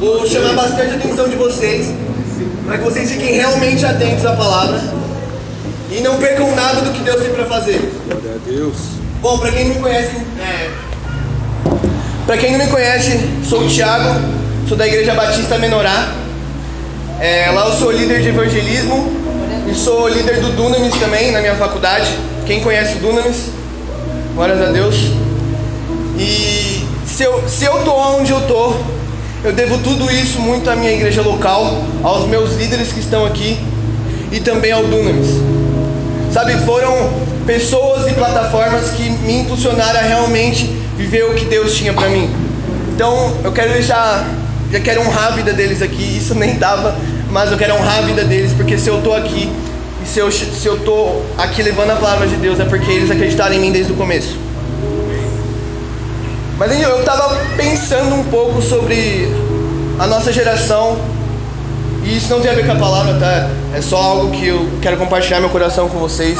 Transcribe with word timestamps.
Vou 0.00 0.26
chamar 0.26 0.54
bastante 0.54 0.94
a 0.94 0.96
atenção 0.96 1.28
de 1.28 1.36
vocês, 1.36 1.92
para 2.64 2.78
que 2.78 2.84
vocês 2.84 3.10
fiquem 3.10 3.34
realmente 3.34 3.84
atentos 3.84 4.24
à 4.24 4.32
palavra 4.32 4.80
e 5.90 6.00
não 6.00 6.16
percam 6.16 6.54
nada 6.54 6.80
do 6.80 6.90
que 6.90 7.02
Deus 7.02 7.20
tem 7.20 7.30
para 7.34 7.44
fazer. 7.44 7.92
Glória 8.08 8.36
a 8.36 8.48
Deus. 8.50 8.76
Bom, 9.20 9.36
para 9.38 9.52
quem 9.52 9.68
não 9.68 9.74
me 9.74 9.80
conhece, 9.82 10.16
é... 10.40 10.70
para 12.24 12.38
quem 12.38 12.52
não 12.52 12.64
me 12.64 12.70
conhece, 12.70 13.20
sou 13.46 13.60
o 13.60 13.68
Thiago, 13.68 14.22
sou 14.66 14.74
da 14.74 14.88
Igreja 14.88 15.12
Batista 15.12 15.58
Menorá. 15.58 16.14
É, 17.20 17.50
lá 17.50 17.66
eu 17.66 17.72
sou 17.74 17.92
líder 17.92 18.22
de 18.22 18.28
evangelismo 18.28 19.12
e 19.70 19.74
sou 19.74 20.08
líder 20.08 20.40
do 20.40 20.52
Dunamis 20.52 20.94
também 20.94 21.30
na 21.30 21.40
minha 21.40 21.56
faculdade. 21.56 22.08
Quem 22.46 22.62
conhece 22.62 22.94
o 22.94 23.00
Dunamis? 23.00 23.50
Glórias 24.34 24.62
a 24.62 24.72
Deus. 24.72 24.96
E 26.18 26.86
se 27.06 27.22
eu, 27.22 27.46
se 27.46 27.66
eu 27.66 27.84
tô 27.84 27.92
onde 27.92 28.32
eu 28.32 28.40
tô, 28.48 28.99
eu 29.42 29.52
devo 29.52 29.78
tudo 29.78 30.10
isso 30.10 30.38
muito 30.38 30.68
à 30.68 30.76
minha 30.76 30.92
igreja 30.92 31.22
local, 31.22 31.82
aos 32.02 32.28
meus 32.28 32.56
líderes 32.56 32.92
que 32.92 33.00
estão 33.00 33.24
aqui 33.24 33.58
e 34.30 34.38
também 34.38 34.70
ao 34.70 34.84
Dunamis. 34.84 35.28
Sabe, 36.32 36.56
foram 36.58 37.10
pessoas 37.46 38.06
e 38.10 38.12
plataformas 38.12 38.90
que 38.90 39.08
me 39.10 39.40
impulsionaram 39.40 39.98
a 39.98 40.02
realmente 40.02 40.66
viver 40.96 41.24
o 41.24 41.34
que 41.34 41.46
Deus 41.46 41.74
tinha 41.74 41.92
para 41.92 42.08
mim. 42.08 42.30
Então, 42.94 43.34
eu 43.42 43.50
quero 43.50 43.72
deixar, 43.72 44.28
já 44.70 44.78
quero 44.78 45.00
honrar 45.00 45.28
a 45.28 45.30
vida 45.30 45.52
deles 45.54 45.80
aqui. 45.80 46.02
Isso 46.18 46.34
nem 46.34 46.56
dava, 46.56 46.94
mas 47.30 47.50
eu 47.50 47.56
quero 47.56 47.74
honrar 47.74 47.98
a 47.98 48.02
vida 48.02 48.24
deles, 48.24 48.52
porque 48.52 48.76
se 48.76 48.88
eu 48.88 49.00
tô 49.00 49.14
aqui 49.14 49.50
e 50.04 50.06
se 50.06 50.18
eu, 50.18 50.30
se 50.30 50.66
eu 50.66 50.78
tô 50.80 51.22
aqui 51.38 51.62
levando 51.62 51.90
a 51.90 51.96
palavra 51.96 52.26
de 52.26 52.36
Deus 52.36 52.60
é 52.60 52.64
porque 52.64 52.90
eles 52.90 53.10
acreditaram 53.10 53.54
em 53.54 53.60
mim 53.60 53.72
desde 53.72 53.92
o 53.92 53.96
começo. 53.96 54.36
Mas 56.60 56.78
eu 56.78 57.00
estava 57.00 57.34
pensando 57.56 58.14
um 58.16 58.24
pouco 58.24 58.60
sobre 58.60 59.34
a 59.98 60.06
nossa 60.06 60.30
geração, 60.30 61.00
e 62.04 62.18
isso 62.18 62.28
não 62.28 62.42
tem 62.42 62.50
a 62.50 62.54
ver 62.54 62.66
com 62.66 62.72
a 62.72 62.76
palavra, 62.76 63.14
tá? 63.14 63.48
É 63.74 63.80
só 63.80 63.96
algo 63.96 64.30
que 64.30 64.48
eu 64.48 64.68
quero 64.82 64.98
compartilhar 64.98 65.40
meu 65.40 65.48
coração 65.48 65.88
com 65.88 65.98
vocês. 65.98 66.38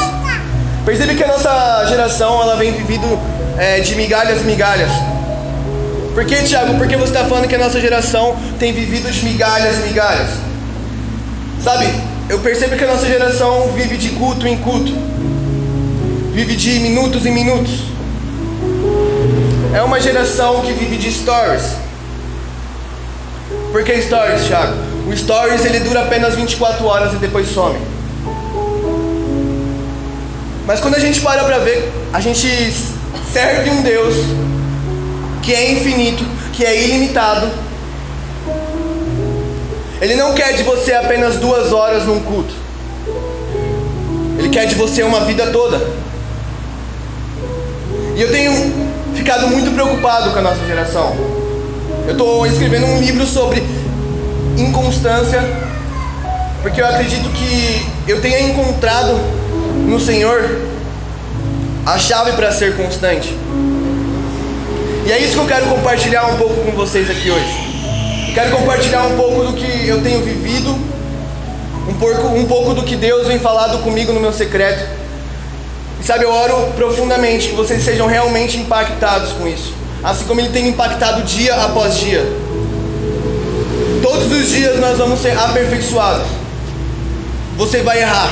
Percebe 0.84 1.14
que 1.14 1.24
a 1.24 1.26
nossa 1.26 1.86
geração 1.88 2.38
ela 2.42 2.54
vem 2.56 2.70
vivido 2.70 3.18
é, 3.56 3.80
de 3.80 3.94
migalhas, 3.94 4.42
migalhas. 4.42 4.90
Por 6.12 6.26
que, 6.26 6.36
Tiago? 6.42 6.74
Por 6.74 6.86
que 6.86 6.98
você 6.98 7.16
está 7.16 7.24
falando 7.24 7.48
que 7.48 7.54
a 7.54 7.58
nossa 7.58 7.80
geração 7.80 8.36
tem 8.58 8.74
vivido 8.74 9.10
de 9.10 9.24
migalhas, 9.24 9.78
migalhas? 9.78 10.28
Sabe, 11.64 11.90
eu 12.28 12.40
percebo 12.40 12.76
que 12.76 12.84
a 12.84 12.88
nossa 12.88 13.06
geração 13.06 13.68
vive 13.74 13.96
de 13.96 14.10
culto 14.10 14.46
em 14.46 14.58
culto, 14.58 14.92
vive 16.34 16.56
de 16.56 16.78
minutos 16.78 17.24
em 17.24 17.32
minutos. 17.32 17.89
É 19.72 19.80
uma 19.82 20.00
geração 20.00 20.62
que 20.62 20.72
vive 20.72 20.96
de 20.96 21.12
stories. 21.12 21.76
Por 23.70 23.84
que 23.84 24.02
stories, 24.02 24.44
Thiago? 24.46 24.74
O 25.08 25.16
stories 25.16 25.64
ele 25.64 25.78
dura 25.78 26.02
apenas 26.02 26.34
24 26.34 26.84
horas 26.84 27.12
e 27.12 27.16
depois 27.16 27.48
some. 27.48 27.78
Mas 30.66 30.80
quando 30.80 30.96
a 30.96 30.98
gente 30.98 31.20
para 31.20 31.44
para 31.44 31.58
ver, 31.58 31.88
a 32.12 32.20
gente 32.20 32.48
serve 33.32 33.70
um 33.70 33.82
Deus 33.82 34.16
que 35.40 35.54
é 35.54 35.72
infinito, 35.72 36.24
que 36.52 36.64
é 36.64 36.84
ilimitado. 36.84 37.48
Ele 40.00 40.16
não 40.16 40.34
quer 40.34 40.54
de 40.54 40.64
você 40.64 40.94
apenas 40.94 41.36
duas 41.36 41.72
horas 41.72 42.04
num 42.06 42.20
culto. 42.20 42.54
Ele 44.36 44.48
quer 44.48 44.66
de 44.66 44.74
você 44.74 45.04
uma 45.04 45.20
vida 45.20 45.46
toda. 45.52 45.78
E 48.16 48.22
eu 48.22 48.30
tenho 48.32 48.89
ficado 49.20 49.48
muito 49.48 49.70
preocupado 49.74 50.30
com 50.30 50.38
a 50.38 50.42
nossa 50.42 50.64
geração. 50.66 51.14
Eu 52.06 52.12
estou 52.12 52.46
escrevendo 52.46 52.86
um 52.86 53.00
livro 53.00 53.26
sobre 53.26 53.62
inconstância, 54.56 55.42
porque 56.62 56.80
eu 56.80 56.86
acredito 56.86 57.28
que 57.28 57.86
eu 58.08 58.22
tenha 58.22 58.40
encontrado 58.40 59.20
no 59.86 60.00
Senhor 60.00 60.42
a 61.84 61.98
chave 61.98 62.32
para 62.32 62.50
ser 62.50 62.78
constante. 62.78 63.36
E 65.04 65.12
é 65.12 65.18
isso 65.18 65.34
que 65.34 65.40
eu 65.40 65.46
quero 65.46 65.66
compartilhar 65.66 66.24
um 66.24 66.36
pouco 66.38 66.54
com 66.54 66.72
vocês 66.72 67.10
aqui 67.10 67.30
hoje. 67.30 68.28
Eu 68.28 68.34
quero 68.34 68.56
compartilhar 68.56 69.02
um 69.02 69.16
pouco 69.16 69.44
do 69.44 69.52
que 69.52 69.86
eu 69.86 70.00
tenho 70.02 70.22
vivido, 70.22 70.70
um 71.86 71.94
pouco, 71.98 72.26
um 72.28 72.46
pouco 72.46 72.72
do 72.72 72.84
que 72.84 72.96
Deus 72.96 73.26
vem 73.26 73.38
falado 73.38 73.82
comigo 73.82 74.14
no 74.14 74.20
meu 74.20 74.32
secreto 74.32 74.99
sabe, 76.06 76.24
eu 76.24 76.32
oro 76.32 76.72
profundamente 76.76 77.48
que 77.48 77.54
vocês 77.54 77.84
sejam 77.84 78.06
realmente 78.06 78.56
impactados 78.56 79.32
com 79.32 79.46
isso. 79.46 79.74
Assim 80.02 80.24
como 80.24 80.40
ele 80.40 80.48
tem 80.48 80.68
impactado 80.68 81.22
dia 81.22 81.54
após 81.54 81.96
dia. 81.98 82.24
Todos 84.02 84.32
os 84.32 84.48
dias 84.48 84.80
nós 84.80 84.96
vamos 84.96 85.20
ser 85.20 85.38
aperfeiçoados. 85.38 86.26
Você 87.56 87.82
vai 87.82 88.00
errar. 88.00 88.30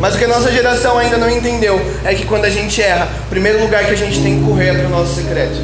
Mas 0.00 0.14
o 0.14 0.18
que 0.18 0.24
a 0.24 0.28
nossa 0.28 0.52
geração 0.52 0.96
ainda 0.96 1.16
não 1.16 1.28
entendeu 1.28 1.80
é 2.04 2.14
que 2.14 2.24
quando 2.24 2.44
a 2.44 2.50
gente 2.50 2.80
erra, 2.80 3.08
o 3.26 3.28
primeiro 3.28 3.60
lugar 3.60 3.84
que 3.84 3.90
a 3.90 3.96
gente 3.96 4.22
tem 4.22 4.38
que 4.38 4.48
correr 4.48 4.68
é 4.68 4.74
para 4.74 4.86
o 4.86 4.90
nosso 4.90 5.16
secreto. 5.16 5.60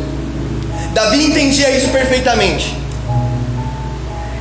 Davi 0.93 1.25
entendia 1.25 1.71
isso 1.71 1.89
perfeitamente. 1.91 2.77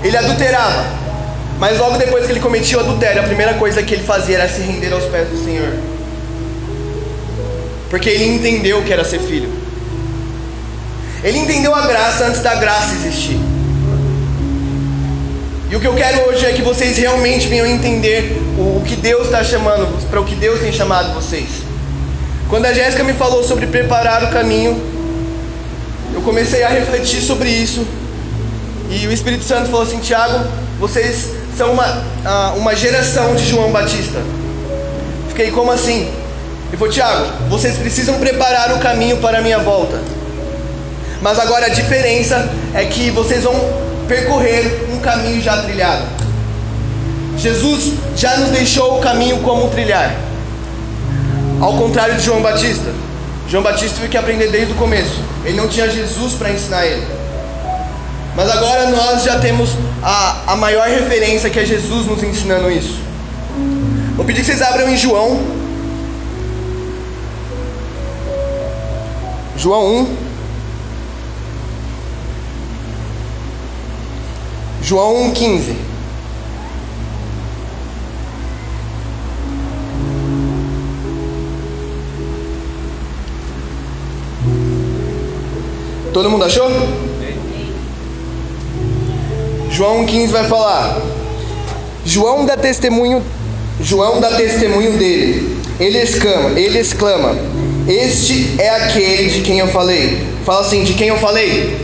Ele 0.04 0.18
adulterava, 0.18 0.86
mas 1.60 1.78
logo 1.78 1.98
depois 1.98 2.26
que 2.26 2.32
ele 2.32 2.40
cometia 2.40 2.78
o 2.78 2.82
adultério, 2.82 3.22
a 3.22 3.26
primeira 3.26 3.54
coisa 3.54 3.84
que 3.84 3.94
ele 3.94 4.04
fazia 4.04 4.40
era 4.40 4.50
se 4.50 4.62
render 4.62 4.92
aos 4.92 5.06
pés 5.06 5.30
do 5.30 5.44
Senhor 5.44 5.93
porque 7.94 8.10
ele 8.10 8.26
entendeu 8.26 8.80
o 8.80 8.84
que 8.84 8.92
era 8.92 9.04
ser 9.06 9.20
filho. 9.20 9.48
Ele 11.24 11.38
entendeu 11.38 11.76
a 11.76 11.86
graça 11.86 12.26
antes 12.26 12.42
da 12.42 12.56
graça 12.56 12.96
existir. 12.96 13.38
E 15.70 15.76
o 15.76 15.80
que 15.80 15.86
eu 15.86 15.94
quero 15.94 16.28
hoje 16.28 16.44
é 16.44 16.54
que 16.54 16.64
vocês 16.64 16.98
realmente 16.98 17.48
venham 17.48 17.68
entender 17.68 18.36
o, 18.58 18.82
que 18.84 18.96
Deus 18.96 19.26
está 19.26 19.44
chamando, 19.44 20.10
para 20.10 20.20
o 20.20 20.26
que 20.26 20.34
Deus 20.34 20.60
tem 20.60 20.74
chamado 20.74 21.14
vocês. 21.14 21.48
Quando 22.50 22.66
a 22.66 22.74
Jéssica 22.74 23.04
me 23.04 23.14
falou 23.14 23.44
sobre 23.44 23.68
preparar 23.68 24.24
o 24.24 24.30
caminho, 24.30 24.76
eu 26.16 26.22
comecei 26.24 26.64
a 26.64 26.70
refletir 26.70 27.22
sobre 27.22 27.48
isso. 27.48 27.86
E 28.90 29.06
o 29.06 29.12
Espírito 29.12 29.44
Santo 29.44 29.68
falou 29.68 29.84
assim: 29.84 30.00
Tiago, 30.00 30.44
vocês 30.80 31.30
são 31.56 31.74
uma, 31.74 32.04
ah, 32.26 32.56
uma 32.58 32.76
geração 32.76 33.36
de 33.36 33.46
João 33.46 33.72
Batista. 33.72 34.20
Fiquei 35.30 35.52
como 35.52 35.72
assim? 35.72 36.23
Ele 36.74 36.80
falou: 36.80 36.92
Tiago, 36.92 37.26
vocês 37.50 37.78
precisam 37.78 38.16
preparar 38.16 38.74
o 38.74 38.80
caminho 38.80 39.18
para 39.18 39.38
a 39.38 39.42
minha 39.44 39.60
volta. 39.60 40.02
Mas 41.22 41.38
agora 41.38 41.68
a 41.68 41.70
diferença 41.70 42.50
é 42.74 42.84
que 42.86 43.12
vocês 43.12 43.44
vão 43.44 43.54
percorrer 44.08 44.88
um 44.92 44.98
caminho 45.00 45.40
já 45.40 45.62
trilhado. 45.62 46.04
Jesus 47.38 47.94
já 48.18 48.38
nos 48.38 48.50
deixou 48.50 48.98
o 48.98 49.02
caminho 49.02 49.38
como 49.42 49.70
trilhar. 49.70 50.16
Ao 51.62 51.74
contrário 51.74 52.16
de 52.16 52.24
João 52.24 52.42
Batista. 52.42 52.92
João 53.48 53.62
Batista 53.62 53.98
teve 53.98 54.08
que 54.08 54.18
aprender 54.18 54.48
desde 54.50 54.74
o 54.74 54.76
começo. 54.76 55.22
Ele 55.46 55.56
não 55.56 55.68
tinha 55.68 55.88
Jesus 55.88 56.34
para 56.34 56.50
ensinar 56.50 56.88
ele. 56.88 57.06
Mas 58.36 58.50
agora 58.50 58.88
nós 58.88 59.22
já 59.22 59.38
temos 59.38 59.70
a, 60.02 60.42
a 60.48 60.56
maior 60.56 60.88
referência 60.88 61.52
que 61.52 61.60
é 61.60 61.66
Jesus 61.66 62.08
nos 62.08 62.24
ensinando 62.24 62.72
isso. 62.72 63.00
Vou 64.16 64.26
pedir 64.26 64.40
que 64.40 64.48
vocês 64.48 64.62
abram 64.64 64.90
em 64.90 64.98
João 64.98 65.63
João 69.56 70.02
1. 70.02 70.18
João 74.82 75.32
1,15. 75.32 75.76
Todo 86.12 86.30
mundo 86.30 86.46
achou? 86.46 86.70
João 89.72 90.06
1,15 90.06 90.28
vai 90.28 90.44
falar. 90.48 91.02
João 92.06 92.46
dá 92.46 92.56
testemunho. 92.56 93.24
João 93.82 94.20
dá 94.20 94.30
testemunho 94.36 94.98
dele. 94.98 95.58
Ele 95.80 95.98
exclama, 95.98 96.60
ele 96.60 96.78
exclama: 96.78 97.36
este 97.88 98.56
é 98.60 98.70
aquele 98.70 99.30
de 99.30 99.42
quem 99.42 99.60
eu 99.60 99.68
falei. 99.68 100.26
Fala 100.46 100.62
assim: 100.62 100.84
de 100.84 100.94
quem 100.94 101.10
eu 101.10 101.18
falei? 101.18 101.78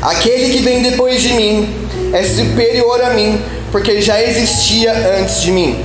Aquele 0.00 0.52
que 0.52 0.62
vem 0.62 0.82
depois 0.82 1.22
de 1.22 1.32
mim 1.34 1.68
é 2.12 2.22
superior 2.24 3.00
a 3.02 3.10
mim, 3.10 3.40
porque 3.70 4.00
já 4.00 4.20
existia 4.22 4.92
antes 5.18 5.42
de 5.42 5.52
mim. 5.52 5.84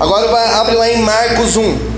Agora 0.00 0.28
vai, 0.28 0.48
abre 0.54 0.74
lá 0.74 0.90
em 0.90 1.02
Marcos 1.02 1.56
1. 1.56 1.91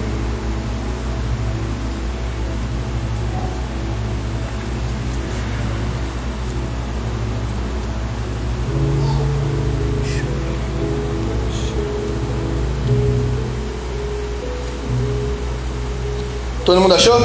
Todo 16.65 16.81
mundo 16.81 16.95
achou? 16.95 17.21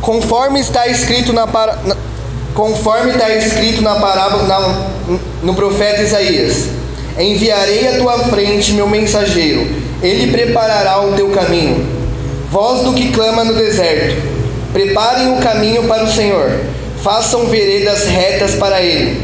Conforme 0.00 0.60
está 0.60 0.86
escrito 0.86 1.32
na, 1.32 1.46
para, 1.46 1.76
na 1.84 1.96
conforme 2.54 3.12
está 3.12 3.28
escrito 3.34 3.82
na 3.82 3.96
parábola 3.96 4.44
na, 4.44 5.18
no 5.42 5.54
profeta 5.54 6.02
Isaías: 6.02 6.68
Enviarei 7.18 7.88
à 7.88 7.98
tua 7.98 8.18
frente 8.30 8.72
meu 8.72 8.88
mensageiro, 8.88 9.66
ele 10.02 10.32
preparará 10.32 11.02
o 11.02 11.12
teu 11.12 11.28
caminho. 11.30 11.86
Voz 12.50 12.82
do 12.82 12.94
que 12.94 13.12
clama 13.12 13.44
no 13.44 13.52
deserto: 13.52 14.16
Preparem 14.72 15.36
o 15.36 15.40
caminho 15.42 15.84
para 15.84 16.04
o 16.04 16.10
Senhor, 16.10 16.60
façam 17.02 17.46
veredas 17.46 18.06
retas 18.06 18.54
para 18.54 18.80
ele. 18.80 19.20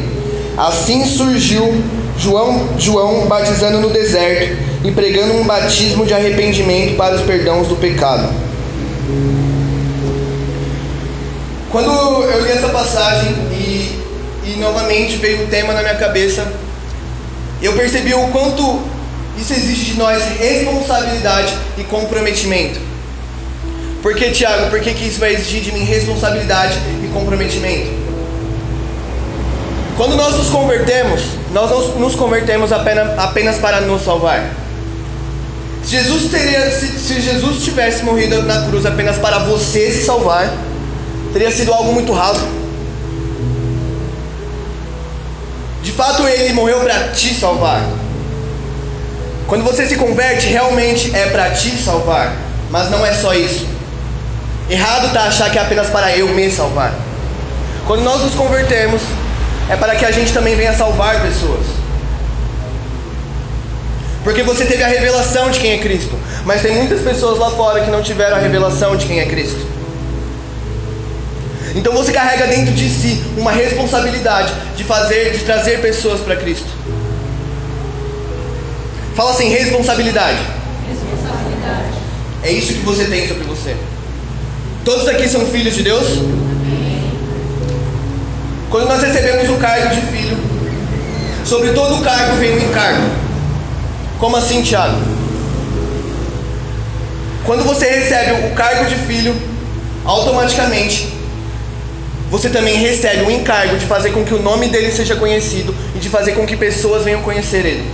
Assim 0.58 1.06
surgiu 1.06 1.82
João, 2.19 2.69
João 2.76 3.26
batizando 3.26 3.81
no 3.81 3.88
deserto 3.88 4.71
e 4.84 4.90
pregando 4.90 5.34
um 5.34 5.44
batismo 5.44 6.05
de 6.05 6.12
arrependimento 6.12 6.96
para 6.96 7.14
os 7.14 7.23
perdãos 7.23 7.69
do 7.69 7.76
pecado. 7.76 8.29
Quando 11.70 11.90
eu 11.90 12.44
li 12.44 12.50
essa 12.50 12.69
passagem 12.69 13.31
e, 13.52 13.99
e 14.44 14.56
novamente 14.58 15.17
veio 15.17 15.44
o 15.44 15.46
tema 15.46 15.73
na 15.73 15.81
minha 15.81 15.94
cabeça, 15.94 16.46
eu 17.62 17.73
percebi 17.75 18.12
o 18.12 18.29
quanto 18.29 18.82
isso 19.38 19.52
exige 19.52 19.93
de 19.93 19.99
nós 19.99 20.23
responsabilidade 20.38 21.55
e 21.79 21.84
comprometimento. 21.84 22.79
Por 24.02 24.14
que, 24.14 24.32
Tiago? 24.32 24.69
Por 24.69 24.81
que, 24.81 24.93
que 24.93 25.06
isso 25.06 25.20
vai 25.20 25.32
exigir 25.32 25.62
de 25.62 25.73
mim 25.73 25.84
responsabilidade 25.84 26.76
e 27.02 27.08
comprometimento? 27.08 27.90
Quando 29.96 30.17
nós 30.17 30.37
nos 30.37 30.49
convertemos, 30.49 31.23
nós 31.52 31.70
não 31.70 32.00
nos 32.00 32.17
convertemos 32.17 32.73
apenas, 32.73 33.19
apenas 33.19 33.58
para 33.58 33.81
nos 33.82 34.02
salvar. 34.02 34.61
Jesus, 35.84 36.31
teria, 36.31 36.70
se, 36.70 36.99
se 36.99 37.20
Jesus 37.20 37.62
tivesse 37.62 38.05
morrido 38.05 38.43
na 38.43 38.62
cruz 38.67 38.87
apenas 38.87 39.19
para 39.19 39.38
você 39.38 39.90
se 39.90 40.05
salvar, 40.05 40.52
teria 41.32 41.50
sido 41.50 41.73
algo 41.73 41.93
muito 41.93 42.12
raso. 42.12 42.46
De 45.82 45.90
fato, 45.90 46.26
ele 46.26 46.52
morreu 46.55 46.81
para 46.81 47.08
te 47.08 47.34
salvar. 47.34 47.82
Quando 49.49 49.64
você 49.64 49.87
se 49.87 49.96
converte, 49.96 50.46
realmente 50.46 51.14
é 51.14 51.26
para 51.26 51.50
te 51.50 51.76
salvar, 51.76 52.37
mas 52.70 52.90
não 52.90 53.05
é 53.05 53.12
só 53.12 53.34
isso. 53.34 53.67
Errado 54.70 55.08
está 55.08 55.25
achar 55.25 55.50
que 55.50 55.58
é 55.58 55.62
apenas 55.62 55.90
para 55.90 56.17
eu 56.17 56.29
me 56.29 56.50
salvar. 56.50 56.94
Quando 57.87 58.02
nós 58.02 58.23
nos 58.23 58.34
convertemos, 58.34 59.02
é 59.69 59.76
para 59.76 59.96
que 59.96 60.05
a 60.05 60.11
gente 60.12 60.32
também 60.32 60.55
venha 60.55 60.73
salvar 60.73 61.20
pessoas. 61.20 61.81
Porque 64.24 64.42
você 64.42 64.64
teve 64.64 64.82
a 64.82 64.86
revelação 64.86 65.50
de 65.50 65.58
quem 65.58 65.72
é 65.72 65.78
Cristo, 65.78 66.16
mas 66.44 66.62
tem 66.62 66.76
muitas 66.76 67.00
pessoas 67.00 67.38
lá 67.38 67.50
fora 67.50 67.80
que 67.80 67.90
não 67.90 68.02
tiveram 68.02 68.36
a 68.36 68.40
revelação 68.40 68.96
de 68.96 69.06
quem 69.06 69.19
é 69.20 69.26
Cristo. 69.26 69.66
Então 71.74 71.92
você 71.92 72.12
carrega 72.12 72.46
dentro 72.46 72.72
de 72.72 72.88
si 72.88 73.22
uma 73.36 73.50
responsabilidade 73.50 74.52
de 74.76 74.84
fazer, 74.84 75.32
de 75.32 75.38
trazer 75.38 75.80
pessoas 75.80 76.20
para 76.20 76.36
Cristo. 76.36 76.69
Fala 79.14 79.30
assim, 79.30 79.48
responsabilidade. 79.48 80.38
Responsabilidade. 80.88 81.96
É 82.42 82.52
isso 82.52 82.74
que 82.74 82.80
você 82.80 83.04
tem 83.04 83.26
sobre 83.26 83.44
você. 83.44 83.76
Todos 84.84 85.08
aqui 85.08 85.28
são 85.28 85.46
filhos 85.46 85.74
de 85.74 85.82
Deus? 85.82 86.06
Quando 88.70 88.88
nós 88.88 89.02
recebemos 89.02 89.48
o 89.50 89.56
cargo 89.58 89.94
de 89.94 90.00
filho, 90.02 90.36
sobre 91.44 91.70
todo 91.72 92.00
o 92.00 92.02
cargo 92.02 92.36
vem 92.36 92.54
um 92.54 92.70
encargo. 92.70 93.21
Como 94.22 94.36
assim, 94.36 94.62
Tiago? 94.62 94.98
Quando 97.44 97.64
você 97.64 97.90
recebe 97.90 98.46
o 98.46 98.54
cargo 98.54 98.84
de 98.84 98.94
filho, 98.94 99.34
automaticamente 100.04 101.12
você 102.30 102.48
também 102.48 102.76
recebe 102.76 103.24
o 103.24 103.30
encargo 103.32 103.76
de 103.76 103.84
fazer 103.84 104.12
com 104.12 104.24
que 104.24 104.32
o 104.32 104.40
nome 104.40 104.69
dele 104.69 104.92
seja 104.92 105.16
conhecido 105.16 105.74
e 105.96 105.98
de 105.98 106.08
fazer 106.08 106.34
com 106.34 106.46
que 106.46 106.56
pessoas 106.56 107.02
venham 107.02 107.20
conhecer 107.22 107.66
ele. 107.66 107.90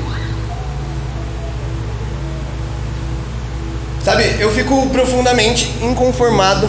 Sabe, 4.04 4.36
eu 4.38 4.52
fico 4.52 4.86
profundamente 4.90 5.72
inconformado 5.80 6.68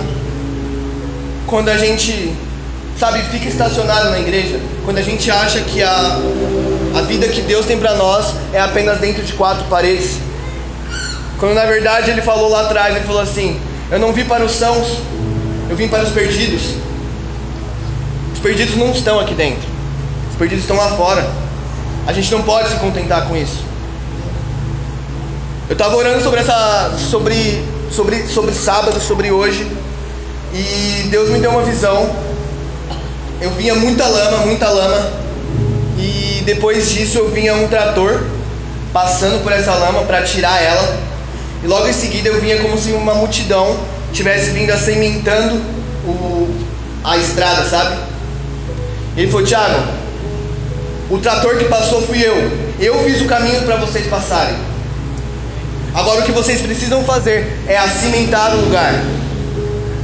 quando 1.48 1.68
a 1.68 1.78
gente, 1.78 2.34
sabe, 2.98 3.24
fica 3.24 3.50
estacionado 3.50 4.10
na 4.10 4.20
igreja, 4.20 4.58
quando 4.86 5.00
a 5.00 5.04
gente 5.04 5.30
acha 5.30 5.60
que 5.60 5.84
a, 5.84 6.18
a 7.00 7.02
vida 7.02 7.30
que 7.30 7.42
Deus 7.42 7.66
tem 7.66 7.80
para 7.80 7.96
nós 7.96 8.34
é 8.52 8.60
apenas 8.60 9.00
dentro 9.00 9.24
de 9.24 9.32
quatro 9.34 9.64
paredes. 9.66 10.18
Quando 11.40 11.54
na 11.54 11.66
verdade 11.66 12.12
ele 12.12 12.22
falou 12.22 12.50
lá 12.50 12.64
atrás, 12.64 12.94
ele 12.96 13.06
falou 13.06 13.22
assim: 13.22 13.60
Eu 13.90 14.00
não 14.00 14.12
vim 14.12 14.26
para 14.26 14.44
os 14.44 14.52
sãos, 14.52 14.98
eu 15.70 15.76
vim 15.76 15.88
para 15.88 16.04
os 16.04 16.10
perdidos. 16.10 16.76
Os 18.34 18.40
perdidos 18.40 18.76
não 18.76 18.92
estão 18.92 19.20
aqui 19.20 19.34
dentro. 19.34 19.68
Os 20.30 20.38
perdidos 20.38 20.64
estão 20.64 20.76
lá 20.76 20.90
fora. 20.90 21.26
A 22.06 22.12
gente 22.12 22.30
não 22.32 22.42
pode 22.42 22.70
se 22.70 22.76
contentar 22.76 23.28
com 23.28 23.38
isso. 23.38 23.64
Eu 25.70 25.74
estava 25.74 25.96
orando 25.96 26.22
sobre 26.22 26.42
essa 26.42 26.94
sobre 26.98 27.64
sobre 27.92 28.28
sobre 28.28 28.54
sábado, 28.54 29.00
sobre 29.00 29.32
hoje, 29.32 29.66
e 30.54 31.08
Deus 31.10 31.30
me 31.30 31.40
deu 31.40 31.52
uma 31.52 31.64
visão. 31.64 32.10
Eu 33.40 33.52
vinha 33.52 33.74
muita 33.76 34.06
lama, 34.06 34.38
muita 34.46 34.70
lama, 34.70 35.12
depois 36.54 36.90
disso 36.90 37.20
eu 37.20 37.30
vinha 37.30 37.54
um 37.54 37.68
trator 37.68 38.24
passando 38.92 39.44
por 39.44 39.52
essa 39.52 39.72
lama 39.76 40.02
para 40.04 40.24
tirar 40.24 40.60
ela. 40.60 40.98
E 41.64 41.68
logo 41.68 41.88
em 41.88 41.94
seguida 41.94 42.30
eu 42.30 42.42
vinha 42.42 42.58
como 42.58 42.76
se 42.76 42.92
uma 42.92 43.14
multidão 43.14 43.78
tivesse 44.12 44.50
vindo 44.50 44.72
acementando 44.72 45.58
o, 46.08 46.50
a 47.04 47.18
estrada, 47.18 47.66
sabe? 47.66 48.00
Ele 49.16 49.30
falou: 49.30 49.46
Tiago, 49.46 49.80
o 51.12 51.20
trator 51.20 51.56
que 51.58 51.66
passou 51.66 52.02
fui 52.02 52.20
eu. 52.20 52.36
Eu 52.80 53.04
fiz 53.04 53.22
o 53.22 53.26
caminho 53.26 53.62
para 53.62 53.76
vocês 53.76 54.08
passarem. 54.08 54.56
Agora 55.94 56.22
o 56.22 56.24
que 56.24 56.32
vocês 56.32 56.62
precisam 56.62 57.04
fazer 57.04 57.60
é 57.68 57.78
acimentar 57.78 58.56
o 58.56 58.62
lugar 58.62 58.94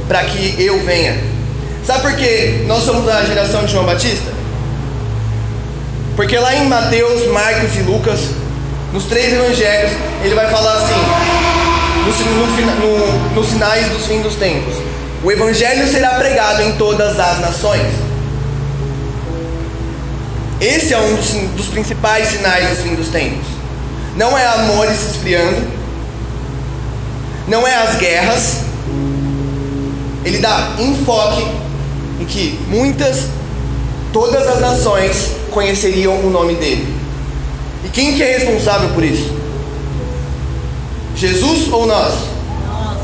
para 0.06 0.22
que 0.24 0.62
eu 0.62 0.84
venha. 0.84 1.18
Sabe 1.84 2.02
por 2.02 2.14
que 2.14 2.64
nós 2.68 2.84
somos 2.84 3.04
da 3.04 3.24
geração 3.24 3.64
de 3.64 3.72
João 3.72 3.84
Batista? 3.84 4.36
Porque 6.16 6.38
lá 6.38 6.56
em 6.56 6.66
Mateus, 6.66 7.30
Marcos 7.30 7.76
e 7.76 7.82
Lucas, 7.82 8.20
nos 8.90 9.04
três 9.04 9.34
evangelhos, 9.34 9.92
ele 10.24 10.34
vai 10.34 10.50
falar 10.50 10.72
assim: 10.78 10.94
nos 12.06 12.18
no, 12.18 12.74
no, 12.80 13.34
no 13.34 13.44
sinais 13.44 13.86
dos 13.90 14.06
fins 14.06 14.22
dos 14.22 14.34
tempos. 14.36 14.74
O 15.22 15.30
evangelho 15.30 15.86
será 15.86 16.14
pregado 16.14 16.62
em 16.62 16.72
todas 16.76 17.20
as 17.20 17.40
nações. 17.40 17.92
Esse 20.58 20.94
é 20.94 20.98
um 20.98 21.16
dos, 21.16 21.30
dos 21.54 21.66
principais 21.66 22.28
sinais 22.28 22.70
dos 22.70 22.78
fim 22.78 22.94
dos 22.94 23.08
tempos. 23.08 23.46
Não 24.16 24.38
é 24.38 24.46
amor 24.46 24.86
se 24.88 25.10
esfriando, 25.10 25.70
não 27.46 27.68
é 27.68 27.76
as 27.76 27.96
guerras. 27.96 28.60
Ele 30.24 30.38
dá 30.38 30.72
enfoque 30.78 31.46
em 32.18 32.24
que 32.24 32.58
muitas, 32.68 33.26
todas 34.14 34.48
as 34.48 34.60
nações 34.60 35.32
conheceriam 35.56 36.20
o 36.20 36.28
nome 36.28 36.54
dele. 36.56 36.86
E 37.82 37.88
quem 37.88 38.14
que 38.14 38.22
é 38.22 38.36
responsável 38.36 38.90
por 38.90 39.02
isso? 39.02 39.34
Jesus 41.16 41.72
ou 41.72 41.86
nós? 41.86 42.12
Nós. 42.68 42.98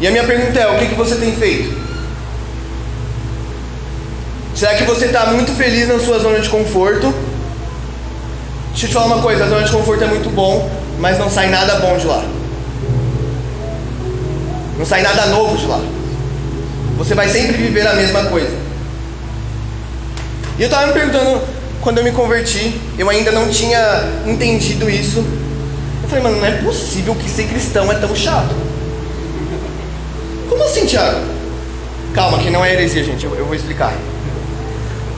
E 0.00 0.08
a 0.08 0.10
minha 0.10 0.24
pergunta 0.24 0.58
é: 0.58 0.66
o 0.66 0.78
que, 0.80 0.86
que 0.86 0.96
você 0.96 1.14
tem 1.14 1.36
feito? 1.36 1.80
Será 4.56 4.74
que 4.74 4.82
você 4.82 5.06
está 5.06 5.26
muito 5.26 5.52
feliz 5.52 5.86
na 5.86 6.00
sua 6.00 6.18
zona 6.18 6.40
de 6.40 6.48
conforto? 6.48 7.14
Deixa 8.70 8.86
eu 8.86 8.88
te 8.88 8.94
falar 8.94 9.06
uma 9.06 9.22
coisa: 9.22 9.44
a 9.44 9.48
zona 9.48 9.62
de 9.62 9.70
conforto 9.70 10.02
é 10.02 10.08
muito 10.08 10.30
bom, 10.30 10.68
mas 10.98 11.16
não 11.16 11.30
sai 11.30 11.48
nada 11.48 11.76
bom 11.76 11.96
de 11.96 12.06
lá. 12.08 12.24
Não 14.76 14.84
sai 14.84 15.02
nada 15.02 15.26
novo 15.26 15.56
de 15.56 15.66
lá. 15.66 15.80
Você 16.98 17.14
vai 17.14 17.28
sempre 17.28 17.56
viver 17.56 17.86
a 17.86 17.94
mesma 17.94 18.24
coisa. 18.24 18.61
E 20.62 20.64
eu 20.64 20.68
estava 20.68 20.86
me 20.86 20.92
perguntando, 20.92 21.42
quando 21.80 21.98
eu 21.98 22.04
me 22.04 22.12
converti, 22.12 22.80
eu 22.96 23.10
ainda 23.10 23.32
não 23.32 23.48
tinha 23.48 24.04
entendido 24.24 24.88
isso. 24.88 25.18
Eu 26.00 26.08
falei, 26.08 26.22
mano, 26.22 26.36
não 26.36 26.46
é 26.46 26.52
possível 26.62 27.16
que 27.16 27.28
ser 27.28 27.48
cristão 27.48 27.90
é 27.90 27.96
tão 27.96 28.14
chato. 28.14 28.54
Como 30.48 30.62
assim, 30.62 30.86
Thiago? 30.86 31.18
Calma, 32.14 32.38
que 32.38 32.48
não 32.48 32.64
é 32.64 32.74
heresia, 32.74 33.02
gente, 33.02 33.24
eu, 33.24 33.34
eu 33.34 33.44
vou 33.44 33.56
explicar. 33.56 33.92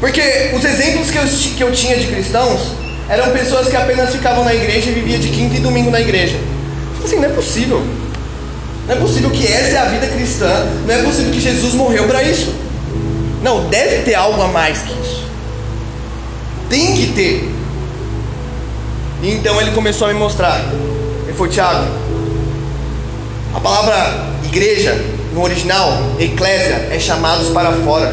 Porque 0.00 0.22
os 0.54 0.64
exemplos 0.64 1.10
que 1.10 1.18
eu, 1.18 1.24
que 1.26 1.60
eu 1.62 1.72
tinha 1.72 1.98
de 1.98 2.06
cristãos 2.06 2.72
eram 3.10 3.30
pessoas 3.32 3.68
que 3.68 3.76
apenas 3.76 4.14
ficavam 4.14 4.44
na 4.44 4.54
igreja 4.54 4.88
e 4.88 4.94
viviam 4.94 5.20
de 5.20 5.28
quinta 5.28 5.56
e 5.56 5.60
domingo 5.60 5.90
na 5.90 6.00
igreja. 6.00 6.38
Assim, 7.04 7.16
não 7.16 7.24
é 7.26 7.32
possível. 7.32 7.82
Não 8.88 8.94
é 8.94 8.98
possível 8.98 9.30
que 9.30 9.46
essa 9.46 9.76
é 9.76 9.78
a 9.78 9.84
vida 9.90 10.06
cristã. 10.06 10.66
Não 10.86 10.94
é 10.94 11.02
possível 11.02 11.30
que 11.30 11.40
Jesus 11.40 11.74
morreu 11.74 12.06
para 12.06 12.22
isso. 12.22 12.50
Não, 13.42 13.68
deve 13.68 14.04
ter 14.04 14.14
algo 14.14 14.40
a 14.40 14.48
mais 14.48 14.78
que 14.78 14.92
isso. 15.02 15.23
Tem 16.74 16.92
que 16.92 17.12
ter. 17.12 17.48
Então 19.22 19.60
ele 19.60 19.70
começou 19.70 20.08
a 20.08 20.12
me 20.12 20.18
mostrar. 20.18 20.58
Ele 21.22 21.32
falou, 21.34 21.46
Tiago, 21.46 21.86
a 23.54 23.60
palavra 23.60 24.26
igreja 24.44 25.00
no 25.32 25.44
original, 25.44 26.02
eclésia, 26.18 26.88
é 26.90 26.98
chamados 26.98 27.50
para 27.50 27.70
fora. 27.74 28.12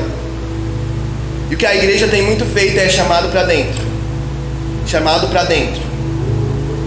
E 1.50 1.56
o 1.56 1.58
que 1.58 1.65
a 1.65 1.75
igreja 1.75 2.08
tem 2.08 2.22
muito 2.22 2.46
feito 2.46 2.77
é 2.77 2.88
chamado 2.88 3.30
para 3.30 3.46
dentro. 3.46 3.82
Chamado 4.86 5.27
para 5.30 5.44
dentro. 5.46 5.82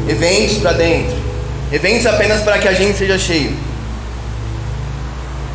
Eventos 0.08 0.58
para 0.58 0.74
dentro. 0.74 1.16
Eventos 1.72 2.06
apenas 2.06 2.40
para 2.42 2.58
que 2.58 2.68
a 2.68 2.72
gente 2.72 2.96
seja 2.96 3.18
cheio. 3.18 3.52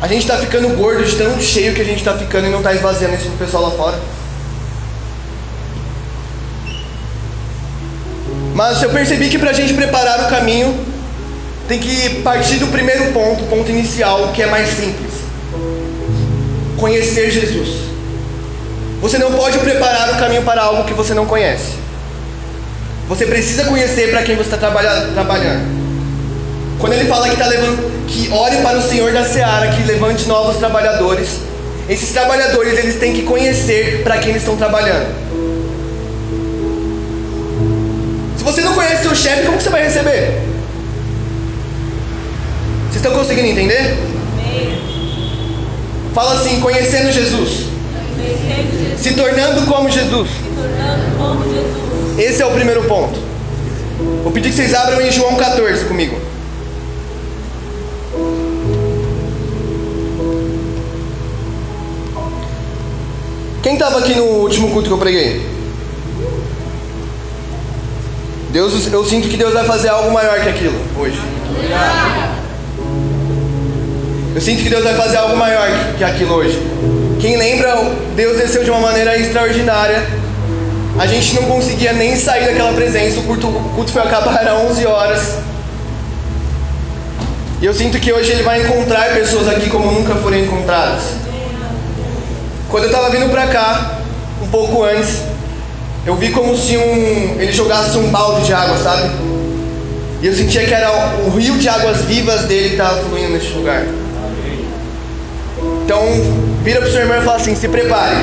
A 0.02 0.06
gente 0.06 0.20
está 0.20 0.36
ficando 0.36 0.76
gordo 0.76 1.02
de 1.02 1.16
tão 1.16 1.40
cheio 1.40 1.72
que 1.72 1.80
a 1.80 1.84
gente 1.84 2.00
está 2.00 2.12
ficando 2.12 2.46
e 2.46 2.50
não 2.50 2.58
está 2.58 2.74
esvaziando 2.74 3.14
isso 3.14 3.28
pro 3.28 3.46
pessoal 3.46 3.62
lá 3.62 3.70
fora. 3.70 4.19
Mas 8.60 8.82
eu 8.82 8.90
percebi 8.90 9.30
que 9.30 9.38
para 9.38 9.52
a 9.52 9.54
gente 9.54 9.72
preparar 9.72 10.26
o 10.26 10.28
caminho, 10.28 10.78
tem 11.66 11.78
que 11.78 12.20
partir 12.20 12.56
do 12.56 12.66
primeiro 12.66 13.10
ponto, 13.10 13.44
ponto 13.44 13.70
inicial, 13.70 14.32
que 14.34 14.42
é 14.42 14.46
mais 14.46 14.68
simples: 14.68 15.14
conhecer 16.76 17.30
Jesus. 17.30 17.70
Você 19.00 19.16
não 19.16 19.32
pode 19.32 19.56
preparar 19.60 20.12
o 20.12 20.18
caminho 20.18 20.42
para 20.42 20.60
algo 20.60 20.84
que 20.84 20.92
você 20.92 21.14
não 21.14 21.24
conhece. 21.24 21.72
Você 23.08 23.24
precisa 23.24 23.64
conhecer 23.64 24.10
para 24.10 24.22
quem 24.24 24.36
você 24.36 24.54
está 24.54 24.58
trabalhando. 24.58 25.64
Quando 26.78 26.92
ele 26.92 27.08
fala 27.08 27.30
que, 27.30 27.38
tá 27.38 27.46
levando, 27.46 28.06
que 28.06 28.28
ore 28.30 28.58
para 28.58 28.76
o 28.76 28.82
Senhor 28.82 29.10
da 29.10 29.24
Seara, 29.24 29.68
que 29.68 29.84
levante 29.84 30.28
novos 30.28 30.58
trabalhadores, 30.58 31.38
esses 31.88 32.10
trabalhadores 32.10 32.78
eles 32.78 32.96
têm 32.96 33.14
que 33.14 33.22
conhecer 33.22 34.02
para 34.04 34.18
quem 34.18 34.32
eles 34.32 34.42
estão 34.42 34.58
trabalhando. 34.58 35.29
Se 38.40 38.44
você 38.44 38.62
não 38.62 38.72
conhece 38.72 39.02
seu 39.02 39.14
chefe, 39.14 39.44
como 39.44 39.60
você 39.60 39.68
vai 39.68 39.84
receber? 39.84 40.40
Vocês 42.84 42.96
estão 42.96 43.12
conseguindo 43.12 43.48
entender? 43.48 43.98
Fala 46.14 46.40
assim, 46.40 46.58
conhecendo 46.58 47.12
Jesus. 47.12 47.66
Se 48.96 49.12
tornando 49.12 49.66
como 49.66 49.90
Jesus. 49.90 50.30
Esse 52.16 52.40
é 52.40 52.46
o 52.46 52.50
primeiro 52.52 52.82
ponto. 52.84 53.20
Vou 54.22 54.32
pedir 54.32 54.48
que 54.48 54.56
vocês 54.56 54.72
abram 54.72 55.02
em 55.02 55.12
João 55.12 55.36
14 55.36 55.84
comigo. 55.84 56.18
Quem 63.62 63.74
estava 63.74 63.98
aqui 63.98 64.14
no 64.14 64.24
último 64.24 64.70
culto 64.70 64.88
que 64.88 64.94
eu 64.94 64.98
preguei? 64.98 65.59
Deus, 68.52 68.92
eu 68.92 69.04
sinto 69.04 69.28
que 69.28 69.36
Deus 69.36 69.52
vai 69.52 69.64
fazer 69.64 69.88
algo 69.88 70.10
maior 70.10 70.40
que 70.40 70.48
aquilo 70.48 70.74
hoje. 70.98 71.20
Eu 74.34 74.40
sinto 74.40 74.62
que 74.62 74.68
Deus 74.68 74.82
vai 74.82 74.94
fazer 74.94 75.18
algo 75.18 75.36
maior 75.36 75.68
que 75.96 76.02
aquilo 76.02 76.34
hoje. 76.34 76.60
Quem 77.20 77.36
lembra, 77.36 77.76
Deus 78.16 78.38
desceu 78.38 78.64
de 78.64 78.70
uma 78.70 78.80
maneira 78.80 79.16
extraordinária. 79.16 80.02
A 80.98 81.06
gente 81.06 81.34
não 81.34 81.44
conseguia 81.44 81.92
nem 81.92 82.16
sair 82.16 82.46
daquela 82.46 82.72
presença. 82.72 83.20
O 83.20 83.22
culto, 83.22 83.46
o 83.46 83.72
culto 83.76 83.92
foi 83.92 84.02
acabar 84.02 84.36
às 84.36 84.70
11 84.70 84.86
horas. 84.86 85.38
E 87.60 87.66
eu 87.66 87.74
sinto 87.74 88.00
que 88.00 88.12
hoje 88.12 88.32
Ele 88.32 88.42
vai 88.42 88.62
encontrar 88.62 89.14
pessoas 89.14 89.48
aqui 89.48 89.70
como 89.70 89.92
nunca 89.92 90.16
foram 90.16 90.38
encontradas. 90.38 91.02
Quando 92.68 92.84
eu 92.84 92.90
estava 92.90 93.10
vindo 93.10 93.30
para 93.30 93.46
cá, 93.46 93.98
um 94.42 94.48
pouco 94.48 94.82
antes, 94.82 95.22
eu 96.06 96.16
vi 96.16 96.30
como 96.30 96.56
se 96.56 96.76
um, 96.76 97.40
ele 97.40 97.52
jogasse 97.52 97.98
um 97.98 98.08
balde 98.10 98.46
de 98.46 98.52
água, 98.52 98.76
sabe? 98.78 99.10
E 100.22 100.26
eu 100.26 100.34
sentia 100.34 100.64
que 100.64 100.72
era 100.72 100.90
o 101.26 101.30
rio 101.30 101.56
de 101.58 101.68
águas 101.68 102.02
vivas 102.02 102.42
dele 102.42 102.68
que 102.68 102.74
estava 102.74 103.02
fluindo 103.04 103.32
nesse 103.32 103.52
lugar. 103.52 103.84
Então, 105.84 106.02
vira 106.62 106.80
para 106.80 106.90
seu 106.90 107.00
irmão 107.00 107.18
e 107.18 107.22
fala 107.22 107.36
assim: 107.36 107.54
se 107.54 107.68
prepare. 107.68 108.16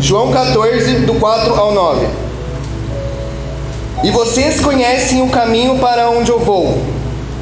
João 0.00 0.32
14, 0.32 1.00
do 1.06 1.14
4 1.14 1.54
ao 1.54 1.72
9. 1.72 2.06
E 4.04 4.10
vocês 4.10 4.60
conhecem 4.60 5.22
o 5.22 5.30
caminho 5.30 5.78
para 5.78 6.10
onde 6.10 6.30
eu 6.30 6.38
vou. 6.38 6.78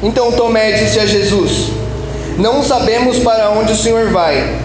Então 0.01 0.31
Tomé 0.31 0.71
disse 0.71 0.99
a 0.99 1.05
Jesus: 1.05 1.82
Não 2.37 2.63
sabemos 2.63 3.19
para 3.19 3.51
onde 3.51 3.73
o 3.73 3.77
Senhor 3.77 4.09
vai. 4.09 4.57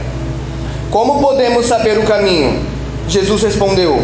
Como 0.90 1.20
podemos 1.20 1.66
saber 1.66 1.98
o 1.98 2.04
caminho? 2.04 2.60
Jesus 3.08 3.42
respondeu: 3.42 4.00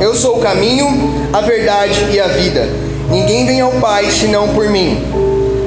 Eu 0.00 0.14
sou 0.14 0.36
o 0.36 0.40
caminho, 0.40 1.28
a 1.32 1.40
verdade 1.40 2.06
e 2.12 2.20
a 2.20 2.28
vida. 2.28 2.68
Ninguém 3.10 3.46
vem 3.46 3.60
ao 3.60 3.72
Pai 3.72 4.10
senão 4.10 4.48
por 4.48 4.68
mim. 4.68 5.02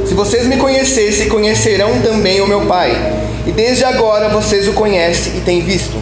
Se 0.05 0.13
vocês 0.13 0.45
me 0.45 0.57
conhecessem, 0.57 1.29
conhecerão 1.29 1.99
também 2.01 2.41
o 2.41 2.47
meu 2.47 2.61
Pai. 2.61 2.91
E 3.45 3.51
desde 3.51 3.83
agora 3.83 4.29
vocês 4.29 4.67
o 4.67 4.73
conhecem 4.73 5.37
e 5.37 5.41
têm 5.41 5.61
visto. 5.61 5.97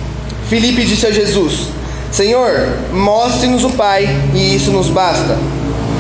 Filipe 0.50 0.84
disse 0.84 1.08
a 1.08 1.12
Jesus: 1.12 1.70
Senhor, 2.12 2.77
mostre-nos 2.91 3.63
o 3.63 3.70
Pai, 3.72 4.08
e 4.34 4.55
isso 4.55 4.72
nos 4.72 4.89
basta. 4.89 5.38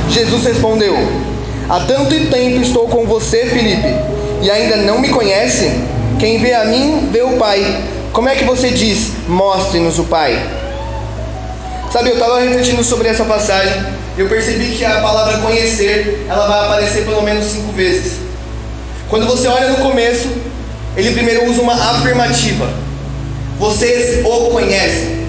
Jesus 0.09 0.43
respondeu: 0.43 0.95
Há 1.69 1.79
tanto 1.81 2.09
tempo 2.29 2.61
estou 2.61 2.87
com 2.87 3.05
você, 3.05 3.45
Felipe, 3.45 3.87
e 4.45 4.51
ainda 4.51 4.75
não 4.75 4.99
me 4.99 5.09
conhece? 5.09 5.71
Quem 6.19 6.37
vê 6.37 6.53
a 6.53 6.65
mim, 6.65 7.09
vê 7.11 7.23
o 7.23 7.31
Pai. 7.31 7.83
Como 8.13 8.29
é 8.29 8.35
que 8.35 8.43
você 8.43 8.69
diz, 8.69 9.13
mostre-nos 9.27 9.97
o 9.97 10.03
Pai? 10.03 10.39
Sabe, 11.91 12.09
eu 12.09 12.13
estava 12.13 12.39
refletindo 12.39 12.83
sobre 12.83 13.07
essa 13.07 13.25
passagem 13.25 13.73
e 14.15 14.21
eu 14.21 14.29
percebi 14.29 14.75
que 14.75 14.85
a 14.85 15.01
palavra 15.01 15.39
conhecer, 15.39 16.27
ela 16.29 16.45
vai 16.45 16.59
aparecer 16.63 17.05
pelo 17.05 17.23
menos 17.23 17.45
cinco 17.45 17.71
vezes. 17.71 18.19
Quando 19.09 19.25
você 19.25 19.47
olha 19.47 19.69
no 19.69 19.77
começo, 19.77 20.27
ele 20.95 21.09
primeiro 21.13 21.49
usa 21.49 21.63
uma 21.63 21.73
afirmativa. 21.73 22.69
Vocês 23.57 24.23
o 24.23 24.51
conhecem. 24.51 25.25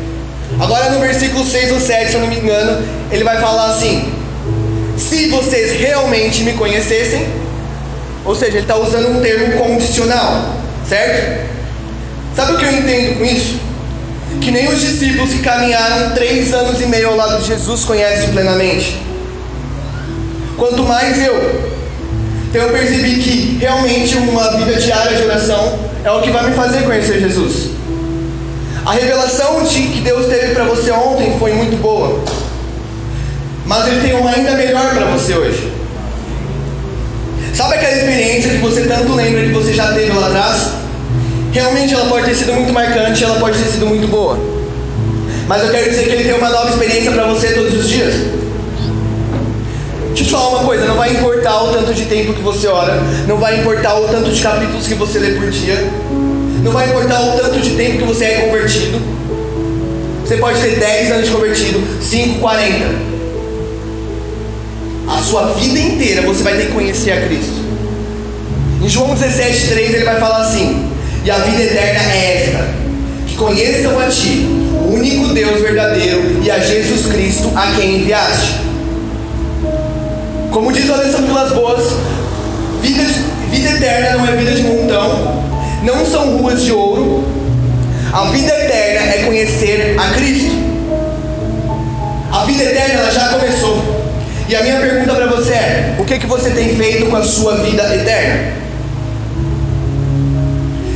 Agora 0.61 0.91
no 0.91 1.01
versículo 1.01 1.43
6 1.43 1.73
ou 1.73 1.81
7, 1.81 2.11
se 2.11 2.15
eu 2.17 2.21
não 2.21 2.29
me 2.29 2.37
engano, 2.37 2.87
ele 3.11 3.25
vai 3.25 3.41
falar 3.41 3.71
assim: 3.71 4.13
se 4.99 5.29
vocês 5.29 5.81
realmente 5.81 6.43
me 6.43 6.53
conhecessem, 6.53 7.46
ou 8.27 8.35
seja, 8.35 8.53
ele 8.53 8.61
está 8.61 8.77
usando 8.77 9.17
um 9.17 9.21
termo 9.21 9.57
condicional, 9.57 10.57
certo? 10.87 11.49
Sabe 12.35 12.53
o 12.53 12.59
que 12.59 12.65
eu 12.65 12.73
entendo 12.73 13.19
com 13.19 13.25
isso? 13.25 13.61
Que 14.41 14.51
nem 14.51 14.69
os 14.69 14.81
discípulos 14.81 15.31
que 15.31 15.39
caminharam 15.39 16.11
três 16.11 16.53
anos 16.53 16.81
e 16.81 16.87
meio 16.87 17.09
ao 17.09 17.17
lado 17.17 17.41
de 17.41 17.47
Jesus 17.47 17.85
conhecem 17.85 18.31
plenamente. 18.31 19.01
Quanto 20.57 20.83
mais 20.83 21.23
eu. 21.25 21.77
Então 22.49 22.63
eu 22.63 22.73
percebi 22.73 23.23
que 23.23 23.59
realmente 23.61 24.17
uma 24.17 24.57
vida 24.57 24.75
diária 24.75 25.17
de 25.17 25.23
oração 25.23 25.79
é 26.05 26.11
o 26.11 26.21
que 26.21 26.31
vai 26.31 26.51
me 26.51 26.57
fazer 26.57 26.83
conhecer 26.83 27.21
Jesus. 27.21 27.71
A 28.85 28.93
revelação 28.93 29.63
de 29.63 29.83
que 29.83 30.01
Deus 30.01 30.27
teve 30.27 30.55
para 30.55 30.65
você 30.65 30.91
ontem 30.91 31.37
foi 31.39 31.53
muito 31.53 31.81
boa. 31.81 32.21
Mas 33.65 33.87
ele 33.89 34.01
tem 34.01 34.15
uma 34.19 34.31
ainda 34.31 34.53
melhor 34.53 34.95
para 34.95 35.07
você 35.07 35.35
hoje. 35.35 35.76
Sabe 37.57 37.77
aquela 37.77 37.97
experiência 37.97 38.51
que 38.51 38.59
você 38.59 38.83
tanto 38.83 39.15
lembra 39.15 39.45
que 39.45 39.53
você 39.53 39.73
já 39.73 39.91
teve 39.95 40.13
lá 40.13 40.27
atrás? 40.27 40.73
Realmente 41.53 41.95
ela 41.95 42.05
pode 42.05 42.27
ter 42.27 42.35
sido 42.35 42.53
muito 42.53 42.71
marcante, 42.71 43.25
ela 43.25 43.41
pode 43.41 43.59
ter 43.59 43.71
sido 43.71 43.87
muito 43.87 44.07
boa. 44.09 44.39
Mas 45.49 45.63
eu 45.63 45.71
quero 45.71 45.89
dizer 45.89 46.05
que 46.05 46.11
ele 46.11 46.25
tem 46.25 46.35
uma 46.35 46.51
nova 46.51 46.69
experiência 46.69 47.11
para 47.13 47.25
você 47.29 47.55
todos 47.55 47.73
os 47.73 47.89
dias. 47.89 48.13
Deixa 50.09 50.23
eu 50.23 50.27
te 50.27 50.31
falar 50.31 50.49
uma 50.49 50.65
coisa, 50.67 50.85
não 50.85 50.97
vai 50.97 51.13
importar 51.13 51.63
o 51.63 51.73
tanto 51.73 51.95
de 51.95 52.05
tempo 52.05 52.35
que 52.35 52.43
você 52.43 52.67
ora, 52.67 53.01
não 53.27 53.39
vai 53.39 53.59
importar 53.59 54.01
o 54.01 54.07
tanto 54.07 54.31
de 54.31 54.43
capítulos 54.43 54.87
que 54.87 54.95
você 54.95 55.19
lê 55.19 55.31
por 55.31 55.49
dia, 55.49 55.91
não 56.63 56.73
vai 56.73 56.91
importar 56.91 57.23
o 57.23 57.39
tanto 57.39 57.59
de 57.59 57.71
tempo 57.71 57.97
que 57.97 58.05
você 58.05 58.25
é 58.27 58.35
convertido. 58.43 59.01
Você 60.27 60.37
pode 60.37 60.61
ter 60.61 60.79
10 60.79 61.11
anos 61.11 61.27
de 61.27 61.33
convertido, 61.33 61.83
5, 62.03 62.39
40 62.39 63.16
a 65.09 65.23
sua 65.23 65.53
vida 65.53 65.79
inteira 65.79 66.23
você 66.23 66.43
vai 66.43 66.57
ter 66.57 66.67
que 66.67 66.73
conhecer 66.73 67.13
a 67.13 67.21
Cristo. 67.27 67.65
Em 68.83 68.89
João 68.89 69.15
17,3 69.15 69.79
ele 69.79 70.05
vai 70.05 70.19
falar 70.19 70.43
assim: 70.43 70.91
E 71.25 71.31
a 71.31 71.39
vida 71.39 71.63
eterna 71.63 72.13
é 72.13 72.45
esta, 72.45 72.69
que 73.27 73.37
conheçam 73.37 73.99
a 73.99 74.07
Ti, 74.09 74.47
o 74.73 74.95
único 74.95 75.29
Deus 75.33 75.61
verdadeiro, 75.61 76.43
e 76.43 76.51
a 76.51 76.59
Jesus 76.59 77.07
Cristo, 77.07 77.51
a 77.55 77.73
quem 77.77 78.01
enviaste. 78.01 78.61
Como 80.51 80.73
diz 80.73 80.89
o 80.89 80.95
Alessandro 80.95 81.27
Vilas 81.27 81.53
Boas, 81.53 81.85
vida, 82.83 83.03
vida 83.51 83.71
eterna 83.71 84.19
não 84.19 84.27
é 84.27 84.37
vida 84.37 84.53
de 84.53 84.63
montão, 84.63 85.45
não 85.83 86.05
são 86.05 86.39
ruas 86.39 86.63
de 86.63 86.73
ouro. 86.73 87.25
A 88.13 88.25
vida 88.31 88.49
eterna 88.49 89.13
é 89.13 89.23
conhecer 89.25 89.97
a 89.99 90.15
Cristo. 90.15 90.53
A 92.33 92.45
vida 92.45 92.63
eterna 92.65 93.01
ela 93.01 93.11
já 93.11 93.29
começou. 93.31 93.96
E 94.49 94.55
a 94.55 94.63
minha 94.63 94.81
pergunta 94.81 95.15
para 95.15 95.27
você 95.27 95.53
é: 95.53 95.97
o 95.99 96.05
que, 96.05 96.19
que 96.19 96.27
você 96.27 96.51
tem 96.51 96.77
feito 96.77 97.07
com 97.07 97.17
a 97.17 97.23
sua 97.23 97.57
vida 97.57 97.83
eterna? 97.95 98.53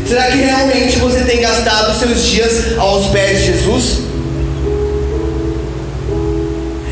Será 0.06 0.26
que 0.26 0.38
realmente 0.38 0.98
você 0.98 1.20
tem 1.20 1.40
gastado 1.40 1.98
seus 1.98 2.26
dias 2.26 2.78
aos 2.78 3.06
pés 3.08 3.38
de 3.38 3.46
Jesus? 3.46 4.00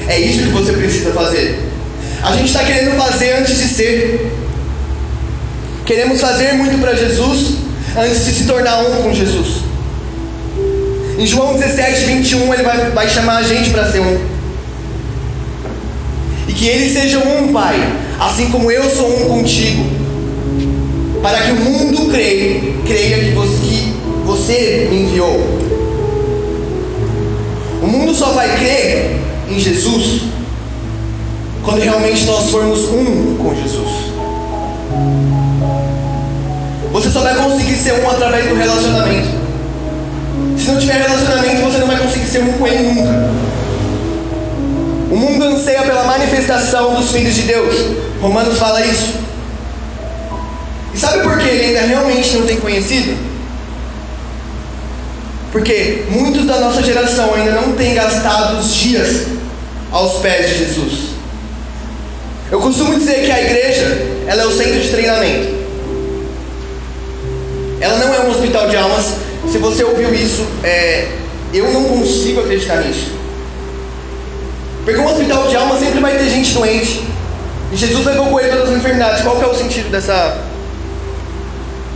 É 0.08 0.20
isso 0.20 0.38
que 0.38 0.48
você 0.50 0.72
precisa 0.72 1.12
fazer. 1.12 1.58
A 2.22 2.32
gente 2.32 2.46
está 2.46 2.64
querendo 2.64 2.96
fazer 2.96 3.32
antes 3.34 3.56
de 3.58 3.68
ser. 3.68 4.32
Queremos 5.84 6.20
fazer 6.20 6.52
muito 6.52 6.80
para 6.80 6.94
Jesus 6.94 7.56
antes 7.96 8.24
de 8.24 8.32
se 8.32 8.44
tornar 8.44 8.80
um 8.80 9.02
com 9.02 9.14
Jesus. 9.14 9.62
Em 11.18 11.26
João 11.26 11.54
17, 11.54 12.04
21, 12.04 12.54
ele 12.54 12.62
vai, 12.62 12.90
vai 12.90 13.08
chamar 13.08 13.38
a 13.38 13.42
gente 13.42 13.70
para 13.70 13.90
ser 13.90 14.00
um. 14.00 14.37
Que 16.58 16.66
eles 16.66 16.92
sejam 16.92 17.22
um, 17.22 17.52
Pai, 17.52 17.76
assim 18.18 18.50
como 18.50 18.68
eu 18.68 18.90
sou 18.90 19.08
um 19.08 19.28
contigo. 19.28 19.84
Para 21.22 21.40
que 21.42 21.52
o 21.52 21.54
mundo 21.54 22.10
creia, 22.10 22.74
creia 22.84 23.24
que 23.24 23.30
você, 23.30 23.56
que 23.62 23.94
você 24.26 24.88
me 24.90 25.02
enviou. 25.02 25.38
O 27.80 27.86
mundo 27.86 28.12
só 28.12 28.30
vai 28.30 28.58
crer 28.58 29.20
em 29.48 29.60
Jesus 29.60 30.22
quando 31.62 31.80
realmente 31.80 32.24
nós 32.24 32.50
formos 32.50 32.80
um 32.86 33.36
com 33.36 33.54
Jesus. 33.54 33.90
Você 36.90 37.10
só 37.10 37.20
vai 37.20 37.36
conseguir 37.36 37.76
ser 37.76 37.92
um 38.02 38.10
através 38.10 38.48
do 38.48 38.56
relacionamento. 38.56 39.28
Se 40.58 40.72
não 40.72 40.80
tiver 40.80 41.02
relacionamento, 41.02 41.62
você 41.62 41.78
não 41.78 41.86
vai 41.86 41.98
conseguir 41.98 42.26
ser 42.26 42.42
um 42.42 42.52
com 42.54 42.66
ele 42.66 42.94
nunca. 42.94 43.47
O 45.10 45.16
mundo 45.16 45.44
anseia 45.44 45.82
pela 45.82 46.04
manifestação 46.04 46.94
dos 46.94 47.10
filhos 47.10 47.34
de 47.34 47.42
Deus. 47.42 47.74
Romanos 48.20 48.58
fala 48.58 48.84
isso. 48.84 49.14
E 50.92 50.98
sabe 50.98 51.22
por 51.22 51.38
que 51.38 51.48
ele 51.48 51.66
ainda 51.66 51.80
realmente 51.80 52.36
não 52.36 52.46
tem 52.46 52.58
conhecido? 52.58 53.16
Porque 55.50 56.04
muitos 56.10 56.44
da 56.44 56.58
nossa 56.60 56.82
geração 56.82 57.34
ainda 57.34 57.52
não 57.52 57.72
têm 57.72 57.94
gastado 57.94 58.58
os 58.58 58.74
dias 58.74 59.26
aos 59.90 60.20
pés 60.20 60.50
de 60.50 60.58
Jesus. 60.58 60.92
Eu 62.50 62.60
costumo 62.60 62.98
dizer 62.98 63.24
que 63.24 63.30
a 63.30 63.42
igreja 63.42 64.06
ela 64.26 64.42
é 64.42 64.46
o 64.46 64.56
centro 64.56 64.80
de 64.80 64.88
treinamento. 64.88 65.58
Ela 67.80 67.98
não 67.98 68.14
é 68.14 68.20
um 68.20 68.30
hospital 68.30 68.68
de 68.68 68.76
almas. 68.76 69.14
Se 69.50 69.58
você 69.58 69.84
ouviu 69.84 70.14
isso, 70.14 70.46
é, 70.62 71.08
eu 71.54 71.72
não 71.72 71.84
consigo 71.84 72.40
acreditar 72.40 72.82
nisso. 72.82 73.17
Porque 74.88 75.02
um 75.02 75.06
hospital 75.06 75.46
de 75.46 75.54
almas 75.54 75.80
sempre 75.80 76.00
vai 76.00 76.16
ter 76.16 76.30
gente 76.30 76.54
doente. 76.54 77.04
E 77.70 77.76
Jesus 77.76 78.06
levou 78.06 78.28
com 78.28 78.40
ele 78.40 78.48
todas 78.48 78.70
as 78.70 78.76
enfermidades. 78.78 79.20
Qual 79.20 79.36
que 79.36 79.44
é 79.44 79.46
o 79.46 79.54
sentido 79.54 79.90
dessa, 79.90 80.38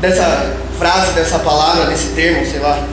dessa 0.02 0.56
frase, 0.78 1.12
dessa 1.12 1.38
palavra, 1.38 1.86
desse 1.86 2.08
termo, 2.08 2.44
sei 2.44 2.60
lá? 2.60 2.86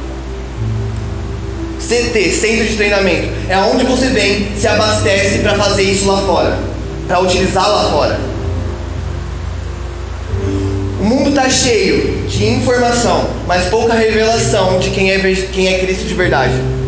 CT, 1.86 2.32
Centro 2.32 2.66
de 2.66 2.78
Treinamento, 2.78 3.28
é 3.50 3.58
onde 3.58 3.84
você 3.84 4.08
vem, 4.08 4.56
se 4.58 4.66
abastece 4.70 5.40
para 5.40 5.56
fazer 5.56 5.84
isso 5.84 6.08
lá 6.08 6.22
fora, 6.22 6.58
para 7.06 7.20
utilizar 7.20 7.70
lá 7.70 7.92
fora. 7.92 8.18
O 11.02 11.04
mundo 11.04 11.32
está 11.32 11.50
cheio 11.50 12.26
de 12.26 12.46
informação, 12.46 13.30
mas 13.46 13.66
pouca 13.66 13.96
revelação 13.96 14.80
de 14.80 14.92
quem 14.92 15.12
é, 15.12 15.20
quem 15.52 15.68
é 15.68 15.80
Cristo 15.80 16.06
de 16.06 16.14
verdade. 16.14 16.79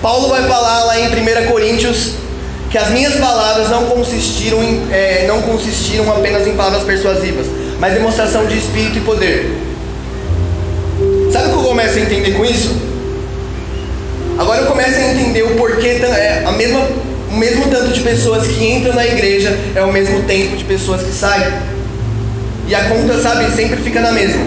Paulo 0.00 0.28
vai 0.28 0.46
falar 0.46 0.84
lá 0.84 1.00
em 1.00 1.06
1 1.08 1.46
Coríntios 1.48 2.12
que 2.70 2.78
as 2.78 2.90
minhas 2.90 3.14
palavras 3.16 3.70
não 3.70 3.86
consistiram, 3.86 4.62
em, 4.62 4.86
é, 4.92 5.24
não 5.26 5.42
consistiram 5.42 6.10
apenas 6.10 6.46
em 6.46 6.54
palavras 6.54 6.84
persuasivas, 6.84 7.46
mas 7.80 7.94
demonstração 7.94 8.46
de 8.46 8.58
espírito 8.58 8.98
e 8.98 9.00
poder. 9.00 9.56
Sabe 11.32 11.46
o 11.46 11.50
que 11.50 11.56
eu 11.56 11.62
começo 11.62 11.98
a 11.98 12.00
entender 12.00 12.32
com 12.32 12.44
isso? 12.44 12.76
Agora 14.38 14.60
eu 14.60 14.66
começo 14.66 14.94
a 14.94 15.12
entender 15.12 15.42
o 15.42 15.56
porquê 15.56 16.00
é, 16.02 16.44
a 16.46 16.52
mesma, 16.52 16.80
o 17.30 17.36
mesmo 17.36 17.66
tanto 17.68 17.92
de 17.92 18.00
pessoas 18.00 18.46
que 18.46 18.64
entram 18.64 18.94
na 18.94 19.06
igreja 19.06 19.58
é 19.74 19.82
o 19.82 19.92
mesmo 19.92 20.22
tempo 20.24 20.56
de 20.56 20.64
pessoas 20.64 21.02
que 21.02 21.12
saem. 21.12 21.46
E 22.68 22.74
a 22.74 22.84
conta, 22.84 23.20
sabe, 23.20 23.50
sempre 23.56 23.78
fica 23.78 24.00
na 24.00 24.12
mesma. 24.12 24.44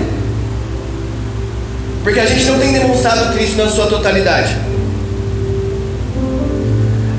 Porque 2.04 2.20
a 2.20 2.26
gente 2.26 2.46
não 2.46 2.60
tem 2.60 2.72
demonstrado 2.72 3.34
Cristo 3.34 3.58
na 3.58 3.70
sua 3.70 3.88
totalidade. 3.88 4.56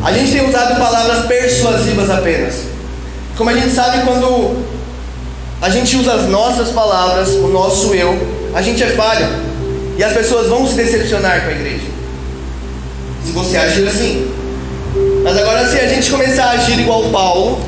A 0.05 0.13
gente 0.13 0.33
tem 0.33 0.49
usado 0.49 0.77
palavras 0.79 1.27
persuasivas 1.27 2.11
apenas. 2.11 2.65
Como 3.37 3.49
a 3.49 3.55
gente 3.55 3.71
sabe, 3.71 4.05
quando 4.05 4.65
a 5.61 5.71
gente 5.71 5.97
usa 5.97 6.15
as 6.15 6.29
nossas 6.29 6.71
palavras, 6.71 7.31
o 7.31 7.47
nosso 7.47 7.95
eu, 7.95 8.19
a 8.53 8.61
gente 8.61 8.83
é 8.83 8.89
falho. 8.89 9.27
E 9.97 10.03
as 10.03 10.13
pessoas 10.13 10.49
vão 10.49 10.67
se 10.67 10.75
decepcionar 10.75 11.43
com 11.43 11.51
a 11.51 11.53
igreja. 11.53 11.87
Se 13.25 13.31
você 13.31 13.57
agir 13.57 13.87
assim. 13.87 14.29
Mas 15.23 15.39
agora, 15.39 15.69
se 15.69 15.79
a 15.79 15.87
gente 15.87 16.11
começar 16.11 16.47
a 16.47 16.51
agir 16.53 16.81
igual 16.81 17.05
Paulo, 17.11 17.61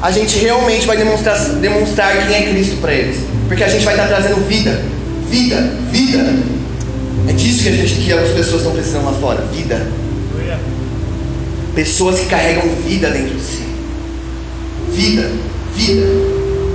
a 0.00 0.12
gente 0.12 0.38
realmente 0.38 0.86
vai 0.86 0.96
demonstrar, 0.96 1.36
demonstrar 1.56 2.26
quem 2.26 2.36
é 2.36 2.42
Cristo 2.50 2.76
para 2.80 2.92
eles. 2.92 3.16
Porque 3.48 3.64
a 3.64 3.68
gente 3.68 3.84
vai 3.84 3.94
estar 3.94 4.06
trazendo 4.06 4.46
vida. 4.46 4.80
Vida, 5.28 5.56
vida. 5.90 6.24
É 7.28 7.32
disso 7.32 7.64
que, 7.64 7.68
a 7.68 7.72
gente, 7.72 7.94
que 7.94 8.12
as 8.12 8.28
pessoas 8.28 8.60
estão 8.60 8.72
precisando 8.72 9.06
lá 9.06 9.12
fora. 9.14 9.42
Vida. 9.52 10.03
Pessoas 11.74 12.20
que 12.20 12.26
carregam 12.26 12.62
vida 12.86 13.10
dentro 13.10 13.34
de 13.34 13.42
si. 13.42 13.64
Vida, 14.92 15.30
vida. 15.74 16.06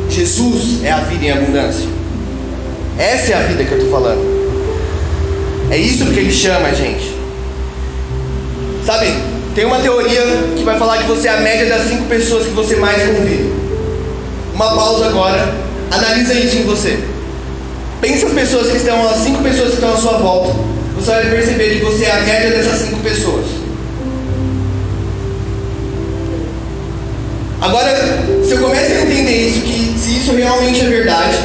Jesus 0.10 0.84
é 0.84 0.92
a 0.92 1.00
vida 1.02 1.26
em 1.26 1.32
abundância. 1.32 1.88
Essa 2.98 3.32
é 3.32 3.36
a 3.36 3.44
vida 3.44 3.64
que 3.64 3.72
eu 3.72 3.78
estou 3.78 3.92
falando. 3.92 4.40
É 5.72 5.78
isso 5.78 6.06
que 6.06 6.20
ele 6.20 6.32
chama 6.32 6.68
a 6.68 6.74
gente. 6.74 7.16
Sabe, 8.86 9.14
tem 9.56 9.66
uma 9.66 9.80
teoria 9.80 10.22
que 10.58 10.64
vai 10.64 10.78
falar 10.78 10.98
que 10.98 11.08
você 11.08 11.28
é 11.28 11.32
a 11.32 11.42
média 11.42 11.68
das 11.68 11.88
cinco 11.88 12.06
pessoas 12.06 12.46
que 12.46 12.52
você 12.52 12.76
mais 12.76 13.02
convive. 13.04 13.54
Uma 14.54 14.76
pausa 14.76 15.06
agora, 15.06 15.54
analisa 15.92 16.34
isso 16.34 16.58
em 16.58 16.64
você. 16.64 17.00
Pensa 18.02 18.28
as 18.28 18.34
pessoas 18.34 18.72
que 18.72 18.78
estão, 18.78 19.08
as 19.08 19.18
cinco 19.18 19.44
pessoas 19.44 19.70
que 19.70 19.76
estão 19.76 19.94
à 19.94 19.98
sua 19.98 20.18
volta. 20.18 20.56
Você 20.96 21.12
vai 21.12 21.30
perceber 21.30 21.78
que 21.78 21.86
você 21.86 22.06
é 22.06 22.12
a 22.12 22.22
média 22.22 22.50
dessas 22.52 22.80
cinco 22.80 23.00
pessoas. 23.02 23.46
Agora, 27.62 27.90
se 28.46 28.52
eu 28.52 28.60
começo 28.60 28.92
a 28.92 29.02
entender 29.02 29.48
isso, 29.48 29.62
que 29.62 30.00
se 30.00 30.18
isso 30.18 30.36
realmente 30.36 30.82
é 30.82 30.90
verdade, 30.90 31.38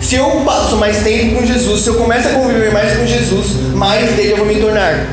se 0.00 0.16
eu 0.16 0.42
passo 0.44 0.76
mais 0.76 1.02
tempo 1.02 1.36
com 1.36 1.46
Jesus, 1.46 1.82
se 1.82 1.88
eu 1.88 1.94
começo 1.94 2.28
a 2.28 2.32
conviver 2.32 2.72
mais 2.72 2.96
com 2.98 3.06
Jesus, 3.06 3.72
mais 3.74 4.10
dele 4.12 4.32
eu 4.32 4.36
vou 4.38 4.46
me 4.46 4.56
tornar 4.56 5.06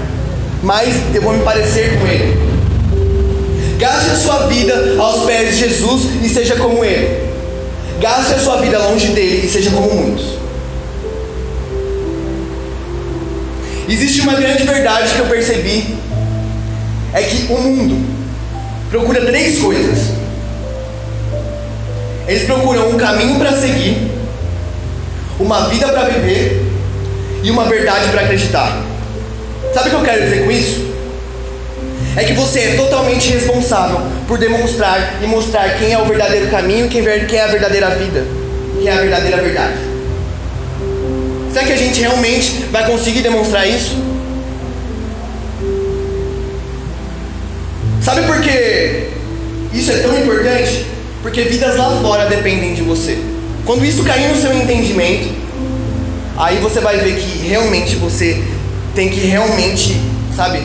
mais 0.63 0.95
eu 1.13 1.21
vou 1.21 1.33
me 1.33 1.43
parecer 1.43 1.99
com 1.99 2.07
Ele. 2.07 2.41
Gaste 3.77 4.11
a 4.11 4.15
sua 4.15 4.47
vida 4.47 4.95
aos 4.97 5.25
pés 5.25 5.49
de 5.49 5.59
Jesus 5.59 6.03
e 6.23 6.29
seja 6.29 6.55
como 6.55 6.83
Ele. 6.83 7.33
Gaste 7.99 8.33
a 8.33 8.39
sua 8.39 8.57
vida 8.57 8.79
longe 8.79 9.07
dele 9.07 9.45
e 9.45 9.49
seja 9.49 9.69
como 9.71 9.93
muitos. 9.93 10.25
Existe 13.87 14.21
uma 14.21 14.35
grande 14.35 14.63
verdade 14.63 15.13
que 15.13 15.19
eu 15.19 15.25
percebi: 15.25 15.97
é 17.13 17.21
que 17.21 17.51
o 17.51 17.57
mundo 17.59 18.22
procura 18.93 19.21
três 19.21 19.57
coisas. 19.57 20.11
Eles 22.27 22.43
procuram 22.43 22.91
um 22.91 22.95
caminho 22.95 23.39
para 23.39 23.51
seguir, 23.53 23.97
uma 25.39 25.67
vida 25.67 25.87
para 25.87 26.09
viver 26.09 26.63
e 27.41 27.49
uma 27.49 27.65
verdade 27.65 28.11
para 28.11 28.21
acreditar. 28.21 28.83
Sabe 29.73 29.87
o 29.87 29.89
que 29.89 29.95
eu 29.95 30.03
quero 30.03 30.21
dizer 30.21 30.45
com 30.45 30.51
isso? 30.51 30.93
É 32.15 32.23
que 32.23 32.33
você 32.33 32.59
é 32.59 32.75
totalmente 32.75 33.31
responsável 33.31 33.99
por 34.27 34.37
demonstrar 34.37 35.19
e 35.23 35.25
mostrar 35.25 35.75
quem 35.79 35.91
é 35.91 35.97
o 35.97 36.05
verdadeiro 36.05 36.51
caminho, 36.51 36.87
quem 36.87 37.03
é 37.03 37.41
a 37.41 37.47
verdadeira 37.47 37.89
vida, 37.95 38.23
quem 38.77 38.87
é 38.87 38.93
a 38.93 39.01
verdadeira 39.01 39.37
verdade. 39.41 39.73
Será 41.51 41.65
que 41.65 41.73
a 41.73 41.77
gente 41.77 41.99
realmente 41.99 42.65
vai 42.71 42.85
conseguir 42.85 43.23
demonstrar 43.23 43.67
isso? 43.67 44.12
Sabe 48.03 48.23
por 48.27 48.41
que 48.41 49.09
isso 49.73 49.91
é 49.91 49.99
tão 49.99 50.17
importante? 50.19 50.85
Porque 51.21 51.43
vidas 51.43 51.77
lá 51.77 52.01
fora 52.01 52.25
dependem 52.25 52.73
de 52.73 52.81
você. 52.81 53.17
Quando 53.65 53.85
isso 53.85 54.03
cair 54.03 54.27
no 54.27 54.35
seu 54.35 54.53
entendimento, 54.53 55.33
aí 56.35 56.57
você 56.57 56.81
vai 56.81 56.97
ver 56.97 57.15
que 57.15 57.47
realmente 57.47 57.95
você 57.95 58.43
tem 58.93 59.07
que 59.07 59.21
realmente, 59.21 60.01
sabe, 60.35 60.63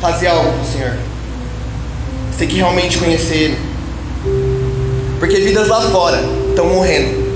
fazer 0.00 0.28
algo 0.28 0.52
pro 0.52 0.72
Senhor. 0.72 0.92
Você 2.30 2.38
tem 2.38 2.48
que 2.48 2.56
realmente 2.56 2.96
conhecer 2.96 3.34
Ele. 3.34 3.58
Porque 5.18 5.40
vidas 5.40 5.66
lá 5.66 5.82
fora 5.90 6.22
estão 6.48 6.66
morrendo. 6.66 7.28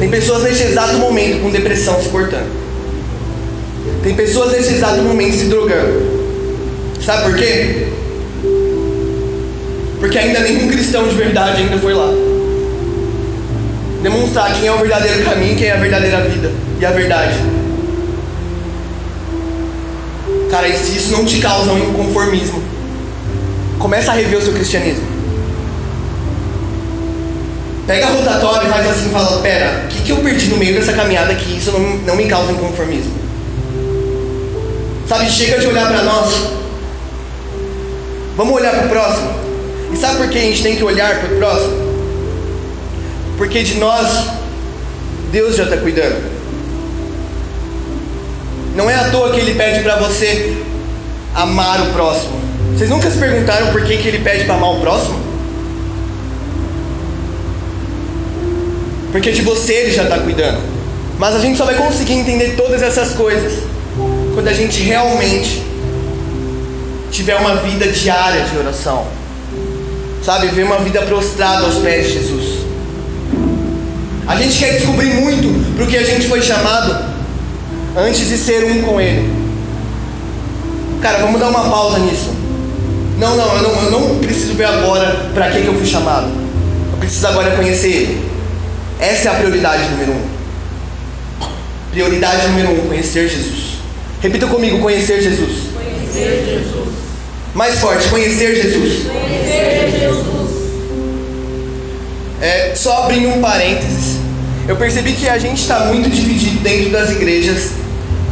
Tem 0.00 0.10
pessoas 0.10 0.42
neste 0.42 0.64
exato 0.64 0.94
momento 0.94 1.42
com 1.42 1.50
depressão 1.50 2.02
se 2.02 2.08
cortando. 2.08 2.50
Tem 4.02 4.16
pessoas 4.16 4.50
nesse 4.50 4.74
exato 4.74 5.00
momento 5.02 5.36
se 5.36 5.44
drogando. 5.44 6.20
Sabe 7.04 7.22
por 7.24 7.36
quê? 7.36 7.89
Porque 10.00 10.18
ainda 10.18 10.40
nenhum 10.40 10.68
cristão 10.68 11.06
de 11.06 11.14
verdade 11.14 11.62
ainda 11.62 11.78
foi 11.78 11.94
lá. 11.94 12.10
Demonstrar 14.02 14.54
quem 14.54 14.66
é 14.66 14.72
o 14.72 14.78
verdadeiro 14.78 15.22
caminho, 15.24 15.56
quem 15.56 15.68
é 15.68 15.72
a 15.72 15.76
verdadeira 15.76 16.22
vida 16.22 16.50
e 16.80 16.84
a 16.84 16.90
verdade. 16.90 17.36
Cara, 20.50 20.66
e 20.66 20.76
se 20.76 20.96
isso 20.96 21.12
não 21.12 21.24
te 21.24 21.38
causa 21.38 21.70
um 21.70 21.78
inconformismo, 21.78 22.60
Começa 23.80 24.12
a 24.12 24.14
rever 24.14 24.38
o 24.38 24.42
seu 24.42 24.52
cristianismo. 24.52 25.02
Pega 27.86 28.06
a 28.06 28.10
rotatória 28.10 28.68
e 28.68 28.70
faz 28.70 28.86
assim 28.90 29.08
e 29.08 29.10
fala, 29.10 29.40
pera, 29.40 29.84
o 29.86 29.88
que, 29.88 30.02
que 30.02 30.12
eu 30.12 30.18
perdi 30.18 30.48
no 30.48 30.58
meio 30.58 30.74
dessa 30.74 30.92
caminhada 30.92 31.34
que 31.34 31.56
isso 31.56 31.72
não, 31.72 31.80
não 31.80 32.14
me 32.14 32.28
causa 32.28 32.52
inconformismo? 32.52 33.10
Sabe, 35.08 35.30
chega 35.30 35.58
de 35.58 35.66
olhar 35.66 35.88
para 35.88 36.02
nós. 36.02 36.50
Vamos 38.36 38.54
olhar 38.54 38.74
para 38.74 38.86
o 38.86 38.88
próximo. 38.90 39.49
E 39.92 39.96
sabe 39.96 40.18
por 40.18 40.28
que 40.28 40.38
a 40.38 40.42
gente 40.42 40.62
tem 40.62 40.76
que 40.76 40.84
olhar 40.84 41.18
para 41.20 41.34
o 41.34 41.38
próximo? 41.38 41.90
Porque 43.36 43.62
de 43.62 43.76
nós, 43.76 44.26
Deus 45.32 45.56
já 45.56 45.64
está 45.64 45.76
cuidando. 45.76 46.30
Não 48.76 48.88
é 48.88 48.94
à 48.94 49.10
toa 49.10 49.32
que 49.32 49.40
Ele 49.40 49.54
pede 49.54 49.82
para 49.82 49.96
você 49.96 50.56
amar 51.34 51.80
o 51.82 51.92
próximo. 51.92 52.40
Vocês 52.74 52.88
nunca 52.88 53.10
se 53.10 53.18
perguntaram 53.18 53.72
por 53.72 53.84
que, 53.84 53.96
que 53.96 54.08
Ele 54.08 54.18
pede 54.18 54.44
para 54.44 54.54
amar 54.54 54.70
o 54.70 54.80
próximo? 54.80 55.18
Porque 59.10 59.32
de 59.32 59.42
você 59.42 59.72
Ele 59.72 59.90
já 59.90 60.04
está 60.04 60.18
cuidando. 60.18 60.60
Mas 61.18 61.34
a 61.34 61.38
gente 61.38 61.58
só 61.58 61.64
vai 61.64 61.74
conseguir 61.74 62.14
entender 62.14 62.56
todas 62.56 62.82
essas 62.82 63.12
coisas 63.12 63.62
quando 64.34 64.48
a 64.48 64.52
gente 64.52 64.82
realmente 64.82 65.62
tiver 67.10 67.36
uma 67.36 67.56
vida 67.56 67.86
diária 67.88 68.44
de 68.44 68.56
oração, 68.56 69.06
sabe, 70.22 70.48
ver 70.48 70.64
uma 70.64 70.78
vida 70.78 71.02
prostrada 71.02 71.64
aos 71.64 71.76
pés 71.76 72.06
de 72.06 72.12
Jesus. 72.14 72.60
A 74.26 74.36
gente 74.36 74.58
quer 74.58 74.74
descobrir 74.74 75.14
muito 75.14 75.74
para 75.74 75.84
o 75.84 75.88
que 75.88 75.96
a 75.96 76.04
gente 76.04 76.28
foi 76.28 76.40
chamado 76.40 76.96
antes 77.96 78.28
de 78.28 78.36
ser 78.36 78.64
um 78.64 78.82
com 78.82 79.00
Ele. 79.00 79.28
Cara, 81.02 81.18
vamos 81.18 81.40
dar 81.40 81.48
uma 81.48 81.68
pausa 81.68 81.98
nisso. 81.98 82.30
Não, 83.18 83.36
não, 83.36 83.56
eu 83.56 83.62
não, 83.62 83.82
eu 83.84 83.90
não 83.90 84.18
preciso 84.18 84.54
ver 84.54 84.64
agora 84.64 85.30
para 85.34 85.50
que, 85.50 85.62
que 85.62 85.66
eu 85.66 85.74
fui 85.74 85.86
chamado. 85.86 86.28
Eu 86.92 86.98
preciso 86.98 87.26
agora 87.26 87.56
conhecer 87.56 87.88
Ele. 87.88 88.30
Essa 89.00 89.30
é 89.30 89.32
a 89.32 89.34
prioridade 89.34 89.82
número 89.90 90.12
um. 90.12 90.40
Prioridade 91.90 92.46
número 92.48 92.70
um: 92.70 92.88
conhecer 92.88 93.28
Jesus. 93.28 93.78
Repita 94.20 94.46
comigo: 94.46 94.78
conhecer 94.78 95.22
Jesus. 95.22 95.70
Conhecer 95.74 96.44
Jesus. 96.46 96.88
Mais 97.54 97.78
forte: 97.78 98.08
conhecer 98.08 98.54
Jesus. 98.62 99.06
Conhecer 99.06 99.70
Jesus. 99.70 99.79
É, 102.40 102.72
só 102.74 103.04
abrindo 103.04 103.28
um 103.28 103.40
parênteses, 103.40 104.18
eu 104.66 104.76
percebi 104.76 105.12
que 105.12 105.28
a 105.28 105.38
gente 105.38 105.60
está 105.60 105.80
muito 105.80 106.08
dividido 106.08 106.60
dentro 106.60 106.90
das 106.90 107.10
igrejas 107.10 107.70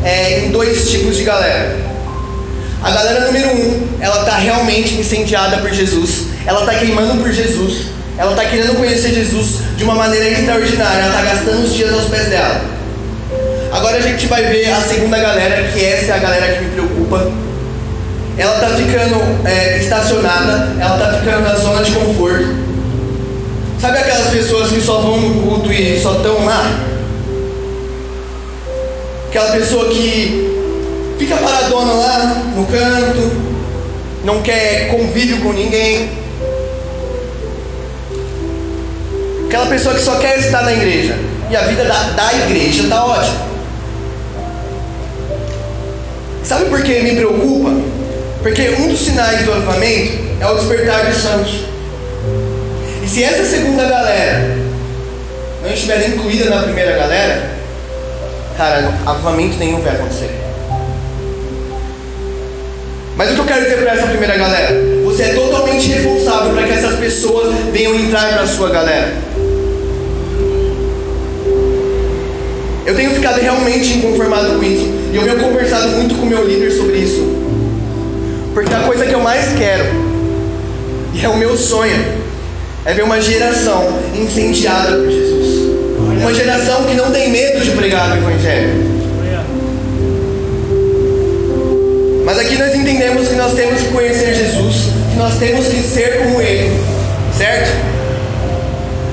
é, 0.03 0.47
em 0.47 0.51
dois 0.51 0.91
tipos 0.91 1.17
de 1.17 1.25
galera. 1.25 1.77
A 2.83 2.91
galera 2.91 3.27
número 3.27 3.49
um, 3.49 3.89
ela 4.01 4.21
está 4.21 4.37
realmente 4.37 4.95
incendiada 4.95 5.59
por 5.59 5.71
Jesus, 5.71 6.27
ela 6.47 6.61
está 6.61 6.75
queimando 6.75 7.23
por 7.23 7.31
Jesus, 7.33 7.89
ela 8.17 8.31
está 8.31 8.45
querendo 8.47 8.77
conhecer 8.77 9.13
Jesus 9.13 9.61
de 9.77 9.85
uma 9.85 9.95
maneira 9.95 10.29
extraordinária, 10.31 11.03
ela 11.03 11.21
está 11.21 11.35
gastando 11.35 11.65
os 11.65 11.75
dias 11.75 11.93
aos 11.93 12.05
pés 12.05 12.29
dela. 12.29 12.61
Agora 13.73 13.99
a 13.99 14.01
gente 14.01 14.27
vai 14.27 14.45
ver 14.45 14.73
a 14.73 14.81
segunda 14.81 15.19
galera, 15.19 15.71
que 15.73 15.85
essa 15.85 16.13
é 16.13 16.15
a 16.15 16.19
galera 16.19 16.55
que 16.55 16.65
me 16.65 16.71
preocupa. 16.71 17.31
Ela 18.39 18.55
está 18.55 18.69
ficando 18.69 19.47
é, 19.47 19.79
estacionada, 19.79 20.73
ela 20.81 20.97
está 20.97 21.19
ficando 21.19 21.43
na 21.43 21.57
zona 21.57 21.83
de 21.83 21.91
conforto. 21.93 22.68
Sabe 23.81 23.99
aquelas 23.99 24.29
pessoas 24.31 24.71
que 24.73 24.81
só 24.81 25.01
vão 25.01 25.21
no 25.21 25.43
culto 25.43 25.73
e 25.73 26.01
só 26.01 26.17
estão 26.17 26.45
lá? 26.45 26.85
Aquela 29.29 29.53
pessoa 29.53 29.89
que 29.89 31.15
fica 31.17 31.37
paradona 31.37 31.93
lá 31.93 32.43
no 32.57 32.67
canto, 32.67 33.31
não 34.25 34.43
quer 34.43 34.89
convívio 34.89 35.41
com 35.43 35.53
ninguém. 35.53 36.11
Aquela 39.47 39.67
pessoa 39.67 39.95
que 39.95 40.01
só 40.01 40.17
quer 40.17 40.41
estar 40.41 40.63
na 40.63 40.73
igreja. 40.73 41.17
E 41.49 41.57
a 41.57 41.63
vida 41.63 41.85
da, 41.85 42.03
da 42.11 42.35
igreja 42.35 42.83
está 42.83 43.05
ótima. 43.05 43.49
Sabe 46.43 46.65
por 46.65 46.83
que 46.83 47.01
me 47.01 47.15
preocupa? 47.15 47.71
Porque 48.43 48.71
um 48.71 48.89
dos 48.89 49.01
sinais 49.01 49.45
do 49.45 49.53
avivamento 49.53 50.19
é 50.41 50.47
o 50.47 50.55
despertar 50.57 51.07
dos 51.07 51.17
santos. 51.17 51.78
Se 53.09 53.25
essa 53.25 53.43
segunda 53.45 53.85
galera 53.85 54.55
não 55.63 55.73
estiver 55.73 56.09
incluída 56.11 56.51
na 56.51 56.63
primeira 56.63 56.93
galera, 56.93 57.51
cara, 58.57 58.93
avivamento 59.07 59.57
nenhum 59.57 59.81
vai 59.81 59.95
acontecer. 59.95 60.31
Mas 63.17 63.31
o 63.31 63.35
que 63.35 63.41
eu 63.41 63.45
quero 63.47 63.63
dizer 63.63 63.79
para 63.79 63.93
essa 63.93 64.07
primeira 64.07 64.37
galera? 64.37 64.77
Você 65.07 65.23
é 65.23 65.35
totalmente 65.35 65.89
responsável 65.89 66.53
para 66.53 66.67
que 66.67 66.73
essas 66.73 66.97
pessoas 66.97 67.55
venham 67.73 67.95
entrar 67.95 68.29
para 68.35 68.43
a 68.43 68.47
sua 68.47 68.69
galera. 68.69 69.13
Eu 72.85 72.95
tenho 72.95 73.11
ficado 73.11 73.41
realmente 73.41 73.95
inconformado 73.95 74.51
com 74.51 74.63
isso. 74.63 74.87
E 75.13 75.17
eu 75.17 75.23
venho 75.23 75.41
conversado 75.41 75.89
muito 75.89 76.15
com 76.15 76.23
o 76.23 76.27
meu 76.27 76.47
líder 76.47 76.71
sobre 76.73 76.99
isso. 76.99 77.23
Porque 78.53 78.73
a 78.73 78.81
coisa 78.81 79.07
que 79.07 79.15
eu 79.15 79.21
mais 79.21 79.53
quero, 79.57 79.87
e 81.15 81.25
é 81.25 81.29
o 81.29 81.37
meu 81.37 81.57
sonho, 81.57 82.18
é 82.89 82.95
ver 82.95 83.03
uma 83.03 83.21
geração 83.21 83.87
incendiada 84.15 84.97
por 84.97 85.11
Jesus. 85.11 85.69
Uma 86.23 86.33
geração 86.33 86.85
que 86.85 86.95
não 86.95 87.11
tem 87.11 87.31
medo 87.31 87.63
de 87.63 87.73
pregar 87.73 88.13
o 88.13 88.17
Evangelho. 88.17 88.99
Mas 92.25 92.39
aqui 92.39 92.57
nós 92.57 92.75
entendemos 92.75 93.29
que 93.29 93.35
nós 93.35 93.53
temos 93.53 93.83
que 93.83 93.89
conhecer 93.89 94.35
Jesus, 94.35 94.87
que 95.13 95.19
nós 95.19 95.35
temos 95.39 95.67
que 95.67 95.83
ser 95.83 96.17
como 96.17 96.41
Ele, 96.41 96.81
certo? 97.37 97.77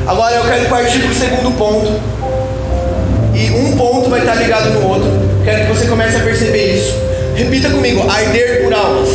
Agora 0.08 0.36
eu 0.36 0.46
quero 0.46 0.70
partir 0.70 1.00
para 1.00 1.12
o 1.12 1.14
segundo 1.14 1.58
ponto 1.58 1.92
e 3.34 3.52
um 3.52 3.76
ponto 3.76 4.10
vai 4.10 4.22
estar 4.22 4.36
ligado 4.36 4.70
no 4.70 4.88
outro. 4.88 5.10
Quero 5.44 5.66
que 5.66 5.74
você 5.74 5.86
comece 5.88 6.16
a 6.16 6.22
perceber 6.22 6.78
isso. 6.78 6.96
Repita 7.36 7.70
comigo: 7.70 8.10
arder 8.10 8.64
por 8.64 8.74
almas. 8.74 9.10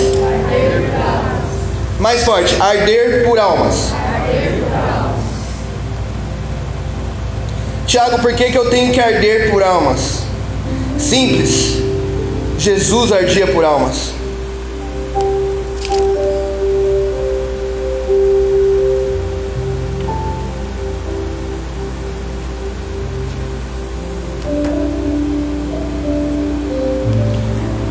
Mais 1.98 2.22
forte: 2.24 2.54
arder 2.60 3.24
por 3.24 3.38
almas. 3.38 3.94
Tiago, 7.90 8.20
por 8.20 8.32
que, 8.34 8.52
que 8.52 8.56
eu 8.56 8.70
tenho 8.70 8.92
que 8.92 9.00
arder 9.00 9.50
por 9.50 9.64
almas? 9.64 10.22
Simples. 10.96 11.78
Jesus 12.56 13.10
ardia 13.10 13.48
por 13.48 13.64
almas. 13.64 14.12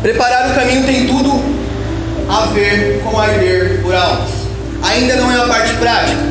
Preparar 0.00 0.50
o 0.50 0.54
caminho 0.54 0.86
tem 0.86 1.06
tudo 1.08 1.30
a 2.26 2.46
ver 2.54 3.02
com 3.04 3.20
arder 3.20 3.82
por 3.82 3.94
almas. 3.94 4.30
Ainda 4.82 5.16
não 5.16 5.30
é 5.30 5.44
a 5.44 5.46
parte 5.46 5.74
prática. 5.74 6.22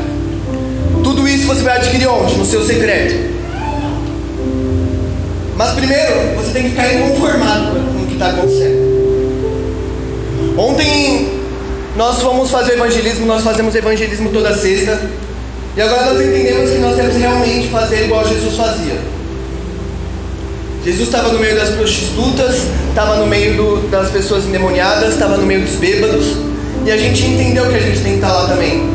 Tudo 1.04 1.28
isso 1.28 1.46
você 1.46 1.62
vai 1.62 1.76
adquirir 1.76 2.08
onde? 2.08 2.34
No 2.34 2.44
seu 2.44 2.66
secreto. 2.66 3.29
Mas 5.60 5.72
primeiro 5.72 6.14
você 6.36 6.52
tem 6.52 6.62
que 6.62 6.70
ficar 6.70 6.90
inconformado 6.94 7.72
com 7.72 8.02
o 8.02 8.06
que 8.06 8.14
está 8.14 8.30
acontecendo. 8.30 8.80
Ontem 10.56 11.38
nós 11.98 12.18
fomos 12.22 12.50
fazer 12.50 12.72
evangelismo, 12.72 13.26
nós 13.26 13.44
fazemos 13.44 13.74
evangelismo 13.74 14.30
toda 14.30 14.56
sexta. 14.56 14.98
E 15.76 15.82
agora 15.82 16.14
nós 16.14 16.18
entendemos 16.22 16.70
que 16.70 16.78
nós 16.78 16.96
temos 16.96 17.14
realmente 17.14 17.68
fazer 17.68 18.06
igual 18.06 18.26
Jesus 18.26 18.56
fazia. 18.56 19.02
Jesus 20.82 21.08
estava 21.08 21.28
no 21.28 21.38
meio 21.38 21.54
das 21.54 21.68
prostitutas, 21.68 22.66
estava 22.88 23.16
no 23.16 23.26
meio 23.26 23.54
do, 23.54 23.90
das 23.90 24.08
pessoas 24.08 24.46
endemoniadas, 24.46 25.12
estava 25.12 25.36
no 25.36 25.44
meio 25.44 25.60
dos 25.60 25.74
bêbados, 25.74 26.38
e 26.86 26.90
a 26.90 26.96
gente 26.96 27.22
entendeu 27.22 27.68
que 27.68 27.76
a 27.76 27.80
gente 27.80 28.00
tem 28.00 28.12
que 28.12 28.18
estar 28.18 28.32
lá 28.32 28.48
também. 28.48 28.88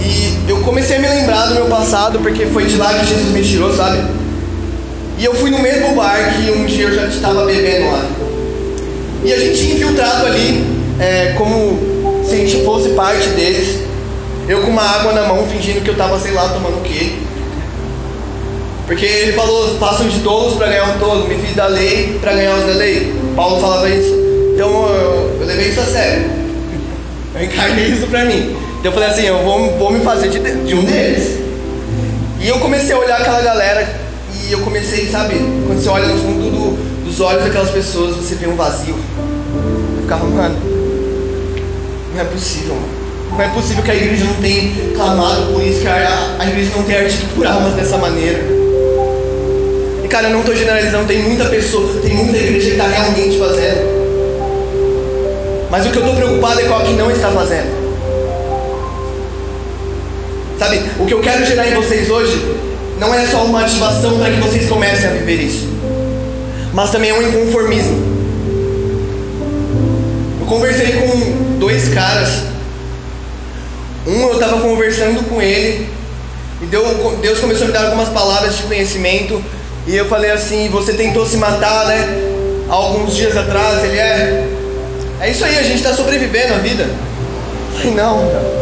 E 0.00 0.50
eu 0.50 0.60
comecei 0.62 0.96
a 0.96 0.98
me 0.98 1.06
lembrar 1.06 1.46
do 1.46 1.54
meu 1.54 1.66
passado, 1.66 2.18
porque 2.18 2.46
foi 2.46 2.66
de 2.66 2.76
lá 2.76 2.94
que 2.94 3.06
Jesus 3.06 3.28
me 3.28 3.40
tirou, 3.40 3.72
sabe? 3.72 4.13
E 5.18 5.24
eu 5.24 5.34
fui 5.34 5.50
no 5.50 5.58
mesmo 5.58 5.94
bar 5.94 6.34
que 6.34 6.50
um 6.50 6.64
dia 6.66 6.86
eu 6.86 6.94
já 6.94 7.06
estava 7.06 7.44
bebendo 7.44 7.90
lá. 7.90 8.04
E 9.24 9.32
a 9.32 9.38
gente 9.38 9.58
tinha 9.58 9.74
infiltrado 9.76 10.26
ali, 10.26 10.64
é, 11.00 11.34
como 11.38 11.78
se 12.24 12.34
a 12.34 12.36
gente 12.38 12.64
fosse 12.64 12.90
parte 12.90 13.28
deles. 13.30 13.80
Eu 14.46 14.60
com 14.60 14.70
uma 14.70 14.82
água 14.82 15.12
na 15.12 15.26
mão, 15.26 15.46
fingindo 15.46 15.80
que 15.80 15.88
eu 15.88 15.94
estava, 15.94 16.18
sei 16.20 16.32
lá, 16.32 16.48
tomando 16.48 16.78
o 16.78 16.82
quê. 16.82 17.12
Porque 18.86 19.06
ele 19.06 19.32
falou, 19.32 19.78
façam 19.78 20.06
de 20.08 20.18
tolos 20.20 20.54
para 20.54 20.66
ganhar 20.66 20.94
um 20.94 20.98
tolo, 20.98 21.26
me 21.26 21.36
fiz 21.36 21.56
da 21.56 21.66
lei 21.66 22.18
para 22.20 22.34
ganhar 22.34 22.56
os 22.56 22.66
da 22.66 22.72
lei. 22.72 23.14
Paulo 23.34 23.60
falava 23.60 23.88
isso. 23.88 24.14
Então 24.52 24.68
eu, 24.88 25.38
eu 25.40 25.46
levei 25.46 25.68
isso 25.68 25.80
a 25.80 25.84
sério. 25.84 26.30
Eu 27.34 27.44
encarnei 27.44 27.86
isso 27.86 28.06
para 28.08 28.26
mim. 28.26 28.54
Então 28.80 28.90
eu 28.90 28.92
falei 28.92 29.08
assim, 29.08 29.22
eu 29.22 29.38
vou, 29.38 29.78
vou 29.78 29.90
me 29.90 30.00
fazer 30.00 30.28
de, 30.28 30.38
de 30.38 30.74
um 30.74 30.84
deles. 30.84 31.38
E 32.40 32.48
eu 32.48 32.58
comecei 32.58 32.94
a 32.94 32.98
olhar 32.98 33.20
aquela 33.20 33.40
galera 33.40 34.03
e 34.48 34.52
eu 34.52 34.60
comecei, 34.60 35.08
sabe, 35.10 35.36
quando 35.66 35.82
você 35.82 35.88
olha 35.88 36.08
no 36.08 36.18
fundo 36.18 36.50
do, 36.50 37.04
dos 37.04 37.20
olhos 37.20 37.44
daquelas 37.44 37.70
pessoas, 37.70 38.16
você 38.16 38.34
vê 38.34 38.46
um 38.46 38.56
vazio. 38.56 38.94
Eu 39.96 40.02
ficava, 40.02 40.26
mano, 40.26 40.56
Não 42.14 42.20
é 42.20 42.24
possível, 42.24 42.74
mano. 42.74 43.04
Não 43.30 43.42
é 43.42 43.48
possível 43.48 43.82
que 43.82 43.90
a 43.90 43.94
igreja 43.94 44.24
não 44.24 44.34
tenha 44.34 44.94
clamado 44.94 45.52
por 45.52 45.62
isso, 45.62 45.80
que 45.80 45.88
a, 45.88 46.36
a 46.38 46.46
igreja 46.46 46.70
não 46.76 46.84
tenha 46.84 47.00
por 47.34 47.46
almas 47.46 47.74
dessa 47.74 47.96
maneira. 47.96 48.40
E 50.04 50.08
cara, 50.08 50.28
eu 50.28 50.32
não 50.32 50.40
estou 50.40 50.54
generalizando, 50.54 51.06
tem 51.06 51.22
muita 51.22 51.46
pessoa, 51.46 52.00
tem 52.00 52.14
muita 52.14 52.36
igreja 52.36 52.66
que 52.66 52.72
está 52.72 52.86
realmente 52.86 53.38
fazendo. 53.38 53.94
Mas 55.70 55.86
o 55.86 55.90
que 55.90 55.96
eu 55.96 56.02
estou 56.02 56.16
preocupado 56.16 56.60
é 56.60 56.66
a 56.66 56.80
que 56.82 56.92
não 56.92 57.10
está 57.10 57.30
fazendo. 57.30 57.84
Sabe, 60.58 60.82
o 61.00 61.06
que 61.06 61.14
eu 61.14 61.20
quero 61.20 61.44
gerar 61.44 61.66
em 61.66 61.74
vocês 61.74 62.08
hoje 62.08 62.53
não 62.98 63.14
é 63.14 63.26
só 63.26 63.44
uma 63.44 63.62
ativação 63.62 64.18
para 64.18 64.30
que 64.30 64.40
vocês 64.40 64.68
comecem 64.68 65.08
a 65.08 65.12
viver 65.12 65.40
isso, 65.40 65.68
mas 66.72 66.90
também 66.90 67.10
é 67.10 67.14
um 67.14 67.22
inconformismo. 67.22 68.14
Eu 70.40 70.46
conversei 70.46 70.92
com 70.92 71.58
dois 71.58 71.88
caras. 71.88 72.28
Um 74.06 74.20
eu 74.20 74.34
estava 74.34 74.60
conversando 74.60 75.26
com 75.28 75.40
ele 75.40 75.88
e 76.62 76.66
Deus 76.66 77.40
começou 77.40 77.64
a 77.64 77.66
me 77.66 77.72
dar 77.72 77.86
algumas 77.86 78.08
palavras 78.10 78.56
de 78.56 78.62
conhecimento 78.64 79.42
e 79.86 79.96
eu 79.96 80.06
falei 80.06 80.30
assim: 80.30 80.68
Você 80.70 80.92
tentou 80.92 81.26
se 81.26 81.36
matar, 81.36 81.86
né? 81.86 82.06
Há 82.68 82.72
alguns 82.72 83.14
dias 83.14 83.36
atrás. 83.36 83.84
Ele 83.84 83.98
é. 83.98 84.48
É 85.20 85.30
isso 85.30 85.44
aí, 85.44 85.58
a 85.58 85.62
gente 85.62 85.76
está 85.76 85.92
sobrevivendo 85.92 86.54
a 86.54 86.58
vida. 86.58 86.84
Eu 86.84 87.78
falei: 87.78 87.94
Não. 87.94 88.54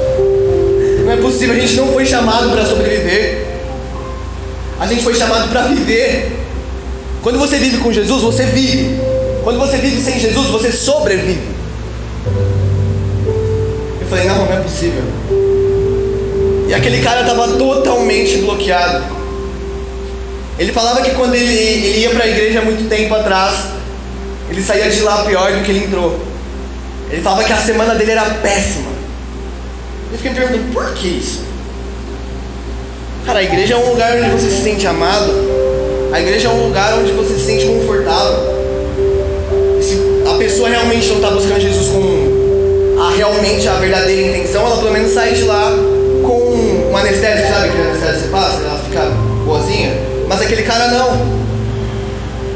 Não 1.04 1.12
é 1.12 1.16
possível, 1.16 1.54
a 1.54 1.58
gente 1.58 1.76
não 1.76 1.92
foi 1.92 2.06
chamado 2.06 2.50
para 2.50 2.64
sobreviver. 2.64 3.46
A 4.82 4.86
gente 4.88 5.04
foi 5.04 5.14
chamado 5.14 5.48
para 5.48 5.62
viver. 5.68 6.32
Quando 7.22 7.38
você 7.38 7.56
vive 7.56 7.78
com 7.78 7.92
Jesus, 7.92 8.20
você 8.20 8.46
vive. 8.46 8.98
Quando 9.44 9.56
você 9.56 9.76
vive 9.76 10.02
sem 10.02 10.18
Jesus, 10.18 10.48
você 10.48 10.72
sobrevive. 10.72 11.40
Eu 14.00 14.06
falei, 14.08 14.24
não, 14.24 14.44
não 14.44 14.52
é 14.52 14.60
possível. 14.60 15.04
E 16.66 16.74
aquele 16.74 17.00
cara 17.00 17.20
estava 17.20 17.46
totalmente 17.56 18.38
bloqueado. 18.38 19.04
Ele 20.58 20.72
falava 20.72 21.00
que 21.00 21.12
quando 21.12 21.36
ele, 21.36 21.54
ele 21.54 21.98
ia 22.00 22.10
para 22.10 22.24
a 22.24 22.28
igreja 22.28 22.58
há 22.58 22.64
muito 22.64 22.88
tempo 22.88 23.14
atrás, 23.14 23.68
ele 24.50 24.60
saía 24.60 24.90
de 24.90 25.00
lá 25.02 25.24
pior 25.24 25.52
do 25.52 25.62
que 25.62 25.70
ele 25.70 25.84
entrou. 25.84 26.18
Ele 27.08 27.22
falava 27.22 27.44
que 27.44 27.52
a 27.52 27.58
semana 27.58 27.94
dele 27.94 28.10
era 28.10 28.24
péssima. 28.42 28.90
Eu 30.10 30.18
fiquei 30.18 30.32
me 30.32 30.38
perguntando, 30.38 30.72
por 30.72 30.92
que 30.94 31.06
isso? 31.06 31.51
Cara, 33.24 33.38
a 33.38 33.42
igreja 33.44 33.74
é 33.74 33.76
um 33.76 33.90
lugar 33.90 34.16
onde 34.16 34.30
você 34.30 34.50
se 34.50 34.62
sente 34.62 34.84
amado. 34.84 35.32
A 36.12 36.20
igreja 36.20 36.48
é 36.48 36.50
um 36.50 36.66
lugar 36.66 36.98
onde 36.98 37.12
você 37.12 37.34
se 37.34 37.44
sente 37.44 37.66
confortável. 37.66 38.36
E 39.78 39.82
se 39.82 39.96
a 40.28 40.34
pessoa 40.38 40.68
realmente 40.68 41.06
não 41.08 41.16
está 41.16 41.30
buscando 41.30 41.60
Jesus 41.60 41.88
com 41.88 43.00
a, 43.00 43.10
realmente 43.16 43.68
a 43.68 43.74
verdadeira 43.74 44.28
intenção, 44.28 44.66
ela 44.66 44.76
pelo 44.76 44.90
menos 44.92 45.12
sai 45.12 45.34
de 45.34 45.44
lá 45.44 45.70
com 46.22 46.90
um 46.90 46.96
anestésico, 46.96 47.48
sabe? 47.48 47.70
Que 47.70 47.80
anestésico 47.80 48.24
você 48.24 48.28
passa, 48.28 48.60
ela 48.64 48.78
fica 48.78 49.02
boazinha. 49.44 49.92
Mas 50.28 50.42
aquele 50.42 50.62
cara 50.62 50.88
não. 50.88 51.42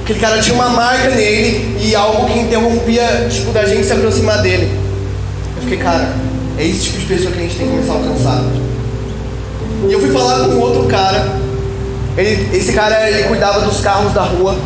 Aquele 0.02 0.18
cara 0.18 0.40
tinha 0.40 0.54
uma 0.54 0.70
marca 0.70 1.10
nele 1.10 1.78
e 1.80 1.94
algo 1.94 2.26
que 2.26 2.40
interrompia, 2.40 3.28
tipo, 3.30 3.52
da 3.52 3.64
gente 3.66 3.86
se 3.86 3.92
aproximar 3.92 4.42
dele. 4.42 4.68
Eu 5.56 5.62
fiquei, 5.62 5.78
cara, 5.78 6.12
é 6.58 6.66
esse 6.66 6.82
tipo 6.82 6.98
de 6.98 7.06
pessoa 7.06 7.30
que 7.32 7.38
a 7.38 7.42
gente 7.42 7.56
tem 7.56 7.66
que 7.66 7.72
começar 7.72 7.92
a 7.92 7.96
alcançar. 7.96 8.44
E 9.88 9.92
eu 9.92 10.00
fui 10.00 10.10
falar 10.10 10.48
com 10.48 10.58
outro 10.58 10.84
cara. 10.84 11.36
Ele, 12.16 12.56
esse 12.56 12.72
cara 12.72 13.10
ele 13.10 13.24
cuidava 13.24 13.60
dos 13.60 13.80
carros 13.80 14.12
da 14.12 14.22
rua. 14.22 14.56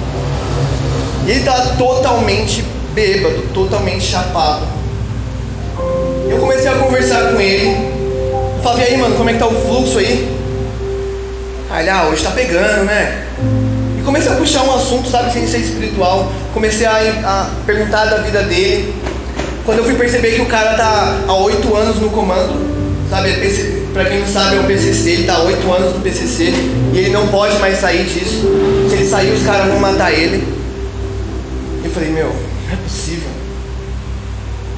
E 1.27 1.31
ele 1.31 1.45
tá 1.45 1.75
totalmente 1.77 2.65
bêbado, 2.95 3.43
totalmente 3.53 4.05
chapado. 4.05 4.67
Eu 6.29 6.39
comecei 6.39 6.71
a 6.71 6.75
conversar 6.75 7.33
com 7.33 7.41
ele. 7.41 7.91
Falei, 8.63 8.87
aí, 8.87 8.97
mano, 8.97 9.17
como 9.17 9.31
é 9.31 9.33
que 9.33 9.39
tá 9.39 9.47
o 9.47 9.55
fluxo 9.63 9.99
aí? 9.99 10.37
Aí 11.71 11.85
ele, 11.85 11.91
ah, 11.91 12.09
hoje 12.11 12.23
tá 12.23 12.31
pegando, 12.31 12.85
né? 12.85 13.27
E 13.99 14.03
comecei 14.03 14.31
a 14.31 14.35
puxar 14.35 14.63
um 14.63 14.75
assunto, 14.75 15.09
sabe, 15.09 15.33
sem 15.33 15.47
ser 15.47 15.59
espiritual. 15.59 16.31
Comecei 16.53 16.87
a, 16.87 16.99
a 17.25 17.51
perguntar 17.67 18.07
da 18.07 18.19
vida 18.19 18.43
dele. 18.43 18.95
Quando 19.65 19.79
eu 19.79 19.85
fui 19.85 19.95
perceber 19.95 20.33
que 20.33 20.43
o 20.43 20.47
cara 20.47 20.75
tá 20.75 21.19
há 21.27 21.35
oito 21.35 21.75
anos 21.77 22.01
no 22.01 22.11
comando, 22.11 22.55
sabe? 23.09 23.31
Para 23.93 24.05
quem 24.05 24.21
não 24.21 24.27
sabe, 24.27 24.57
é 24.57 24.61
o 24.61 24.65
PCC, 24.65 25.11
ele 25.11 25.25
tá 25.25 25.35
há 25.35 25.43
oito 25.43 25.73
anos 25.73 25.95
no 25.95 26.01
PCC 26.01 26.53
e 26.93 26.99
ele 26.99 27.11
não 27.11 27.27
pode 27.29 27.59
mais 27.59 27.79
sair 27.79 28.05
disso. 28.05 28.43
Se 28.89 28.95
ele 28.95 29.07
sair, 29.07 29.33
os 29.33 29.43
caras 29.43 29.67
vão 29.69 29.81
matar 29.81 30.13
ele. 30.13 30.47
Eu 31.85 31.91
falei, 31.91 32.11
meu, 32.11 32.27
não 32.27 32.73
é 32.73 32.77
possível. 32.85 33.29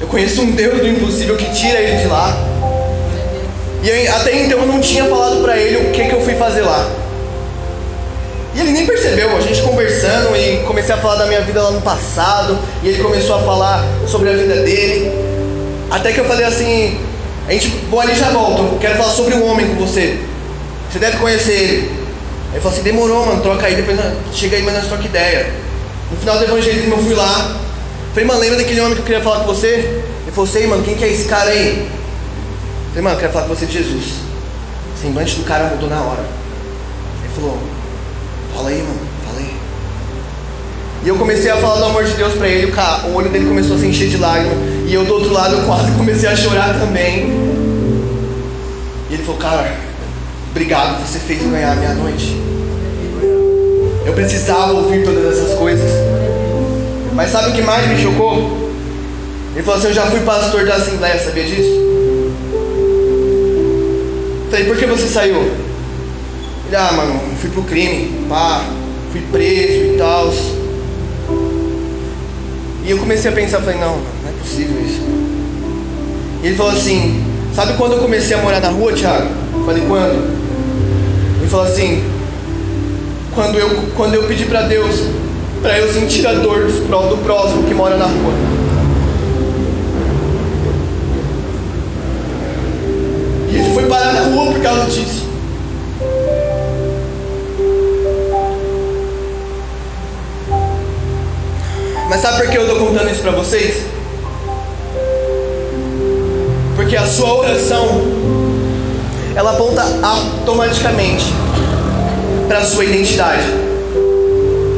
Eu 0.01 0.07
conheço 0.07 0.41
um 0.41 0.51
Deus 0.51 0.79
do 0.79 0.87
impossível 0.87 1.37
que 1.37 1.45
tira 1.53 1.79
ele 1.79 2.01
de 2.01 2.07
lá. 2.07 2.35
E 3.83 3.89
eu, 3.89 4.15
até 4.15 4.43
então 4.43 4.59
eu 4.59 4.65
não 4.65 4.79
tinha 4.79 5.05
falado 5.05 5.41
para 5.43 5.57
ele 5.57 5.89
o 5.89 5.91
que, 5.91 6.05
que 6.05 6.13
eu 6.13 6.21
fui 6.21 6.33
fazer 6.35 6.61
lá. 6.61 6.89
E 8.55 8.59
ele 8.59 8.71
nem 8.71 8.85
percebeu, 8.85 9.35
a 9.35 9.41
gente 9.41 9.61
conversando 9.61 10.35
e 10.35 10.63
comecei 10.65 10.93
a 10.93 10.97
falar 10.97 11.15
da 11.15 11.25
minha 11.25 11.41
vida 11.41 11.61
lá 11.61 11.71
no 11.71 11.81
passado, 11.81 12.57
e 12.83 12.89
ele 12.89 13.01
começou 13.01 13.35
a 13.35 13.39
falar 13.39 13.83
sobre 14.07 14.29
a 14.29 14.33
vida 14.33 14.55
dele. 14.57 15.11
Até 15.89 16.11
que 16.11 16.19
eu 16.19 16.25
falei 16.25 16.45
assim: 16.45 16.99
a 17.47 17.51
gente, 17.51 17.67
vou 17.89 17.99
ali 17.99 18.15
já 18.15 18.29
volto, 18.29 18.79
quero 18.79 18.97
falar 18.97 19.11
sobre 19.11 19.35
um 19.35 19.45
homem 19.45 19.67
com 19.67 19.75
você. 19.75 20.19
Você 20.89 20.99
deve 20.99 21.17
conhecer 21.17 21.51
ele. 21.51 21.89
Aí 22.49 22.53
ele 22.53 22.61
falou 22.61 22.73
assim: 22.73 22.83
demorou, 22.83 23.25
mano, 23.25 23.41
troca 23.41 23.65
aí, 23.65 23.75
depois 23.75 23.99
chega 24.33 24.57
aí, 24.57 24.63
mas 24.63 24.75
nós 24.75 24.87
troca 24.87 25.05
ideia. 25.05 25.53
No 26.11 26.17
final 26.17 26.37
do 26.37 26.43
evangelismo 26.43 26.93
eu 26.93 27.03
fui 27.03 27.13
lá. 27.13 27.59
Falei, 28.13 28.25
mano, 28.25 28.39
lembra 28.39 28.57
daquele 28.57 28.79
homem 28.79 28.93
que 28.93 29.01
eu 29.01 29.05
queria 29.05 29.21
falar 29.21 29.39
com 29.39 29.47
você? 29.47 29.67
Ele 29.67 30.31
falou, 30.31 30.47
sei, 30.47 30.67
mano, 30.67 30.83
quem 30.83 30.95
que 30.95 31.03
é 31.03 31.09
esse 31.09 31.27
cara 31.27 31.49
aí? 31.49 31.89
Falei, 32.89 33.03
mano, 33.03 33.15
eu 33.15 33.19
quero 33.19 33.33
falar 33.33 33.47
com 33.47 33.55
você 33.55 33.65
de 33.65 33.73
Jesus. 33.73 34.05
O 34.95 35.01
semblante 35.01 35.35
do 35.35 35.43
cara 35.43 35.65
mudou 35.65 35.89
na 35.89 35.99
hora. 35.99 36.23
Ele 37.23 37.33
falou, 37.33 37.57
Fala 38.53 38.69
aí, 38.69 38.83
mano. 38.83 39.12
E 41.03 41.09
eu 41.09 41.17
comecei 41.17 41.51
a 41.51 41.57
falar 41.57 41.79
do 41.79 41.85
amor 41.85 42.05
de 42.05 42.13
Deus 42.13 42.33
pra 42.33 42.47
ele, 42.47 42.71
o, 42.71 43.15
olho 43.15 43.29
dele 43.29 43.45
começou 43.45 43.75
a 43.75 43.79
se 43.79 43.85
encher 43.85 44.07
de 44.07 44.17
lágrimas. 44.17 44.57
E 44.87 44.93
eu 44.93 45.03
do 45.03 45.13
outro 45.13 45.33
lado 45.33 45.55
eu 45.55 45.65
quase 45.65 45.91
comecei 45.97 46.29
a 46.29 46.35
chorar 46.35 46.79
também. 46.79 47.27
E 49.09 49.13
ele 49.13 49.23
falou, 49.23 49.39
cara, 49.39 49.75
obrigado, 50.51 51.05
você 51.05 51.19
fez 51.19 51.43
eu 51.43 51.49
ganhar 51.49 51.73
a 51.73 51.75
minha 51.75 51.93
noite. 51.93 52.41
Eu 54.05 54.13
precisava 54.13 54.71
ouvir 54.71 55.03
todas 55.03 55.37
essas 55.37 55.57
coisas. 55.57 55.91
Mas 57.13 57.31
sabe 57.31 57.49
o 57.49 57.53
que 57.53 57.61
mais 57.61 57.87
me 57.87 58.01
chocou? 58.01 58.71
Ele 59.53 59.63
falou 59.63 59.79
assim, 59.79 59.89
eu 59.89 59.93
já 59.93 60.05
fui 60.07 60.21
pastor 60.21 60.65
da 60.65 60.75
Assembleia, 60.75 61.19
sabia 61.19 61.43
disso? 61.43 61.83
Falei, 64.49 64.65
por 64.65 64.77
que 64.77 64.85
você 64.85 65.07
saiu? 65.07 65.51
ah, 66.75 66.91
mano, 66.93 67.19
fui 67.39 67.49
pro 67.49 67.61
crime, 67.63 68.25
pá, 68.27 68.65
fui 69.11 69.21
preso 69.31 69.93
e 69.93 69.95
tal. 69.97 70.31
E 72.85 72.91
eu 72.91 72.97
comecei 72.97 73.31
a 73.31 73.33
pensar, 73.33 73.61
falei, 73.61 73.79
não, 73.79 73.95
não 73.95 74.29
é 74.29 74.41
possível 74.41 74.81
isso. 74.85 75.01
E 76.41 76.47
ele 76.47 76.55
falou 76.57 76.73
assim, 76.73 77.23
sabe 77.55 77.73
quando 77.77 77.93
eu 77.93 77.99
comecei 77.99 78.35
a 78.35 78.41
morar 78.41 78.59
na 78.59 78.69
rua, 78.69 78.91
Thiago? 78.91 79.29
Falei, 79.65 79.83
quando? 79.87 80.43
Ele 81.39 81.49
falou 81.49 81.65
assim, 81.65 82.03
quando 83.33 83.57
eu, 83.57 83.69
quando 83.95 84.15
eu 84.15 84.23
pedi 84.23 84.45
para 84.45 84.63
Deus, 84.63 85.07
para 85.61 85.79
eu 85.79 85.93
sentir 85.93 86.27
a 86.27 86.33
dor 86.33 86.67
do 86.67 87.23
próximo 87.23 87.63
que 87.63 87.73
mora 87.73 87.95
na 87.95 88.05
rua. 88.05 88.33
E 93.49 93.55
ele 93.55 93.73
foi 93.73 93.85
parar 93.85 94.11
na 94.11 94.21
rua 94.23 94.51
por 94.51 94.61
causa 94.61 94.85
disso. 94.91 95.32
Mas 102.13 102.21
sabe 102.21 102.43
por 102.43 102.51
que 102.51 102.57
eu 102.59 102.61
estou 102.61 102.77
contando 102.77 103.09
isso 103.09 103.23
para 103.23 103.31
vocês? 103.31 103.85
Porque 106.75 106.95
a 106.95 107.07
sua 107.07 107.39
oração 107.39 108.03
ela 109.35 109.53
aponta 109.53 109.81
automaticamente 110.03 111.25
para 112.47 112.59
a 112.59 112.65
sua 112.65 112.85
identidade. 112.85 113.47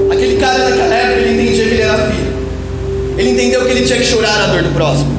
Aquele 0.10 0.38
cara 0.38 0.69
naquela 0.69 0.95
época 0.95 1.19
ele 1.19 1.34
entendia 1.34 1.65
que 1.65 1.74
ele 1.74 1.82
era 1.82 2.10
filho. 2.10 2.34
Ele 3.17 3.30
entendeu 3.32 3.65
que 3.65 3.71
ele 3.71 3.86
tinha 3.86 4.00
que 4.00 4.06
chorar 4.06 4.41
a 4.41 4.48
dor 4.48 4.63
do 4.63 4.74
próximo. 4.74 5.13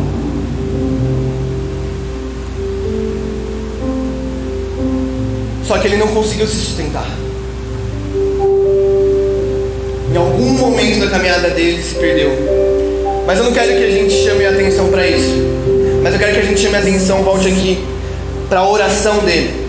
Só 5.66 5.76
que 5.76 5.86
ele 5.86 5.98
não 5.98 6.08
conseguiu 6.08 6.46
se 6.46 6.56
sustentar. 6.56 7.25
Em 10.16 10.18
algum 10.18 10.52
momento 10.52 11.00
da 11.00 11.10
caminhada 11.10 11.50
dele 11.50 11.82
se 11.82 11.94
perdeu. 11.96 12.30
Mas 13.26 13.36
eu 13.38 13.44
não 13.44 13.52
quero 13.52 13.76
que 13.76 13.84
a 13.84 13.90
gente 13.90 14.14
chame 14.14 14.46
a 14.46 14.48
atenção 14.48 14.88
para 14.88 15.06
isso. 15.06 15.34
Mas 16.02 16.14
eu 16.14 16.18
quero 16.18 16.32
que 16.32 16.40
a 16.40 16.42
gente 16.42 16.58
chame 16.58 16.74
a 16.74 16.78
atenção, 16.78 17.22
volte 17.22 17.48
aqui, 17.48 17.84
para 18.48 18.60
a 18.60 18.66
oração 18.66 19.18
dele. 19.18 19.66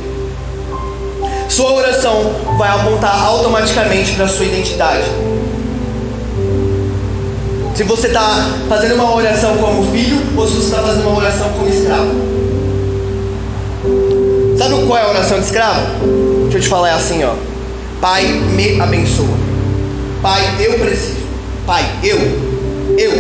Sua 1.50 1.74
oração 1.74 2.32
vai 2.58 2.70
apontar 2.70 3.26
automaticamente 3.26 4.14
para 4.14 4.26
sua 4.30 4.46
identidade. 4.46 5.04
Se 7.76 7.84
você 7.84 8.08
está 8.08 8.50
fazendo 8.70 8.96
uma 8.96 9.16
oração 9.16 9.58
como 9.58 9.92
filho 9.92 10.18
ou 10.38 10.48
se 10.48 10.54
você 10.54 10.68
está 10.70 10.82
fazendo 10.82 11.10
uma 11.10 11.18
oração 11.18 11.50
como 11.58 11.68
escravo. 11.68 12.12
Sabe 14.58 14.86
qual 14.88 14.98
é 14.98 15.02
a 15.02 15.10
oração 15.10 15.40
de 15.40 15.46
escravo? 15.46 15.82
Deixa 16.44 16.58
eu 16.58 16.62
te 16.62 16.70
falar, 16.70 16.88
é 16.88 16.94
assim, 16.94 17.22
ó. 17.26 17.34
Pai, 18.00 18.24
me 18.24 18.80
abençoa. 18.80 19.47
Pai, 20.22 20.42
eu 20.60 20.74
preciso. 20.80 21.18
Pai, 21.66 21.84
eu, 22.04 22.18
eu, 22.98 23.12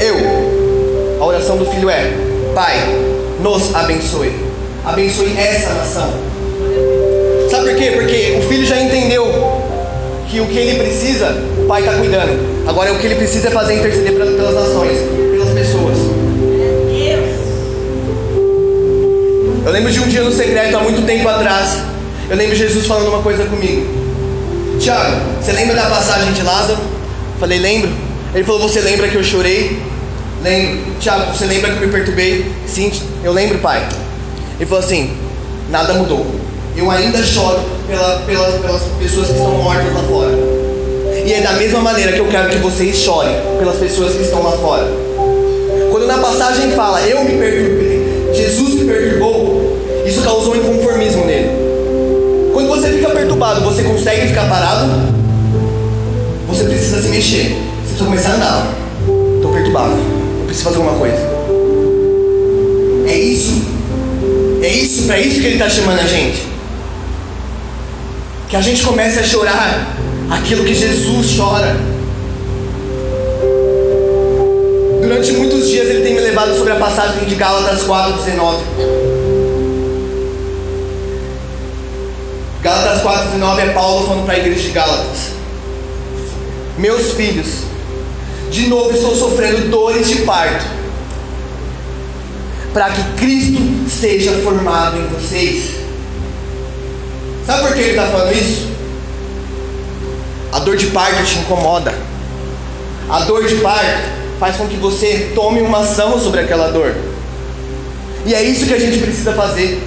eu. 0.00 1.20
A 1.20 1.26
oração 1.26 1.56
do 1.56 1.66
filho 1.66 1.88
é: 1.88 2.12
Pai, 2.54 2.76
nos 3.40 3.74
abençoe. 3.74 4.32
Abençoe 4.84 5.36
essa 5.38 5.74
nação. 5.74 6.12
Sabe 7.50 7.70
por 7.70 7.76
quê? 7.78 7.92
Porque 7.94 8.36
o 8.38 8.48
filho 8.48 8.66
já 8.66 8.80
entendeu 8.80 9.24
que 10.28 10.40
o 10.40 10.46
que 10.46 10.58
ele 10.58 10.78
precisa, 10.78 11.30
o 11.58 11.66
pai 11.66 11.80
está 11.80 11.94
cuidando. 11.94 12.66
Agora 12.68 12.92
o 12.92 12.98
que 12.98 13.06
ele 13.06 13.14
precisa 13.14 13.48
é 13.48 13.50
fazer 13.50 13.74
interceder 13.74 14.12
pelas 14.12 14.54
nações, 14.54 14.98
pelas 15.32 15.48
pessoas. 15.50 15.96
Eu 19.64 19.72
lembro 19.72 19.90
de 19.90 20.00
um 20.00 20.08
dia 20.08 20.22
no 20.22 20.32
secreto, 20.32 20.76
há 20.76 20.80
muito 20.80 21.04
tempo 21.06 21.28
atrás. 21.28 21.78
Eu 22.28 22.36
lembro 22.36 22.54
Jesus 22.54 22.86
falando 22.86 23.08
uma 23.08 23.22
coisa 23.22 23.44
comigo. 23.44 23.97
Tiago, 24.78 25.16
você 25.40 25.52
lembra 25.52 25.74
da 25.74 25.86
passagem 25.86 26.32
de 26.32 26.42
Lázaro? 26.42 26.78
Falei, 27.40 27.58
lembro. 27.58 27.90
Ele 28.34 28.44
falou, 28.44 28.60
você 28.60 28.80
lembra 28.80 29.08
que 29.08 29.16
eu 29.16 29.24
chorei? 29.24 29.78
Lembro. 30.42 30.92
Tiago, 31.00 31.32
você 31.34 31.46
lembra 31.46 31.72
que 31.72 31.82
eu 31.82 31.86
me 31.86 31.92
perturbei? 31.92 32.52
Sim, 32.66 32.92
eu 33.24 33.32
lembro, 33.32 33.58
pai. 33.58 33.88
Ele 34.58 34.66
falou 34.66 34.84
assim: 34.84 35.16
nada 35.70 35.94
mudou. 35.94 36.26
Eu 36.76 36.90
ainda 36.90 37.22
choro 37.24 37.60
pela, 37.88 38.20
pela, 38.20 38.52
pelas 38.58 38.82
pessoas 39.00 39.26
que 39.26 39.32
estão 39.32 39.50
mortas 39.50 39.92
lá 39.92 40.02
fora. 40.04 40.30
E 41.26 41.32
é 41.32 41.40
da 41.40 41.52
mesma 41.54 41.80
maneira 41.80 42.12
que 42.12 42.20
eu 42.20 42.28
quero 42.28 42.48
que 42.48 42.58
vocês 42.58 42.96
chorem 42.96 43.34
pelas 43.58 43.76
pessoas 43.76 44.14
que 44.14 44.22
estão 44.22 44.42
lá 44.42 44.52
fora. 44.52 44.86
Quando 45.90 46.06
na 46.06 46.18
passagem 46.18 46.70
fala, 46.72 47.00
eu 47.02 47.24
me 47.24 47.36
perturbei, 47.36 48.30
Jesus 48.32 48.74
me 48.74 48.84
perturbou, 48.84 49.76
isso 50.06 50.22
causou 50.22 50.56
inconformismo 50.56 51.24
você 53.38 53.84
consegue 53.84 54.28
ficar 54.28 54.48
parado? 54.48 54.90
Você 56.48 56.64
precisa 56.64 57.02
se 57.02 57.08
mexer. 57.08 57.50
Você 57.50 57.80
precisa 57.82 58.04
começar 58.04 58.30
a 58.30 58.34
andar. 58.34 58.74
Estou 59.36 59.52
perturbado. 59.52 59.92
Eu 59.92 60.44
preciso 60.46 60.64
fazer 60.64 60.76
alguma 60.78 60.98
coisa. 60.98 61.18
É 63.06 63.16
isso. 63.16 63.62
É 64.60 64.68
isso, 64.68 65.06
para 65.06 65.20
isso 65.20 65.40
que 65.40 65.46
ele 65.46 65.54
está 65.54 65.70
chamando 65.70 66.00
a 66.00 66.06
gente. 66.06 66.46
Que 68.48 68.56
a 68.56 68.60
gente 68.60 68.82
comece 68.82 69.20
a 69.20 69.22
chorar 69.22 69.96
aquilo 70.30 70.64
que 70.64 70.74
Jesus 70.74 71.36
chora. 71.36 71.76
Durante 75.00 75.32
muitos 75.32 75.68
dias 75.68 75.88
ele 75.88 76.02
tem 76.02 76.14
me 76.14 76.20
levado 76.20 76.56
sobre 76.56 76.72
a 76.72 76.76
passagem 76.76 77.24
de 77.24 77.34
Gálatas 77.36 77.84
4,19. 77.84 79.17
Gálatas 82.62 83.02
4,19 83.02 83.58
é 83.60 83.72
Paulo 83.72 84.06
falando 84.06 84.24
para 84.24 84.34
a 84.34 84.38
igreja 84.38 84.62
de 84.62 84.70
Gálatas. 84.70 85.30
Meus 86.76 87.12
filhos, 87.12 87.64
de 88.50 88.66
novo 88.66 88.90
estou 88.92 89.14
sofrendo 89.14 89.68
dores 89.68 90.08
de 90.08 90.22
parto, 90.22 90.64
para 92.72 92.90
que 92.90 93.02
Cristo 93.16 93.60
seja 93.88 94.32
formado 94.42 94.96
em 94.96 95.06
vocês. 95.08 95.76
Sabe 97.46 97.62
por 97.62 97.74
que 97.74 97.80
ele 97.80 97.90
está 97.90 98.06
falando 98.06 98.32
isso? 98.32 98.68
A 100.52 100.58
dor 100.60 100.76
de 100.76 100.86
parto 100.88 101.24
te 101.24 101.38
incomoda. 101.38 101.94
A 103.08 103.20
dor 103.20 103.46
de 103.46 103.56
parto 103.56 104.02
faz 104.38 104.56
com 104.56 104.66
que 104.66 104.76
você 104.76 105.32
tome 105.34 105.62
uma 105.62 105.80
ação 105.80 106.20
sobre 106.20 106.40
aquela 106.40 106.70
dor. 106.70 106.94
E 108.26 108.34
é 108.34 108.42
isso 108.42 108.66
que 108.66 108.74
a 108.74 108.78
gente 108.78 108.98
precisa 108.98 109.32
fazer. 109.32 109.80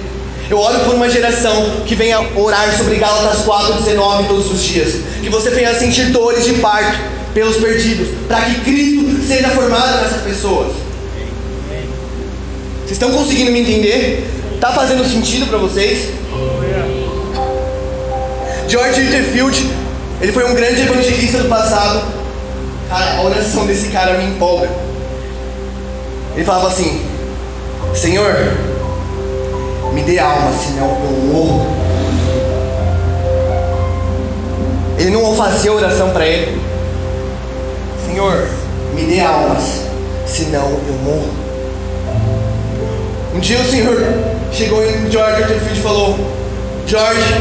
Eu 0.52 0.58
oro 0.58 0.80
por 0.80 0.94
uma 0.94 1.08
geração 1.08 1.82
que 1.86 1.94
venha 1.94 2.20
orar 2.36 2.76
sobre 2.76 2.96
Gálatas 2.96 3.38
4,19 3.46 4.26
todos 4.28 4.52
os 4.52 4.62
dias. 4.62 4.96
Que 5.22 5.30
você 5.30 5.48
venha 5.48 5.74
sentir 5.74 6.10
dores 6.10 6.44
de 6.44 6.52
parto 6.60 6.98
pelos 7.32 7.56
perdidos. 7.56 8.08
Para 8.28 8.42
que 8.42 8.60
Cristo 8.60 9.26
seja 9.26 9.48
formado 9.48 10.02
nessas 10.02 10.20
pessoas. 10.20 10.74
Vocês 12.80 12.90
estão 12.90 13.12
conseguindo 13.12 13.50
me 13.50 13.60
entender? 13.60 14.28
Está 14.54 14.72
fazendo 14.72 15.02
sentido 15.10 15.46
para 15.46 15.56
vocês? 15.56 16.10
George 18.68 19.00
Littlefield, 19.00 19.70
ele 20.20 20.32
foi 20.32 20.44
um 20.44 20.54
grande 20.54 20.82
evangelista 20.82 21.38
do 21.38 21.48
passado. 21.48 22.02
Cara, 22.90 23.16
a 23.16 23.22
oração 23.22 23.64
desse 23.64 23.88
cara 23.88 24.18
me 24.18 24.24
empolga. 24.24 24.68
Ele 26.34 26.44
falava 26.44 26.68
assim: 26.68 27.00
Senhor, 27.94 28.36
me 29.92 30.02
dê 30.02 30.18
alma, 30.18 30.50
senão 30.52 30.88
eu 30.88 31.32
morro. 31.32 31.66
Ele 34.98 35.10
não 35.10 35.34
fazia 35.34 35.72
oração 35.72 36.10
para 36.10 36.26
ele. 36.26 36.60
Senhor, 38.06 38.48
me 38.94 39.02
dê 39.02 39.20
almas, 39.20 39.82
senão 40.26 40.68
eu 40.86 40.94
morro. 41.04 41.30
Um 43.34 43.40
dia 43.40 43.58
o 43.58 43.64
Senhor 43.64 43.96
chegou 44.52 44.84
em 44.84 45.10
George 45.10 45.40
Littlefield 45.40 45.78
e 45.78 45.82
falou: 45.82 46.18
George, 46.86 47.34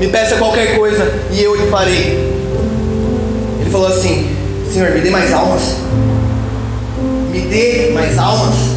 me 0.00 0.08
peça 0.08 0.36
qualquer 0.36 0.76
coisa 0.76 1.12
e 1.30 1.42
eu 1.42 1.54
lhe 1.54 1.70
farei. 1.70 2.34
Ele 3.60 3.70
falou 3.70 3.88
assim: 3.88 4.36
Senhor, 4.72 4.90
me 4.92 5.00
dê 5.00 5.10
mais 5.10 5.32
almas. 5.32 5.76
Me 7.30 7.40
dê 7.40 7.90
mais 7.92 8.18
almas. 8.18 8.75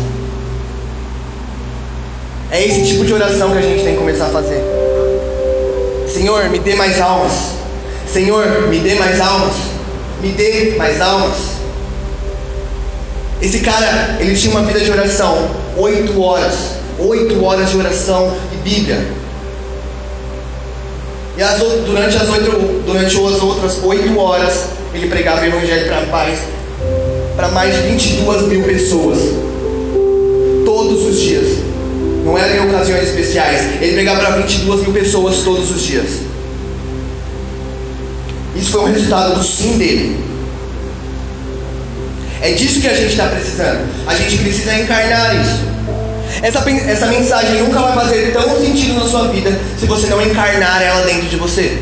É 2.51 2.65
esse 2.65 2.85
tipo 2.85 3.05
de 3.05 3.13
oração 3.13 3.51
que 3.51 3.57
a 3.57 3.61
gente 3.61 3.83
tem 3.83 3.93
que 3.93 3.99
começar 3.99 4.25
a 4.25 4.29
fazer. 4.29 4.63
Senhor, 6.07 6.49
me 6.49 6.59
dê 6.59 6.75
mais 6.75 6.99
almas. 6.99 7.31
Senhor, 8.11 8.67
me 8.67 8.79
dê 8.79 8.95
mais 8.95 9.19
almas. 9.19 9.55
Me 10.21 10.29
dê 10.29 10.75
mais 10.77 10.99
almas. 10.99 11.37
Esse 13.41 13.59
cara, 13.59 14.17
ele 14.19 14.35
tinha 14.35 14.51
uma 14.51 14.63
vida 14.63 14.81
de 14.81 14.91
oração, 14.91 15.49
oito 15.77 16.21
horas, 16.21 16.55
oito 16.99 17.41
horas 17.43 17.69
de 17.69 17.77
oração 17.77 18.35
e 18.51 18.69
Bíblia. 18.69 19.07
E 21.37 21.41
as, 21.41 21.57
durante, 21.57 22.17
as 22.17 22.27
oito, 22.27 22.83
durante 22.85 23.15
as 23.15 23.41
outras 23.41 23.81
oito 23.83 24.19
horas, 24.19 24.65
ele 24.93 25.07
pregava 25.07 25.41
o 25.41 25.45
Evangelho 25.45 25.87
para 25.87 26.01
paz 26.07 26.39
para 27.39 27.47
mais 27.47 27.73
de 27.73 27.81
22 27.83 28.47
mil 28.47 28.63
pessoas. 28.63 29.17
Todos 30.65 31.05
os 31.05 31.21
dias. 31.21 31.58
Não 32.29 32.37
era 32.37 32.55
em 32.55 32.69
ocasiões 32.69 33.09
especiais. 33.09 33.81
Ele 33.81 33.93
pregava 33.93 34.19
para 34.19 34.35
22 34.37 34.81
mil 34.81 34.93
pessoas 34.93 35.37
todos 35.39 35.71
os 35.71 35.81
dias. 35.81 36.19
Isso 38.55 38.71
foi 38.71 38.81
um 38.81 38.93
resultado 38.93 39.33
do 39.33 39.43
sim 39.43 39.79
dele. 39.79 40.23
É 42.39 42.51
disso 42.51 42.81
que 42.81 42.87
a 42.87 42.93
gente 42.93 43.09
está 43.09 43.27
precisando. 43.29 43.89
A 44.05 44.13
gente 44.13 44.37
precisa 44.37 44.75
encarnar 44.75 45.41
isso. 45.41 45.59
Essa, 46.43 46.59
essa 46.69 47.07
mensagem 47.07 47.63
nunca 47.63 47.79
vai 47.79 47.93
fazer 47.95 48.31
tão 48.31 48.59
sentido 48.59 48.93
na 48.93 49.07
sua 49.07 49.27
vida 49.29 49.59
se 49.79 49.87
você 49.87 50.07
não 50.07 50.21
encarnar 50.21 50.83
ela 50.83 51.01
dentro 51.05 51.27
de 51.27 51.35
você. 51.35 51.81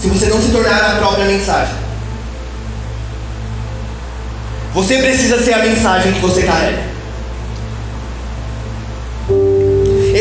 Se 0.00 0.08
você 0.08 0.26
não 0.26 0.40
se 0.40 0.52
tornar 0.52 0.92
a 0.92 0.96
própria 0.96 1.26
mensagem. 1.26 1.74
Você 4.72 4.96
precisa 4.96 5.42
ser 5.44 5.52
a 5.52 5.58
mensagem 5.58 6.12
que 6.14 6.20
você 6.20 6.42
carrega. 6.44 6.95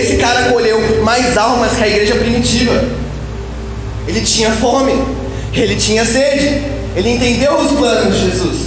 Esse 0.05 0.17
cara 0.17 0.49
colheu 0.51 1.01
mais 1.03 1.35
almas 1.35 1.75
que 1.75 1.83
a 1.83 1.87
igreja 1.87 2.13
primitiva. 2.13 2.83
Ele 4.07 4.21
tinha 4.21 4.51
fome, 4.51 4.93
ele 5.51 5.75
tinha 5.77 6.05
sede, 6.05 6.61
ele 6.95 7.09
entendeu 7.09 7.55
os 7.57 7.71
planos 7.71 8.13
de 8.13 8.29
Jesus. 8.29 8.57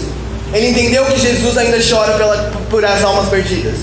Ele 0.53 0.71
entendeu 0.71 1.05
que 1.05 1.17
Jesus 1.17 1.57
ainda 1.57 1.79
chora 1.79 2.15
pela, 2.15 2.51
por 2.69 2.85
as 2.85 3.05
almas 3.05 3.29
perdidas. 3.29 3.77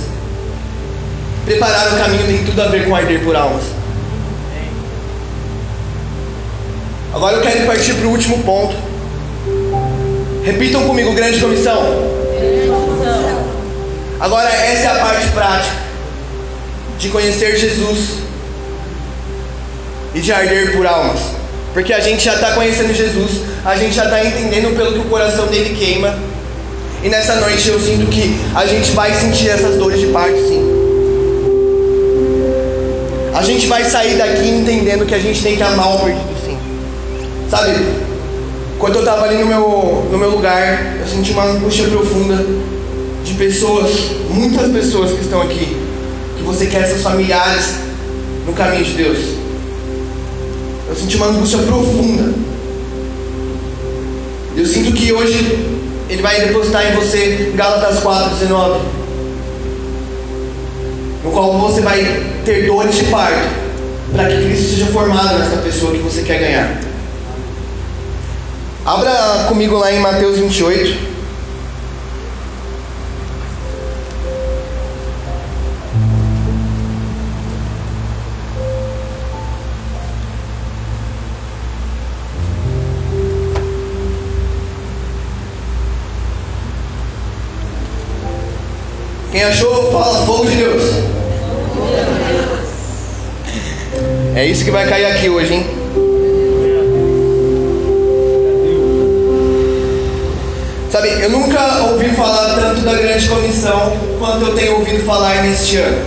Preparar 1.46 1.94
o 1.94 1.98
caminho 1.98 2.28
tem 2.28 2.44
tudo 2.44 2.62
a 2.62 2.68
ver 2.68 2.86
com 2.86 2.94
arder 2.94 3.24
por 3.24 3.34
almas. 3.38 3.64
Agora 7.14 7.38
eu 7.38 7.42
quero 7.42 7.66
partir 7.66 7.94
para 7.94 8.08
o 8.08 8.12
último 8.12 8.44
ponto. 8.44 8.76
Repitam 10.44 10.86
comigo, 10.86 11.14
grande 11.14 11.40
comissão. 11.40 11.82
Agora 14.20 14.50
essa 14.50 14.88
é 14.88 14.88
a 14.88 14.96
parte 14.96 15.28
de 17.06 17.12
conhecer 17.12 17.56
Jesus 17.56 18.18
e 20.14 20.20
de 20.20 20.32
arder 20.32 20.76
por 20.76 20.86
almas. 20.86 21.20
Porque 21.74 21.94
a 21.94 22.00
gente 22.00 22.24
já 22.24 22.36
está 22.36 22.52
conhecendo 22.52 22.94
Jesus, 22.94 23.42
a 23.64 23.76
gente 23.76 23.94
já 23.94 24.06
está 24.06 24.26
entendendo 24.26 24.76
pelo 24.76 24.94
que 24.94 25.00
o 25.00 25.06
coração 25.06 25.46
dele 25.48 25.76
queima. 25.76 26.18
E 27.04 27.10
nessa 27.10 27.36
noite 27.36 27.68
eu 27.68 27.80
sinto 27.80 28.10
que 28.10 28.40
a 28.56 28.66
gente 28.66 28.92
vai 28.92 29.14
sentir 29.14 29.50
essas 29.50 29.76
dores 29.76 30.00
de 30.00 30.08
parto, 30.08 30.38
sim. 30.38 30.64
A 33.34 33.44
gente 33.44 33.68
vai 33.68 33.84
sair 33.84 34.18
daqui 34.18 34.48
entendendo 34.48 35.06
que 35.06 35.14
a 35.14 35.20
gente 35.20 35.44
tem 35.44 35.58
que 35.58 35.62
amar 35.62 35.96
o 35.96 36.00
perdido, 36.00 36.36
sim. 36.44 36.58
Sabe? 37.50 37.74
Enquanto 38.76 38.96
eu 38.96 39.02
estava 39.02 39.26
ali 39.26 39.38
no 39.38 39.46
meu, 39.46 40.08
no 40.12 40.18
meu 40.18 40.32
lugar, 40.32 40.96
eu 41.00 41.08
senti 41.08 41.32
uma 41.34 41.44
angústia 41.44 41.88
profunda 41.88 42.44
de 43.24 43.34
pessoas, 43.34 43.92
muitas 44.30 44.72
pessoas 44.72 45.12
que 45.12 45.22
estão 45.22 45.42
aqui, 45.42 45.65
você 46.56 46.68
quer 46.68 46.88
seus 46.88 47.02
familiares 47.02 47.76
no 48.46 48.54
caminho 48.54 48.84
de 48.86 48.94
Deus. 48.94 49.18
Eu 50.88 50.96
senti 50.96 51.18
uma 51.18 51.28
angústia 51.28 51.60
profunda. 51.60 52.34
Eu 54.56 54.66
sinto 54.66 54.94
que 54.94 55.12
hoje 55.12 55.76
Ele 56.10 56.22
vai 56.22 56.40
depositar 56.40 56.90
em 56.90 56.96
você 56.96 57.52
Gálatas 57.56 58.02
4,19. 58.02 58.80
No 61.26 61.32
qual 61.32 61.60
você 61.60 61.82
vai 61.82 62.24
ter 62.46 62.68
dores 62.68 62.96
de 62.96 63.04
parto 63.06 63.50
para 64.14 64.30
que 64.30 64.46
Cristo 64.46 64.70
seja 64.70 64.86
formado 64.88 65.40
nessa 65.40 65.58
pessoa 65.58 65.92
que 65.92 65.98
você 65.98 66.22
quer 66.22 66.40
ganhar. 66.40 66.80
Abra 68.86 69.46
comigo 69.50 69.76
lá 69.76 69.92
em 69.92 70.00
Mateus 70.00 70.38
28. 70.38 71.15
Quem 89.36 89.44
achou, 89.44 89.92
fala 89.92 90.26
fogo 90.26 90.46
de 90.46 90.56
Deus. 90.56 90.82
É 94.34 94.46
isso 94.46 94.64
que 94.64 94.72
vai 94.72 94.88
cair 94.88 95.08
aqui 95.08 95.30
hoje, 95.30 95.56
hein? 95.56 95.66
Sabe, 100.90 101.10
eu 101.22 101.30
nunca 101.32 101.84
ouvi 101.92 102.16
falar 102.16 102.56
tanto 102.56 102.80
da 102.80 102.94
grande 102.94 103.28
comissão 103.28 103.98
quanto 104.20 104.46
eu 104.46 104.56
tenho 104.56 104.76
ouvido 104.76 105.04
falar 105.06 105.44
neste 105.44 105.80
ano. 105.80 106.02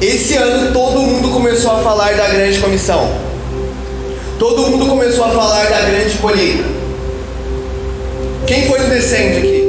Esse 0.00 0.34
ano 0.36 0.72
todo 0.72 0.98
mundo 0.98 1.28
começou 1.28 1.72
a 1.72 1.78
falar 1.80 2.14
da 2.14 2.28
grande 2.28 2.58
comissão. 2.58 3.06
Todo 4.38 4.62
mundo 4.68 4.86
começou 4.86 5.26
a 5.26 5.28
falar 5.28 5.64
da 5.64 5.82
grande 5.82 6.16
colheita. 6.16 6.64
Quem 8.46 8.66
foi 8.66 8.78
no 8.78 8.88
descende 8.88 9.36
aqui? 9.36 9.61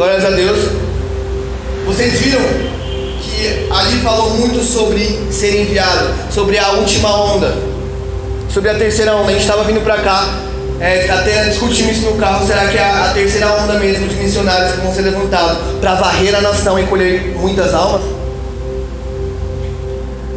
Glórias 0.00 0.24
a 0.24 0.30
Deus. 0.30 0.58
Vocês 1.84 2.20
viram 2.20 2.40
que 3.20 3.68
ali 3.70 3.98
falou 3.98 4.30
muito 4.30 4.64
sobre 4.64 5.04
ser 5.30 5.60
enviado, 5.60 6.14
sobre 6.30 6.56
a 6.56 6.70
última 6.70 7.14
onda, 7.34 7.54
sobre 8.48 8.70
a 8.70 8.74
terceira 8.76 9.14
onda. 9.14 9.28
A 9.28 9.32
gente 9.32 9.42
estava 9.42 9.62
vindo 9.64 9.84
para 9.84 9.98
cá, 9.98 10.26
é, 10.80 11.06
até 11.10 11.44
discutindo 11.50 11.90
isso 11.90 12.06
no 12.06 12.16
carro. 12.16 12.46
Será 12.46 12.68
que 12.68 12.78
é 12.78 12.82
a, 12.82 13.10
terceira 13.12 13.52
onda 13.52 13.74
mesmo 13.74 14.08
de 14.08 14.14
missionários 14.14 14.72
que 14.72 14.80
vão 14.80 14.94
ser 14.94 15.02
levantados 15.02 15.58
para 15.82 15.96
varrer 15.96 16.34
a 16.34 16.40
nação 16.40 16.78
e 16.78 16.86
colher 16.86 17.36
muitas 17.38 17.74
almas? 17.74 18.00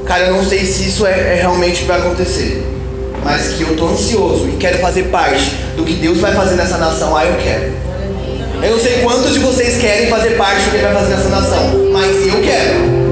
Cara, 0.05 0.25
eu 0.25 0.33
não 0.33 0.43
sei 0.43 0.65
se 0.65 0.89
isso 0.89 1.07
é, 1.07 1.11
é 1.11 1.35
realmente 1.39 1.85
vai 1.85 2.01
acontecer, 2.01 2.67
mas 3.23 3.53
que 3.53 3.61
eu 3.63 3.77
tô 3.77 3.87
ansioso 3.87 4.45
e 4.49 4.57
quero 4.57 4.79
fazer 4.79 5.03
parte 5.03 5.55
do 5.77 5.85
que 5.85 5.93
Deus 5.93 6.17
vai 6.17 6.33
fazer 6.33 6.55
nessa 6.55 6.77
nação. 6.77 7.15
Ah, 7.15 7.23
eu 7.23 7.37
quero. 7.41 7.92
Eu 8.63 8.71
não 8.71 8.79
sei 8.79 9.01
quantos 9.01 9.33
de 9.33 9.39
vocês 9.39 9.77
querem 9.81 10.07
fazer 10.07 10.37
parte 10.37 10.63
do 10.63 10.71
que 10.71 10.77
vai 10.77 10.93
fazer 10.93 11.15
nessa 11.15 11.27
nação, 11.27 11.89
mas 11.91 12.15
eu 12.25 12.41
quero. 12.41 13.03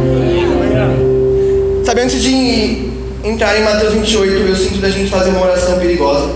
Sabe, 1.85 2.01
antes 2.01 2.23
de 2.23 2.89
entrar 3.21 3.59
em 3.59 3.63
Mateus 3.63 3.93
28, 3.95 4.47
eu 4.47 4.55
sinto 4.55 4.77
da 4.77 4.89
gente 4.89 5.11
fazer 5.11 5.31
uma 5.31 5.41
oração 5.41 5.77
perigosa. 5.77 6.29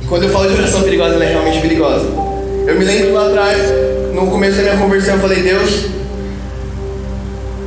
E 0.00 0.06
quando 0.06 0.22
eu 0.22 0.30
falo 0.30 0.48
de 0.48 0.54
oração 0.54 0.80
perigosa, 0.80 1.16
ela 1.16 1.24
é 1.24 1.28
realmente 1.28 1.60
perigosa. 1.60 2.06
Eu 2.66 2.78
me 2.78 2.84
lembro 2.84 3.12
lá 3.12 3.26
atrás, 3.26 3.58
no 4.14 4.28
começo 4.28 4.56
da 4.56 4.62
minha 4.62 4.76
conversão, 4.78 5.16
eu 5.16 5.20
falei: 5.20 5.42
Deus, 5.42 5.88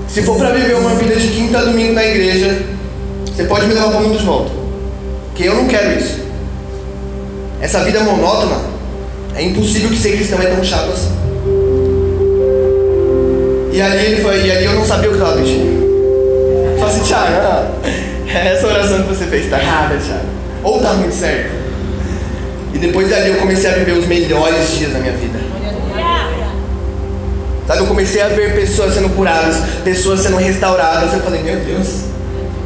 se 0.07 0.23
for 0.23 0.37
para 0.37 0.53
viver 0.53 0.73
uma 0.75 0.95
vida 0.95 1.15
de 1.17 1.27
quinta 1.27 1.59
a 1.59 1.65
domingo 1.65 1.93
na 1.93 2.03
igreja, 2.03 2.63
você 3.27 3.43
pode 3.43 3.67
me 3.67 3.75
levar 3.75 3.89
para 3.89 3.99
o 3.99 4.03
mundo 4.05 4.17
de 4.17 4.25
volta. 4.25 4.49
Porque 5.27 5.47
eu 5.47 5.53
não 5.53 5.67
quero 5.67 5.99
isso. 5.99 6.19
Essa 7.61 7.83
vida 7.83 7.99
monótona 7.99 8.74
é 9.35 9.43
impossível 9.43 9.89
que 9.89 9.97
ser 9.97 10.13
cristão 10.13 10.41
é 10.41 10.45
tão 10.45 10.63
chato 10.63 10.91
assim. 10.91 11.11
E 13.73 13.81
ali 13.81 14.05
ele 14.05 14.21
foi, 14.21 14.45
e 14.45 14.51
ali 14.51 14.65
eu 14.65 14.73
não 14.73 14.85
sabia 14.85 15.09
o 15.09 15.13
que 15.13 15.19
estava. 15.19 15.39
Eu 15.39 16.77
falei 16.79 16.95
assim, 16.95 17.03
Thiago, 17.03 17.31
não, 17.43 18.31
essa 18.39 18.67
oração 18.67 19.03
que 19.03 19.09
você 19.09 19.25
fez 19.25 19.43
está 19.43 19.59
errada, 19.59 19.97
Thiago. 19.97 20.25
Ou 20.63 20.77
está 20.77 20.93
muito 20.93 21.13
certo. 21.13 21.51
E 22.73 22.77
depois 22.77 23.09
dali 23.09 23.29
eu 23.29 23.35
comecei 23.35 23.69
a 23.69 23.73
viver 23.73 23.93
os 23.93 24.07
melhores 24.07 24.77
dias 24.77 24.93
da 24.93 24.99
minha 24.99 25.13
vida. 25.13 25.39
Sabe, 27.67 27.79
eu 27.79 27.87
comecei 27.87 28.21
a 28.21 28.27
ver 28.27 28.55
pessoas 28.55 28.93
sendo 28.93 29.09
curadas, 29.09 29.57
pessoas 29.83 30.21
sendo 30.21 30.37
restauradas. 30.37 31.13
Eu 31.13 31.19
falei, 31.19 31.41
meu 31.41 31.57
Deus, 31.57 31.87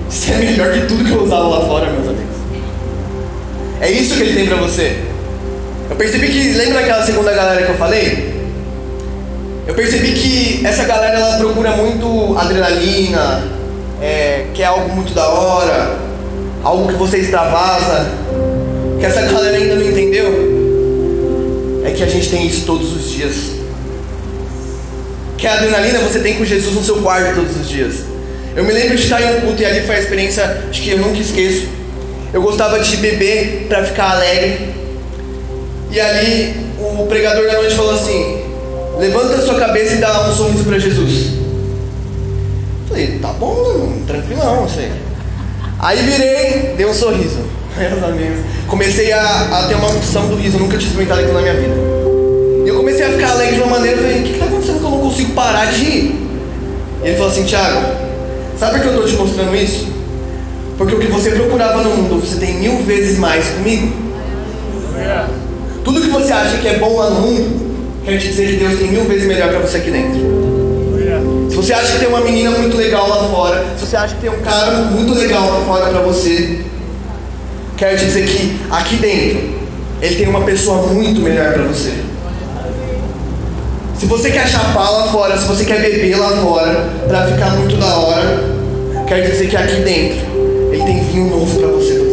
isso 0.10 0.32
é 0.32 0.38
melhor 0.38 0.72
que 0.74 0.82
tudo 0.82 1.06
que 1.06 1.12
eu 1.12 1.24
usava 1.24 1.48
lá 1.48 1.62
fora, 1.66 1.90
meus 1.90 2.08
amigos. 2.08 2.36
É 3.82 3.90
isso 3.90 4.16
que 4.16 4.24
ele 4.24 4.34
tem 4.36 4.48
para 4.48 4.58
você. 4.58 5.09
Eu 5.90 5.96
percebi 5.96 6.28
que, 6.28 6.54
lembra 6.54 6.82
aquela 6.82 7.04
segunda 7.04 7.32
galera 7.34 7.66
que 7.66 7.72
eu 7.72 7.78
falei? 7.78 8.40
Eu 9.68 9.74
percebi 9.74 10.14
que 10.14 10.66
essa 10.66 10.84
galera 10.86 11.18
ela 11.18 11.38
procura 11.38 11.72
muito 11.72 12.38
adrenalina, 12.38 13.44
é, 14.02 14.46
que 14.54 14.62
é 14.62 14.66
algo 14.66 14.90
muito 14.90 15.14
da 15.14 15.28
hora, 15.28 15.98
algo 16.64 16.88
que 16.88 16.96
você 16.96 17.18
extravasa. 17.18 18.08
Que 19.00 19.06
essa 19.06 19.22
galera 19.32 19.58
ainda 19.58 19.76
não 19.76 19.86
entendeu 19.86 20.60
é 21.86 21.92
que 21.92 22.04
a 22.04 22.08
gente 22.08 22.30
tem 22.30 22.46
isso 22.46 22.66
todos 22.66 22.96
os 22.96 23.10
dias. 23.12 23.36
Que 25.38 25.48
a 25.48 25.54
adrenalina 25.54 26.00
você 26.00 26.20
tem 26.20 26.36
com 26.36 26.46
Jesus 26.46 26.76
no 26.76 26.84
seu 26.84 26.98
quarto 26.98 27.36
todos 27.36 27.56
os 27.60 27.70
dias. 27.70 28.04
Eu 28.56 28.64
me 28.64 28.74
lembro 28.74 28.96
de 28.96 29.04
estar 29.04 29.22
em 29.22 29.38
um 29.38 29.42
culto 29.42 29.62
e 29.62 29.66
ali 29.66 29.82
foi 29.82 29.96
a 29.96 30.00
experiência 30.00 30.64
de 30.72 30.82
que 30.82 30.92
eu 30.92 30.98
nunca 30.98 31.20
esqueço. 31.20 31.68
Eu 32.34 32.42
gostava 32.42 32.80
de 32.80 32.98
beber 32.98 33.66
para 33.68 33.84
ficar 33.84 34.12
alegre. 34.12 34.70
E 35.92 36.00
ali 36.00 36.56
o 36.80 37.06
pregador 37.08 37.46
da 37.48 37.54
noite 37.54 37.76
falou 37.76 37.94
assim: 37.94 38.44
Levanta 39.00 39.36
a 39.36 39.42
sua 39.42 39.56
cabeça 39.56 39.96
e 39.96 39.98
dá 40.00 40.30
um 40.30 40.34
sorriso 40.34 40.66
para 40.66 40.78
Jesus. 40.78 41.40
Falei, 42.90 43.20
tá 43.22 43.30
bom, 43.30 43.94
tranquilão, 44.06 44.68
sei. 44.68 44.92
Aí 45.80 46.02
virei, 46.04 46.74
dei 46.76 46.86
um 46.86 46.94
sorriso. 46.94 47.40
Meus 47.78 48.04
amigos. 48.04 48.40
Comecei 48.68 49.14
a, 49.14 49.48
a 49.52 49.68
ter 49.68 49.76
uma 49.76 49.88
unção 49.90 50.28
do 50.28 50.36
riso, 50.36 50.58
eu 50.58 50.62
nunca 50.62 50.78
tinha 50.78 50.90
experimentado 50.90 51.22
aquilo 51.22 51.36
na 51.36 51.42
minha 51.42 51.54
vida. 51.54 51.76
E 52.66 52.68
eu 52.68 52.76
comecei 52.76 53.06
a 53.06 53.10
ficar 53.12 53.32
alegre 53.32 53.56
de 53.56 53.62
uma 53.62 53.78
maneira, 53.78 53.98
eu 53.98 54.04
falei, 54.04 54.20
o 54.20 54.24
que 54.24 54.34
está 54.34 54.46
acontecendo 54.46 54.80
que 54.80 54.86
eu 54.86 54.90
não 54.90 55.00
consigo 55.00 55.34
parar 55.34 55.72
de 55.72 55.82
ir? 55.82 56.30
E 57.02 57.08
ele 57.08 57.16
falou 57.16 57.32
assim, 57.32 57.46
Thiago, 57.46 57.86
sabe 58.58 58.74
por 58.74 58.82
que 58.82 58.88
eu 58.88 58.94
estou 58.96 59.08
te 59.08 59.16
mostrando 59.16 59.56
isso? 59.56 59.88
Porque 60.78 60.96
o 60.96 61.00
que 61.00 61.08
você 61.08 61.32
procurava 61.32 61.82
no 61.84 61.90
mundo, 61.92 62.20
você 62.20 62.38
tem 62.38 62.56
mil 62.56 62.84
vezes 62.84 63.18
mais 63.18 63.48
comigo. 63.48 63.94
Tudo 65.84 66.02
que 66.02 66.10
você 66.10 66.32
acha 66.32 66.58
que 66.58 66.68
é 66.68 66.78
bom 66.78 66.98
lá 66.98 67.10
no 67.10 67.22
mundo, 67.22 68.02
quero 68.06 68.20
te 68.20 68.28
dizer 68.28 68.48
que 68.48 68.56
Deus 68.58 68.80
tem 68.80 68.92
mil 68.92 69.06
vezes 69.06 69.28
melhor 69.28 69.50
para 69.50 69.60
você 69.60 69.78
aqui 69.78 69.92
dentro. 69.92 70.40
Se 71.50 71.56
você 71.56 71.74
acha 71.74 71.94
que 71.94 72.00
tem 72.00 72.08
uma 72.08 72.22
menina 72.22 72.52
muito 72.52 72.78
legal 72.78 73.08
lá 73.10 73.28
fora, 73.30 73.66
se 73.78 73.86
você 73.86 73.98
acha 73.98 74.16
que 74.16 74.22
tem 74.22 74.30
um 74.30 74.42
cara 74.42 74.72
muito 74.84 75.14
legal 75.14 75.50
lá 75.50 75.66
fora 75.66 75.90
para 75.90 76.02
você, 76.02 76.60
quero 77.76 77.98
te 77.98 78.06
dizer 78.06 78.28
que 78.28 78.60
aqui 78.70 78.96
dentro 78.98 79.60
ele 80.02 80.16
tem 80.16 80.28
uma 80.28 80.42
pessoa 80.42 80.88
muito 80.88 81.20
melhor 81.22 81.54
para 81.54 81.64
você. 81.64 81.94
Se 83.98 84.06
você 84.06 84.32
quer 84.32 84.48
chapar 84.48 84.90
lá 84.90 85.08
fora, 85.12 85.38
se 85.38 85.46
você 85.46 85.66
quer 85.66 85.82
beber 85.82 86.18
lá 86.18 86.30
fora 86.38 86.90
para 87.08 87.28
ficar 87.28 87.58
muito 87.58 87.76
da 87.76 87.98
hora, 87.98 88.44
quero 89.08 89.26
te 89.26 89.32
dizer 89.32 89.50
que 89.50 89.58
aqui 89.58 89.76
dentro 89.82 90.18
ele 90.72 90.84
tem 90.84 91.04
vinho 91.04 91.30
novo 91.30 91.60
para 91.60 91.68
você. 91.68 92.09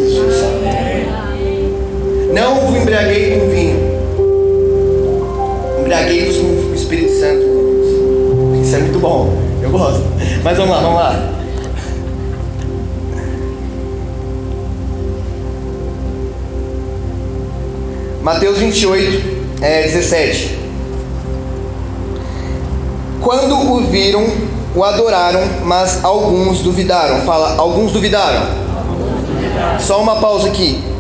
Não 2.37 2.67
vos 2.67 2.77
embriaguei 2.77 3.41
com 3.41 3.49
vinho. 3.49 3.79
Embriaguei-vos 5.81 6.37
com 6.37 6.71
o 6.71 6.75
Espírito 6.75 7.19
Santo. 7.19 8.61
Isso 8.63 8.77
é 8.77 8.79
muito 8.81 8.99
bom. 8.99 9.35
Eu 9.63 9.71
gosto. 9.71 10.03
Mas 10.45 10.59
vamos 10.59 10.77
lá, 10.77 10.83
vamos 10.83 10.99
lá. 10.99 11.33
Mateus 18.21 18.59
28, 18.59 19.63
é, 19.63 19.85
17. 19.85 20.59
Quando 23.23 23.55
o 23.55 23.81
viram, 23.87 24.27
o 24.75 24.85
adoraram, 24.85 25.41
mas 25.65 26.05
alguns 26.05 26.59
duvidaram. 26.59 27.23
Fala, 27.23 27.57
alguns 27.57 27.93
duvidaram. 27.93 28.47
Só 29.81 30.03
uma 30.03 30.17
pausa 30.17 30.49
aqui. 30.49 30.96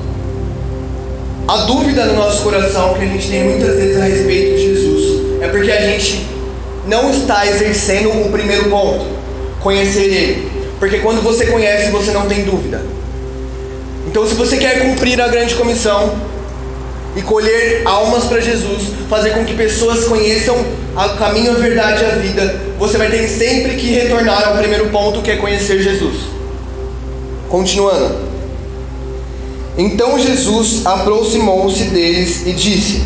A 1.48 1.58
dúvida 1.58 2.06
no 2.06 2.14
nosso 2.14 2.42
coração 2.42 2.94
que 2.94 3.04
a 3.04 3.06
gente 3.06 3.28
tem 3.28 3.44
muitas 3.44 3.76
vezes 3.76 4.00
a 4.00 4.04
respeito 4.04 4.56
de 4.56 4.62
Jesus 4.62 5.40
é 5.40 5.46
porque 5.46 5.70
a 5.70 5.80
gente 5.80 6.26
não 6.88 7.10
está 7.10 7.46
exercendo 7.46 8.10
o 8.10 8.32
primeiro 8.32 8.68
ponto, 8.68 9.06
conhecer 9.60 10.06
Ele. 10.06 10.50
Porque 10.80 10.98
quando 10.98 11.22
você 11.22 11.46
conhece, 11.46 11.92
você 11.92 12.10
não 12.10 12.26
tem 12.26 12.42
dúvida. 12.42 12.82
Então, 14.08 14.26
se 14.26 14.34
você 14.34 14.56
quer 14.56 14.80
cumprir 14.80 15.20
a 15.20 15.28
grande 15.28 15.54
comissão 15.54 16.16
e 17.14 17.22
colher 17.22 17.82
almas 17.84 18.24
para 18.24 18.40
Jesus, 18.40 18.82
fazer 19.08 19.30
com 19.30 19.44
que 19.44 19.54
pessoas 19.54 20.04
conheçam 20.04 20.56
o 20.56 21.16
caminho, 21.16 21.52
a 21.52 21.54
verdade 21.54 22.02
e 22.02 22.06
a 22.06 22.14
vida, 22.16 22.60
você 22.76 22.98
vai 22.98 23.08
ter 23.08 23.28
sempre 23.28 23.76
que 23.76 23.86
retornar 23.92 24.48
ao 24.48 24.56
primeiro 24.56 24.88
ponto 24.88 25.22
que 25.22 25.30
é 25.30 25.36
conhecer 25.36 25.80
Jesus. 25.80 26.16
Continuando. 27.48 28.25
Então 29.78 30.18
Jesus 30.18 30.86
aproximou-se 30.86 31.84
deles 31.84 32.46
e 32.46 32.52
disse: 32.52 33.04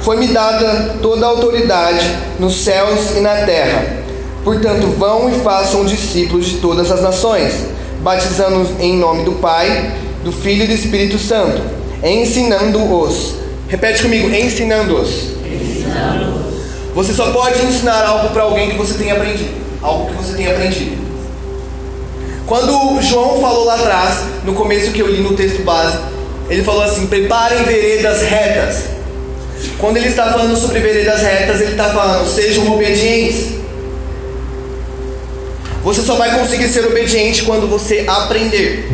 Foi-me 0.00 0.28
dada 0.28 0.96
toda 1.02 1.26
a 1.26 1.28
autoridade 1.28 2.04
nos 2.38 2.56
céus 2.64 3.16
e 3.16 3.20
na 3.20 3.34
terra. 3.44 4.02
Portanto, 4.44 4.86
vão 4.98 5.30
e 5.30 5.40
façam 5.40 5.84
discípulos 5.84 6.46
de 6.46 6.56
todas 6.56 6.90
as 6.90 7.02
nações, 7.02 7.52
batizando-os 8.00 8.68
em 8.80 8.96
nome 8.96 9.24
do 9.24 9.32
Pai, 9.32 9.92
do 10.24 10.32
Filho 10.32 10.64
e 10.64 10.66
do 10.66 10.72
Espírito 10.72 11.18
Santo, 11.18 11.62
ensinando-os. 12.02 13.34
Repete 13.68 14.02
comigo: 14.02 14.28
ensinando-os. 14.34 15.32
Ensinando 15.44 16.42
você 16.94 17.14
só 17.14 17.32
pode 17.32 17.64
ensinar 17.64 18.04
algo 18.04 18.28
para 18.30 18.42
alguém 18.42 18.70
que 18.70 18.76
você 18.76 18.94
tenha 18.94 19.14
aprendido, 19.14 19.50
algo 19.80 20.10
que 20.10 20.14
você 20.22 20.36
tenha 20.36 20.50
aprendido. 20.50 21.01
Quando 22.52 23.00
João 23.00 23.40
falou 23.40 23.64
lá 23.64 23.76
atrás, 23.76 24.24
no 24.44 24.52
começo 24.52 24.90
que 24.90 25.00
eu 25.00 25.06
li 25.06 25.22
no 25.22 25.34
texto 25.34 25.62
base, 25.62 25.96
ele 26.50 26.62
falou 26.62 26.82
assim: 26.82 27.06
preparem 27.06 27.62
veredas 27.62 28.20
retas. 28.20 28.84
Quando 29.78 29.96
ele 29.96 30.08
está 30.08 30.30
falando 30.30 30.54
sobre 30.54 30.78
veredas 30.80 31.22
retas, 31.22 31.62
ele 31.62 31.70
está 31.70 31.84
falando: 31.84 32.28
sejam 32.28 32.70
obedientes. 32.70 33.54
Você 35.82 36.02
só 36.02 36.16
vai 36.16 36.38
conseguir 36.38 36.68
ser 36.68 36.84
obediente 36.84 37.42
quando 37.44 37.66
você 37.70 38.04
aprender. 38.06 38.86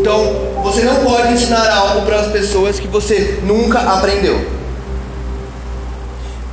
Então, 0.00 0.34
você 0.64 0.82
não 0.82 0.96
pode 0.96 1.32
ensinar 1.32 1.70
algo 1.70 2.04
para 2.04 2.22
as 2.22 2.32
pessoas 2.32 2.80
que 2.80 2.88
você 2.88 3.38
nunca 3.44 3.78
aprendeu. 3.78 4.44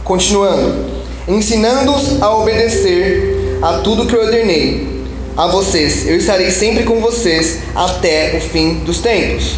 Continuando, 0.03 0.85
ensinando-os 1.27 2.21
a 2.21 2.31
obedecer 2.35 3.57
a 3.63 3.79
tudo 3.79 4.05
que 4.05 4.15
eu 4.15 4.21
ordenei 4.21 4.90
a 5.37 5.47
vocês. 5.47 6.07
Eu 6.07 6.17
estarei 6.17 6.51
sempre 6.51 6.83
com 6.83 6.99
vocês 6.99 7.59
até 7.75 8.35
o 8.37 8.41
fim 8.41 8.83
dos 8.83 8.99
tempos. 8.99 9.55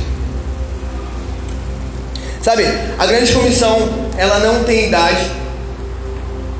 Sabe, 2.42 2.66
a 2.98 3.06
grande 3.06 3.32
comissão, 3.32 3.90
ela 4.18 4.40
não 4.40 4.64
tem 4.64 4.88
idade. 4.88 5.32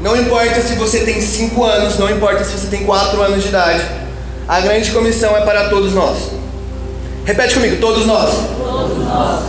Não 0.02 0.16
importa 0.16 0.62
se 0.62 0.76
você 0.76 1.00
tem 1.00 1.22
5 1.22 1.64
anos, 1.64 1.98
não 1.98 2.10
importa 2.10 2.44
se 2.44 2.58
você 2.58 2.68
tem 2.68 2.84
4 2.84 3.22
anos 3.22 3.44
de 3.44 3.50
idade. 3.50 3.84
A 4.48 4.60
grande 4.60 4.92
comissão 4.92 5.36
é 5.36 5.42
para 5.42 5.70
todos 5.70 5.94
nós. 5.94 6.18
Repete 7.26 7.54
comigo, 7.54 7.78
todos 7.80 8.06
nós. 8.06 8.34
Todos 8.58 8.98
nós. 8.98 9.44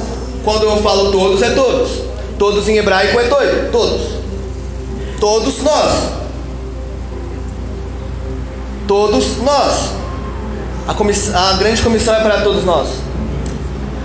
Quando 0.45 0.65
eu 0.65 0.77
falo 0.83 1.11
todos, 1.11 1.43
é 1.43 1.51
todos. 1.51 2.03
Todos 2.39 2.69
em 2.69 2.77
hebraico 2.77 3.19
é 3.19 3.25
todo, 3.25 3.71
todos. 3.73 4.01
Todos 5.19 5.63
nós. 5.63 6.24
Todos 8.87 9.39
nós. 9.39 9.93
A, 10.87 11.51
a 11.51 11.53
grande 11.55 11.83
comissão 11.83 12.15
é 12.15 12.21
para 12.21 12.43
todos 12.43 12.65
nós. 12.65 12.89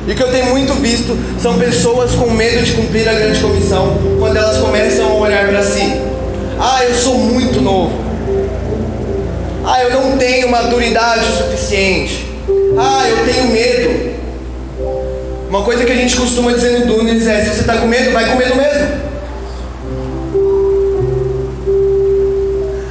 E 0.08 0.12
o 0.12 0.16
que 0.16 0.24
eu 0.24 0.32
tenho 0.32 0.48
muito 0.48 0.74
visto 0.76 1.18
são 1.42 1.60
pessoas 1.60 2.12
com 2.12 2.30
medo 2.32 2.64
de 2.64 2.72
cumprir 2.74 3.08
a 3.08 3.14
grande 3.14 3.40
comissão 3.40 3.98
quando 4.18 4.38
elas 4.38 4.58
começam 4.58 5.08
a 5.08 5.14
olhar 5.14 5.48
para 5.50 5.62
si. 5.64 6.02
Ah, 6.60 6.84
eu 6.84 6.96
sou 6.96 7.18
muito 7.18 7.62
novo. 7.62 7.92
Ah, 9.66 9.84
eu 9.84 9.92
não 9.92 10.18
tenho 10.18 10.50
maturidade 10.50 11.26
suficiente. 11.38 12.26
Ah, 12.78 13.08
eu 13.08 13.26
tenho 13.26 13.48
medo. 13.52 14.20
Uma 15.50 15.64
coisa 15.64 15.84
que 15.84 15.92
a 15.92 15.96
gente 15.96 16.16
costuma 16.16 16.52
dizer 16.54 16.80
no 16.80 16.86
Dunes 16.88 17.28
é: 17.28 17.44
se 17.44 17.56
você 17.56 17.62
está 17.62 17.78
com 17.78 17.88
medo, 17.88 18.12
vai 18.12 18.30
com 18.30 18.36
medo 18.36 18.56
mesmo. 18.56 19.10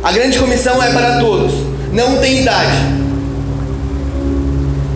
A 0.03 0.13
grande 0.13 0.39
comissão 0.39 0.83
é 0.83 0.91
para 0.91 1.21
todos, 1.21 1.53
não 1.93 2.19
tem 2.19 2.43
idade. 2.43 2.77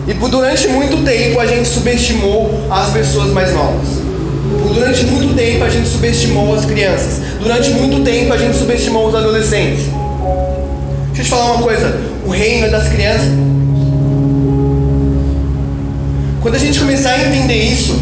E 0.07 0.13
por 0.15 0.29
durante 0.29 0.67
muito 0.67 1.03
tempo 1.03 1.39
a 1.39 1.45
gente 1.45 1.67
subestimou 1.67 2.67
as 2.69 2.89
pessoas 2.89 3.31
mais 3.31 3.53
novas. 3.53 3.87
Por 4.61 4.73
durante 4.73 5.05
muito 5.05 5.33
tempo 5.35 5.63
a 5.63 5.69
gente 5.69 5.87
subestimou 5.87 6.53
as 6.53 6.65
crianças. 6.65 7.21
Durante 7.39 7.69
muito 7.71 8.03
tempo 8.03 8.33
a 8.33 8.37
gente 8.37 8.57
subestimou 8.57 9.07
os 9.07 9.15
adolescentes. 9.15 9.85
Deixa 11.07 11.21
eu 11.21 11.23
te 11.23 11.29
falar 11.29 11.53
uma 11.53 11.63
coisa: 11.63 11.97
o 12.25 12.29
reino 12.29 12.65
é 12.65 12.69
das 12.69 12.89
crianças. 12.89 13.29
Quando 16.41 16.55
a 16.55 16.59
gente 16.59 16.77
começar 16.77 17.11
a 17.11 17.21
entender 17.25 17.55
isso, 17.55 17.97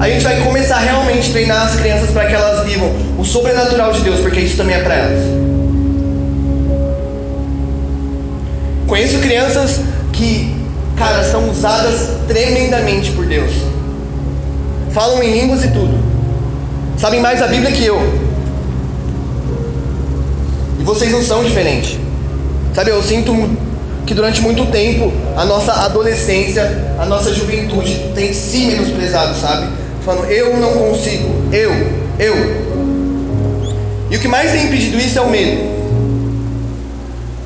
a 0.00 0.08
gente 0.08 0.24
vai 0.24 0.40
começar 0.40 0.78
realmente 0.78 1.28
a 1.28 1.32
treinar 1.32 1.66
as 1.66 1.76
crianças 1.76 2.10
para 2.10 2.26
que 2.26 2.34
elas 2.34 2.66
vivam 2.66 2.90
o 3.16 3.24
sobrenatural 3.24 3.92
de 3.92 4.00
Deus, 4.00 4.18
porque 4.20 4.40
isso 4.40 4.56
também 4.56 4.74
é 4.74 4.80
para 4.80 4.94
elas. 4.94 5.47
Conheço 8.88 9.18
crianças 9.18 9.82
que, 10.14 10.56
cara, 10.96 11.22
são 11.22 11.50
usadas 11.50 12.08
tremendamente 12.26 13.12
por 13.12 13.26
Deus. 13.26 13.52
Falam 14.92 15.22
em 15.22 15.30
línguas 15.30 15.62
e 15.62 15.68
tudo. 15.68 15.96
Sabem 16.96 17.20
mais 17.20 17.42
a 17.42 17.46
Bíblia 17.46 17.70
que 17.70 17.84
eu. 17.84 18.00
E 20.80 20.82
vocês 20.82 21.12
não 21.12 21.22
são 21.22 21.44
diferentes. 21.44 21.98
Sabe, 22.74 22.90
eu 22.90 23.02
sinto 23.02 23.32
que 24.06 24.14
durante 24.14 24.40
muito 24.40 24.64
tempo 24.66 25.12
a 25.36 25.44
nossa 25.44 25.72
adolescência, 25.84 26.94
a 26.98 27.04
nossa 27.04 27.34
juventude 27.34 28.10
tem 28.14 28.32
se 28.32 28.64
menosprezado, 28.64 29.38
sabe? 29.38 29.68
Falando, 30.02 30.30
eu 30.30 30.56
não 30.56 30.72
consigo, 30.72 31.28
eu, 31.52 31.72
eu. 32.18 32.34
E 34.10 34.16
o 34.16 34.18
que 34.18 34.26
mais 34.26 34.50
tem 34.50 34.64
impedido 34.64 34.96
isso 34.96 35.18
é 35.18 35.20
o 35.20 35.28
medo. 35.28 35.77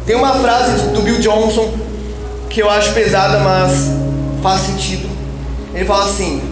Tem 0.07 0.16
uma 0.16 0.34
frase 0.34 0.88
do 0.88 1.03
Bill 1.03 1.20
Johnson 1.20 1.72
que 2.50 2.61
eu 2.61 2.68
acho 2.68 2.92
pesada, 2.92 3.38
mas 3.38 3.90
faz 4.42 4.62
sentido. 4.62 5.09
Ele 5.74 5.84
fala 5.84 6.05
assim: 6.05 6.42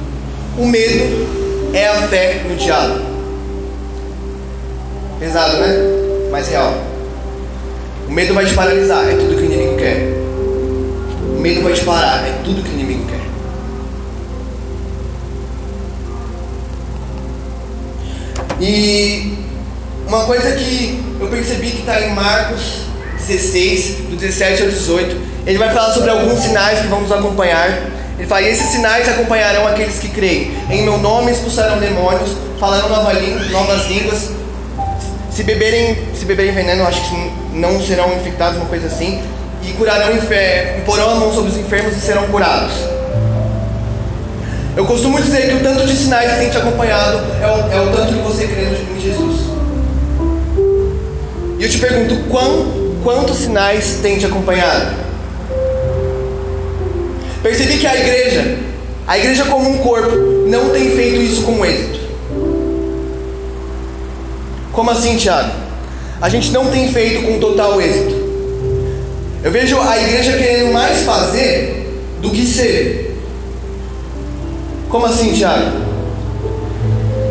o 0.57 0.67
medo 0.67 1.71
é 1.75 1.89
a 1.89 2.09
fé 2.09 2.43
no 2.49 2.57
diabo. 2.57 3.01
Pesado, 5.19 5.57
né? 5.59 5.77
Mas 6.31 6.49
real. 6.49 6.73
O 8.09 8.13
medo 8.13 8.35
vai 8.35 8.47
te 8.47 8.55
paralisar, 8.55 9.09
é 9.09 9.15
tudo 9.15 9.37
que 9.37 9.43
o 9.43 9.45
inimigo 9.45 9.77
quer. 9.77 9.99
O 11.37 11.41
medo 11.41 11.63
vai 11.63 11.73
te 11.73 11.85
parar, 11.85 12.27
é 12.27 12.41
tudo 12.45 12.63
que 12.63 12.71
o 12.71 12.73
inimigo 12.73 13.05
quer. 13.07 13.21
E 18.61 19.39
uma 20.07 20.25
coisa 20.25 20.53
que 20.53 21.03
eu 21.21 21.29
percebi 21.29 21.71
que 21.71 21.81
está 21.81 22.01
em 22.01 22.15
Marcos 22.15 22.90
16, 23.31 24.09
do 24.11 24.17
17 24.17 24.63
ao 24.63 24.69
18, 24.69 25.17
ele 25.47 25.59
vai 25.59 25.73
falar 25.73 25.93
sobre 25.93 26.11
alguns 26.11 26.41
sinais 26.41 26.81
que 26.81 26.89
vão 26.89 27.03
nos 27.03 27.13
acompanhar. 27.13 27.69
Ele 28.19 28.27
fala: 28.27 28.43
esses 28.43 28.67
sinais 28.67 29.09
acompanharão 29.09 29.67
aqueles 29.67 29.99
que 29.99 30.09
creem. 30.09 30.53
Em 30.69 30.83
meu 30.83 30.99
nome 30.99 31.31
expulsarão 31.31 31.79
demônios, 31.79 32.31
falarão 32.59 32.89
nova 32.89 33.13
língua, 33.13 33.41
novas 33.51 33.87
línguas. 33.87 34.31
Se 35.31 35.45
beberem, 35.45 35.97
se 36.15 36.25
beberem 36.25 36.53
veneno, 36.53 36.85
acho 36.87 37.01
que 37.09 37.33
não 37.55 37.81
serão 37.81 38.13
infectados, 38.15 38.57
uma 38.57 38.67
coisa 38.67 38.89
assim. 38.89 39.23
E 39.63 39.73
curarão 39.73 40.11
e 40.13 40.81
porão 40.83 41.11
a 41.11 41.15
mão 41.15 41.33
sobre 41.33 41.51
os 41.51 41.57
enfermos 41.57 41.97
e 41.97 42.01
serão 42.01 42.27
curados. 42.29 42.73
Eu 44.77 44.85
costumo 44.87 45.21
dizer 45.21 45.49
que 45.49 45.57
o 45.57 45.61
tanto 45.61 45.87
de 45.87 45.97
sinais 45.97 46.33
que 46.33 46.39
tem 46.39 46.51
te 46.51 46.57
acompanhado 46.57 47.19
é 47.43 47.47
o, 47.47 47.79
é 47.79 47.81
o 47.81 47.93
tanto 47.93 48.15
que 48.15 48.21
você 48.21 48.47
crê 48.47 48.63
em 48.97 49.01
Jesus. 49.01 49.41
E 51.59 51.65
eu 51.65 51.69
te 51.69 51.79
pergunto, 51.79 52.17
quão, 52.31 52.80
quantos 53.03 53.39
sinais 53.39 53.99
tem 54.03 54.19
te 54.19 54.27
acompanhado? 54.27 54.95
Percebi 57.43 57.79
que 57.79 57.87
a 57.87 57.97
igreja, 57.97 58.59
a 59.07 59.19
igreja 59.19 59.45
como 59.47 59.71
um 59.71 59.79
corpo, 59.79 60.15
não 60.47 60.71
tem 60.71 60.91
feito 60.91 61.21
isso 61.21 61.43
com 61.43 61.65
êxito. 61.65 62.01
Como 64.73 64.91
assim, 64.91 65.17
Tiago? 65.17 65.51
A 66.21 66.29
gente 66.29 66.51
não 66.53 66.71
tem 66.71 66.93
feito 66.93 67.27
com 67.27 67.39
total 67.39 67.81
êxito. 67.81 68.21
Eu 69.43 69.51
vejo 69.51 69.81
a 69.81 69.99
igreja 69.99 70.37
querendo 70.37 70.73
mais 70.73 71.01
fazer 71.01 71.99
do 72.21 72.31
que 72.31 72.47
ser. 72.47 73.19
Como 74.91 75.07
assim, 75.07 75.33
Tiago? 75.33 75.91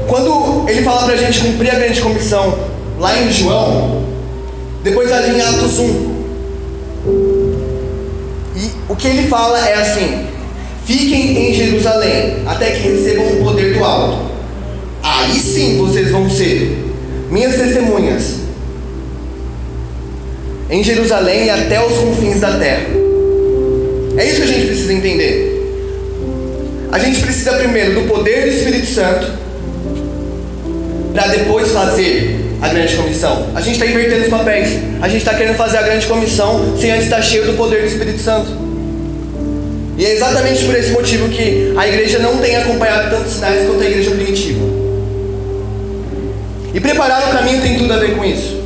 Quando 0.08 0.68
ele 0.68 0.82
fala 0.82 1.04
para 1.04 1.14
a 1.14 1.18
gente 1.18 1.40
cumprir 1.40 1.70
a 1.70 1.76
grande 1.76 2.02
comissão 2.02 2.58
lá 2.98 3.16
em 3.20 3.32
João, 3.32 4.09
depois 4.84 5.12
ali 5.12 5.38
em 5.38 5.42
Atos 5.42 5.80
1, 5.80 6.20
e 8.56 8.72
o 8.88 8.96
que 8.96 9.08
ele 9.08 9.28
fala 9.28 9.60
é 9.68 9.76
assim: 9.76 10.26
fiquem 10.86 11.50
em 11.50 11.54
Jerusalém 11.54 12.44
até 12.48 12.72
que 12.72 12.88
recebam 12.88 13.26
o 13.26 13.44
poder 13.44 13.74
do 13.74 13.84
alto. 13.84 14.30
Aí 15.02 15.40
sim 15.40 15.78
vocês 15.78 16.12
vão 16.12 16.30
ser 16.30 16.78
minhas 17.30 17.56
testemunhas 17.56 18.36
em 20.70 20.84
Jerusalém 20.84 21.46
e 21.46 21.50
até 21.50 21.84
os 21.86 21.98
confins 21.98 22.40
da 22.40 22.58
terra. 22.58 22.88
É 24.18 24.26
isso 24.26 24.38
que 24.38 24.44
a 24.44 24.48
gente 24.48 24.68
precisa 24.68 24.94
entender. 24.94 25.50
A 26.92 27.00
gente 27.00 27.22
precisa 27.22 27.54
primeiro 27.54 28.02
do 28.02 28.08
poder 28.08 28.44
do 28.44 28.48
Espírito 28.50 28.88
Santo 28.88 29.32
para 31.14 31.28
depois 31.28 31.72
fazer 31.72 32.39
a 32.62 32.68
grande 32.68 32.96
comissão. 32.96 33.48
A 33.56 33.62
gente 33.62 33.76
está 33.76 33.86
invertendo 33.86 34.24
os 34.24 34.30
papéis. 34.30 34.80
A 35.02 35.08
gente 35.08 35.20
está 35.20 35.34
querendo 35.34 35.56
fazer 35.56 35.78
a 35.78 35.82
grande 35.82 36.06
comissão 36.06 36.78
sem 36.78 36.92
antes 36.92 37.06
estar 37.06 37.22
cheio 37.22 37.46
do 37.46 37.54
poder 37.54 37.82
do 37.82 37.88
Espírito 37.88 38.20
Santo. 38.22 38.50
E 39.98 40.06
é 40.06 40.14
exatamente 40.14 40.64
por 40.64 40.76
esse 40.76 40.92
motivo 40.92 41.28
que 41.30 41.74
a 41.78 41.88
igreja 41.88 42.20
não 42.20 42.38
tem 42.38 42.56
acompanhado 42.56 43.10
tantos 43.10 43.34
sinais 43.34 43.68
quanto 43.68 43.82
a 43.82 43.86
igreja 43.86 44.12
primitiva. 44.12 44.60
E 46.74 46.80
preparar 46.80 47.28
o 47.28 47.32
caminho 47.32 47.62
tem 47.62 47.78
tudo 47.78 47.94
a 47.94 47.98
ver 47.98 48.16
com 48.16 48.24
isso. 48.24 48.62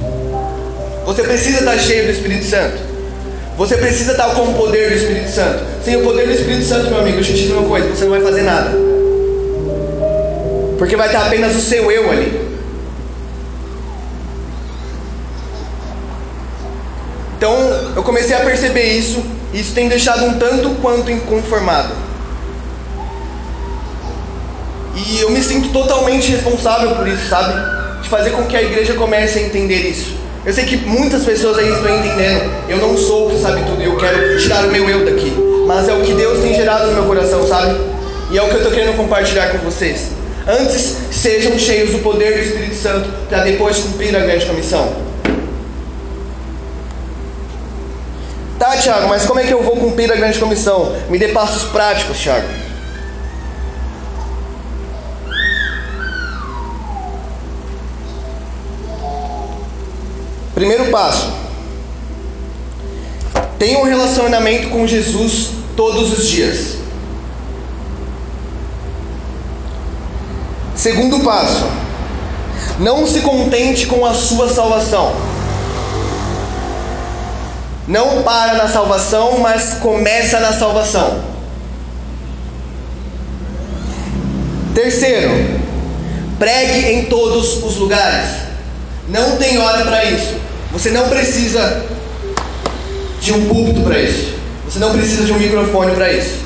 Você 1.05 1.23
precisa 1.23 1.59
estar 1.59 1.77
cheio 1.77 2.05
do 2.05 2.11
Espírito 2.11 2.45
Santo. 2.45 2.77
Você 3.57 3.77
precisa 3.77 4.11
estar 4.11 4.33
com 4.35 4.43
o 4.43 4.53
poder 4.53 4.89
do 4.89 4.95
Espírito 4.95 5.29
Santo. 5.29 5.63
Sem 5.83 5.95
o 5.97 6.01
poder 6.01 6.27
do 6.27 6.33
Espírito 6.33 6.65
Santo, 6.65 6.89
meu 6.89 6.99
amigo, 6.99 7.15
deixa 7.15 7.31
eu 7.31 7.35
te 7.35 7.41
dizer 7.43 7.53
uma 7.53 7.67
coisa: 7.67 7.87
você 7.87 8.03
não 8.03 8.11
vai 8.11 8.21
fazer 8.21 8.41
nada. 8.41 8.71
Porque 10.77 10.95
vai 10.95 11.07
estar 11.07 11.27
apenas 11.27 11.55
o 11.55 11.59
seu 11.59 11.91
eu 11.91 12.11
ali. 12.11 12.42
Então 17.43 17.91
eu 17.93 18.01
comecei 18.03 18.33
a 18.33 18.39
perceber 18.39 18.83
isso, 18.83 19.21
e 19.51 19.59
isso 19.59 19.73
tem 19.73 19.89
deixado 19.89 20.23
um 20.23 20.39
tanto 20.39 20.69
quanto 20.81 21.11
inconformado. 21.11 21.93
E 24.95 25.19
eu 25.19 25.29
me 25.29 25.43
sinto 25.43 25.67
totalmente 25.73 26.31
responsável 26.31 26.95
por 26.95 27.05
isso, 27.05 27.27
sabe? 27.27 27.53
De 28.01 28.07
fazer 28.07 28.29
com 28.29 28.43
que 28.43 28.55
a 28.55 28.63
igreja 28.63 28.93
comece 28.93 29.39
a 29.39 29.41
entender 29.41 29.89
isso. 29.89 30.15
Eu 30.45 30.53
sei 30.53 30.63
que 30.63 30.77
muitas 30.77 31.25
pessoas 31.25 31.57
aí 31.57 31.69
estão 31.69 31.93
entendendo. 31.99 32.49
Eu 32.69 32.77
não 32.77 32.97
sou 32.97 33.27
o 33.27 33.31
que 33.31 33.41
sabe 33.41 33.61
tudo, 33.65 33.81
eu 33.81 33.97
quero 33.97 34.39
tirar 34.39 34.63
o 34.63 34.71
meu 34.71 34.89
eu 34.89 35.03
daqui. 35.03 35.33
Mas 35.67 35.89
é 35.89 35.93
o 35.93 35.99
que 35.99 36.13
Deus 36.13 36.39
tem 36.39 36.53
gerado 36.53 36.87
no 36.87 36.93
meu 36.93 37.03
coração, 37.03 37.45
sabe? 37.45 37.77
E 38.31 38.37
é 38.37 38.41
o 38.41 38.47
que 38.47 38.53
eu 38.53 38.59
estou 38.59 38.71
querendo 38.71 38.95
compartilhar 38.95 39.49
com 39.49 39.57
vocês. 39.57 40.11
Antes, 40.47 40.95
sejam 41.11 41.59
cheios 41.59 41.91
do 41.91 41.99
poder 41.99 42.35
do 42.35 42.39
Espírito 42.39 42.75
Santo 42.75 43.09
para 43.27 43.43
depois 43.43 43.79
cumprir 43.79 44.15
a 44.15 44.19
grande 44.19 44.45
comissão. 44.45 45.03
Tá, 48.63 48.72
Tiago, 48.83 49.07
mas 49.07 49.25
como 49.25 49.39
é 49.39 49.45
que 49.45 49.53
eu 49.53 49.63
vou 49.63 49.77
cumprir 49.77 50.11
a 50.11 50.15
grande 50.15 50.37
comissão? 50.37 50.93
Me 51.09 51.17
dê 51.17 51.29
passos 51.29 51.63
práticos, 51.71 52.19
Tiago. 52.19 52.45
Primeiro 60.53 60.91
passo: 60.91 61.31
tenha 63.57 63.79
um 63.79 63.83
relacionamento 63.83 64.69
com 64.69 64.85
Jesus 64.85 65.51
todos 65.77 66.11
os 66.19 66.27
dias. 66.27 66.75
Segundo 70.75 71.21
passo: 71.21 71.63
não 72.79 73.07
se 73.07 73.21
contente 73.21 73.87
com 73.87 74.05
a 74.05 74.13
sua 74.13 74.49
salvação. 74.49 75.32
Não 77.87 78.23
para 78.23 78.53
na 78.53 78.67
salvação, 78.67 79.39
mas 79.39 79.75
começa 79.75 80.39
na 80.39 80.53
salvação. 80.53 81.21
Terceiro, 84.73 85.31
pregue 86.39 86.87
em 86.93 87.05
todos 87.05 87.61
os 87.63 87.75
lugares. 87.75 88.29
Não 89.09 89.35
tem 89.37 89.57
hora 89.57 89.83
para 89.83 90.05
isso. 90.05 90.35
Você 90.71 90.89
não 90.89 91.09
precisa 91.09 91.85
de 93.19 93.33
um 93.33 93.47
púlpito 93.47 93.81
para 93.81 93.99
isso. 93.99 94.33
Você 94.65 94.79
não 94.79 94.91
precisa 94.91 95.25
de 95.25 95.33
um 95.33 95.37
microfone 95.37 95.93
para 95.93 96.11
isso. 96.11 96.39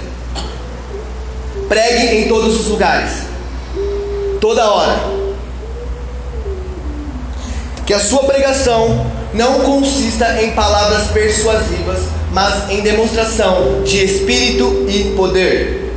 Pregue 1.69 2.17
em 2.17 2.27
todos 2.27 2.59
os 2.59 2.67
lugares. 2.67 3.11
Toda 4.41 4.69
hora. 4.69 4.99
Que 7.85 7.93
a 7.93 7.99
sua 7.99 8.23
pregação 8.23 9.05
não 9.37 9.59
consista 9.59 10.41
em 10.41 10.51
palavras 10.51 11.07
persuasivas, 11.11 11.99
mas 12.33 12.69
em 12.71 12.81
demonstração 12.81 13.83
de 13.83 14.03
espírito 14.03 14.85
e 14.89 15.13
poder. 15.15 15.93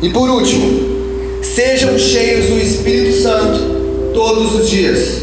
E 0.00 0.08
por 0.10 0.30
último, 0.30 1.42
sejam 1.42 1.98
cheios 1.98 2.46
do 2.46 2.58
Espírito 2.58 3.20
Santo 3.20 4.12
todos 4.14 4.54
os 4.54 4.70
dias. 4.70 5.22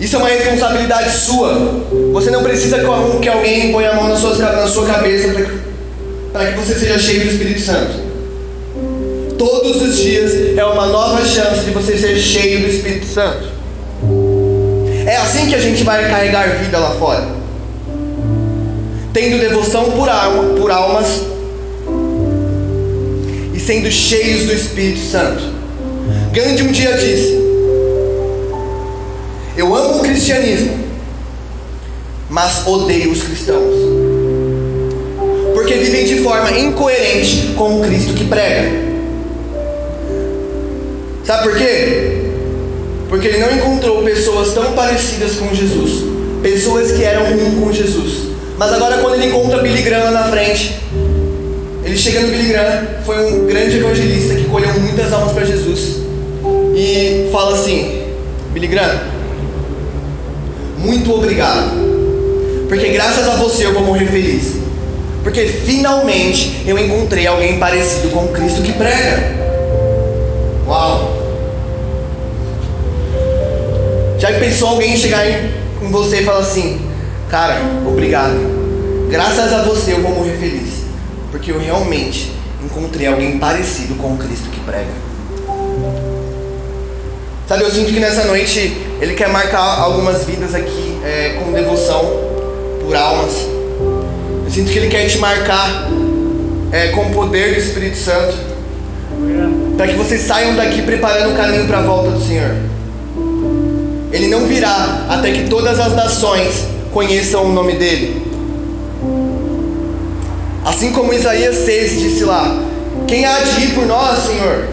Isso 0.00 0.16
é 0.16 0.18
uma 0.18 0.28
responsabilidade 0.28 1.16
sua. 1.16 1.84
Você 2.12 2.30
não 2.30 2.42
precisa 2.42 2.78
que 3.20 3.28
alguém 3.28 3.70
ponha 3.70 3.90
a 3.90 3.94
mão 3.94 4.08
na 4.08 4.16
sua, 4.16 4.86
cabeça 4.86 5.28
para 6.32 6.52
que 6.52 6.58
você 6.58 6.74
seja 6.74 6.98
cheio 6.98 7.20
do 7.20 7.30
Espírito 7.30 7.60
Santo. 7.60 8.07
Todos 9.38 9.80
os 9.80 9.96
dias 9.96 10.58
é 10.58 10.64
uma 10.64 10.86
nova 10.86 11.24
chance 11.24 11.64
de 11.64 11.70
você 11.70 11.96
ser 11.96 12.18
cheio 12.18 12.62
do 12.62 12.66
Espírito 12.66 13.06
Santo. 13.06 13.46
É 15.06 15.16
assim 15.16 15.46
que 15.46 15.54
a 15.54 15.60
gente 15.60 15.84
vai 15.84 16.10
carregar 16.10 16.58
vida 16.58 16.76
lá 16.76 16.90
fora. 16.96 17.24
Tendo 19.12 19.38
devoção 19.38 19.92
por, 19.92 20.08
alma, 20.08 20.54
por 20.54 20.72
almas 20.72 21.22
e 23.54 23.60
sendo 23.60 23.90
cheios 23.92 24.46
do 24.46 24.52
Espírito 24.52 24.98
Santo. 24.98 25.44
Gandhi 26.32 26.64
um 26.64 26.72
dia 26.72 26.94
disse: 26.94 27.38
Eu 29.56 29.72
amo 29.74 29.98
o 29.98 30.00
cristianismo, 30.00 30.84
mas 32.28 32.66
odeio 32.66 33.12
os 33.12 33.22
cristãos. 33.22 33.74
Porque 35.54 35.74
vivem 35.74 36.06
de 36.06 36.22
forma 36.22 36.50
incoerente 36.58 37.54
com 37.56 37.80
o 37.80 37.84
Cristo 37.84 38.14
que 38.14 38.24
prega. 38.24 38.87
Sabe 41.28 41.42
por 41.42 41.58
quê? 41.58 42.22
Porque 43.10 43.28
ele 43.28 43.36
não 43.36 43.52
encontrou 43.54 44.02
pessoas 44.02 44.54
tão 44.54 44.72
parecidas 44.72 45.34
com 45.34 45.54
Jesus, 45.54 46.02
pessoas 46.42 46.92
que 46.92 47.04
eram 47.04 47.24
um 47.24 47.60
com 47.60 47.70
Jesus. 47.70 48.30
Mas 48.56 48.72
agora, 48.72 48.96
quando 48.96 49.16
ele 49.16 49.26
encontra 49.26 49.58
Billy 49.58 49.82
Graham 49.82 50.04
lá 50.04 50.10
na 50.10 50.22
frente, 50.28 50.80
ele 51.84 51.98
chega 51.98 52.20
no 52.20 52.28
Billy 52.28 52.48
Graham, 52.48 52.86
foi 53.04 53.30
um 53.30 53.46
grande 53.46 53.76
evangelista 53.76 54.36
que 54.36 54.44
colheu 54.44 54.72
muitas 54.80 55.12
almas 55.12 55.32
para 55.32 55.44
Jesus, 55.44 55.96
e 56.74 57.28
fala 57.30 57.52
assim: 57.52 58.04
Billy 58.54 58.68
Graham, 58.68 58.98
muito 60.78 61.12
obrigado, 61.12 61.72
porque 62.70 62.88
graças 62.88 63.28
a 63.28 63.36
você 63.36 63.66
eu 63.66 63.74
vou 63.74 63.82
morrer 63.82 64.06
feliz, 64.06 64.54
porque 65.22 65.44
finalmente 65.44 66.62
eu 66.66 66.78
encontrei 66.78 67.26
alguém 67.26 67.58
parecido 67.58 68.08
com 68.08 68.28
Cristo 68.28 68.62
que 68.62 68.72
prega. 68.72 69.36
Uau! 70.66 71.17
Já 74.18 74.32
pensou 74.32 74.70
alguém 74.70 74.96
chegar 74.96 75.24
em, 75.28 75.90
você 75.90 76.20
e 76.20 76.24
falar 76.24 76.40
assim: 76.40 76.80
Cara, 77.30 77.60
obrigado. 77.86 78.34
Graças 79.08 79.52
a 79.52 79.62
você 79.62 79.92
eu 79.92 80.02
vou 80.02 80.12
morrer 80.12 80.36
feliz. 80.36 80.82
Porque 81.30 81.52
eu 81.52 81.60
realmente 81.60 82.32
encontrei 82.64 83.06
alguém 83.06 83.38
parecido 83.38 83.94
com 83.94 84.14
o 84.14 84.16
Cristo 84.16 84.50
que 84.50 84.60
prega. 84.60 84.90
Sabe, 87.46 87.62
eu 87.62 87.70
sinto 87.70 87.92
que 87.92 88.00
nessa 88.00 88.24
noite 88.24 88.76
ele 89.00 89.14
quer 89.14 89.28
marcar 89.28 89.80
algumas 89.80 90.24
vidas 90.24 90.54
aqui 90.54 90.98
é, 91.04 91.38
com 91.38 91.52
devoção 91.52 92.04
por 92.84 92.96
almas. 92.96 93.32
Eu 94.44 94.50
sinto 94.50 94.70
que 94.70 94.78
ele 94.78 94.88
quer 94.88 95.06
te 95.06 95.18
marcar 95.18 95.88
é, 96.72 96.88
com 96.88 97.02
o 97.02 97.10
poder 97.10 97.54
do 97.54 97.60
Espírito 97.60 97.96
Santo. 97.96 98.36
Para 99.76 99.86
que 99.86 99.94
vocês 99.94 100.22
saiam 100.22 100.56
daqui 100.56 100.82
preparando 100.82 101.32
o 101.32 101.36
caminho 101.36 101.66
para 101.66 101.78
a 101.78 101.82
volta 101.82 102.10
do 102.10 102.20
Senhor. 102.20 102.56
Ele 104.10 104.28
não 104.28 104.46
virá 104.46 105.06
até 105.08 105.32
que 105.32 105.48
todas 105.48 105.78
as 105.78 105.94
nações 105.94 106.66
conheçam 106.92 107.44
o 107.44 107.52
nome 107.52 107.74
dele. 107.74 108.26
Assim 110.64 110.92
como 110.92 111.12
Isaías 111.12 111.56
6 111.56 112.00
disse 112.00 112.24
lá: 112.24 112.62
Quem 113.06 113.24
há 113.24 113.40
de 113.40 113.64
ir 113.64 113.74
por 113.74 113.86
nós, 113.86 114.18
Senhor? 114.26 114.64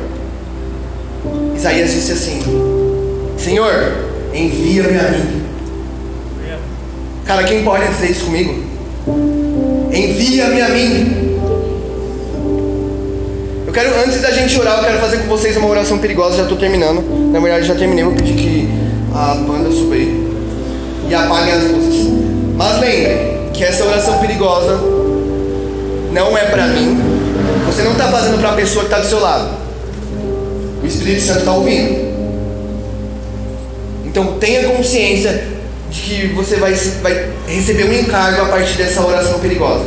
Isaías 1.56 1.92
disse 1.92 2.12
assim: 2.14 2.40
Senhor, 3.38 3.72
envia-me 4.34 5.00
a 5.00 5.12
mim. 5.12 5.46
Cara, 7.26 7.44
quem 7.44 7.64
pode 7.64 7.88
dizer 7.88 8.12
isso 8.12 8.26
comigo? 8.26 8.64
Envia-me 9.92 10.62
a 10.62 10.70
mim. 10.70 11.38
Eu 13.66 13.74
quero, 13.74 13.90
antes 14.06 14.22
da 14.22 14.32
gente 14.32 14.58
orar, 14.60 14.78
eu 14.78 14.84
quero 14.84 15.00
fazer 15.00 15.18
com 15.18 15.28
vocês 15.28 15.58
uma 15.58 15.68
oração 15.68 15.98
perigosa. 15.98 16.38
Já 16.38 16.44
estou 16.44 16.58
terminando. 16.58 17.04
Na 17.32 17.40
verdade, 17.40 17.66
já 17.66 17.76
terminei. 17.76 18.04
Vou 18.04 18.14
pedir 18.14 18.36
que 18.36 18.85
a 19.16 19.36
banda 19.36 19.72
subir 19.72 20.28
e 21.08 21.16
apaguem 21.16 21.54
as 21.54 21.64
luzes. 21.72 22.08
Mas 22.58 22.80
lembrem 22.82 23.50
que 23.54 23.64
essa 23.64 23.86
oração 23.86 24.20
perigosa 24.20 24.78
não 26.12 26.38
é 26.38 26.46
para 26.46 26.68
mim. 26.68 26.98
Você 27.66 27.82
não 27.84 27.94
está 27.94 28.10
fazendo 28.10 28.40
para 28.40 28.50
a 28.50 28.54
pessoa 28.54 28.86
que 28.86 28.92
está 28.92 29.02
do 29.02 29.08
seu 29.08 29.22
lado. 29.22 29.50
O 30.84 30.86
Espírito 30.86 31.22
Santo 31.22 31.40
está 31.40 31.54
ouvindo. 31.54 32.14
Então 34.06 34.38
tenha 34.38 34.68
consciência 34.70 35.48
de 35.90 36.02
que 36.02 36.28
você 36.28 36.58
vai, 36.58 36.74
vai 36.74 37.30
receber 37.48 37.86
um 37.86 37.94
encargo 37.94 38.42
a 38.42 38.46
partir 38.46 38.78
dessa 38.78 39.02
oração 39.02 39.40
perigosa. 39.40 39.86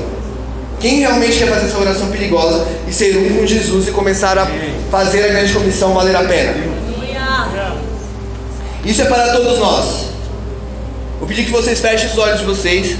Quem 0.81 1.01
realmente 1.01 1.39
quer 1.39 1.49
fazer 1.49 1.67
essa 1.67 1.79
oração 1.79 2.09
perigosa 2.09 2.67
e 2.87 2.93
ser 2.93 3.17
um 3.17 3.37
com 3.37 3.47
Jesus 3.47 3.89
e 3.89 3.91
começar 3.91 4.39
a 4.39 4.49
fazer 4.91 5.25
a 5.25 5.29
grande 5.29 5.53
comissão 5.53 5.93
valer 5.93 6.17
a 6.17 6.23
pena? 6.23 6.78
Isso 8.85 9.03
é 9.03 9.05
para 9.05 9.33
todos 9.33 9.59
nós. 9.59 10.07
Vou 11.19 11.29
pedir 11.29 11.45
que 11.45 11.51
vocês 11.51 11.81
fechem 11.81 12.09
os 12.09 12.19
olhos 12.19 12.41
de 12.41 12.47
vocês. 12.47 12.97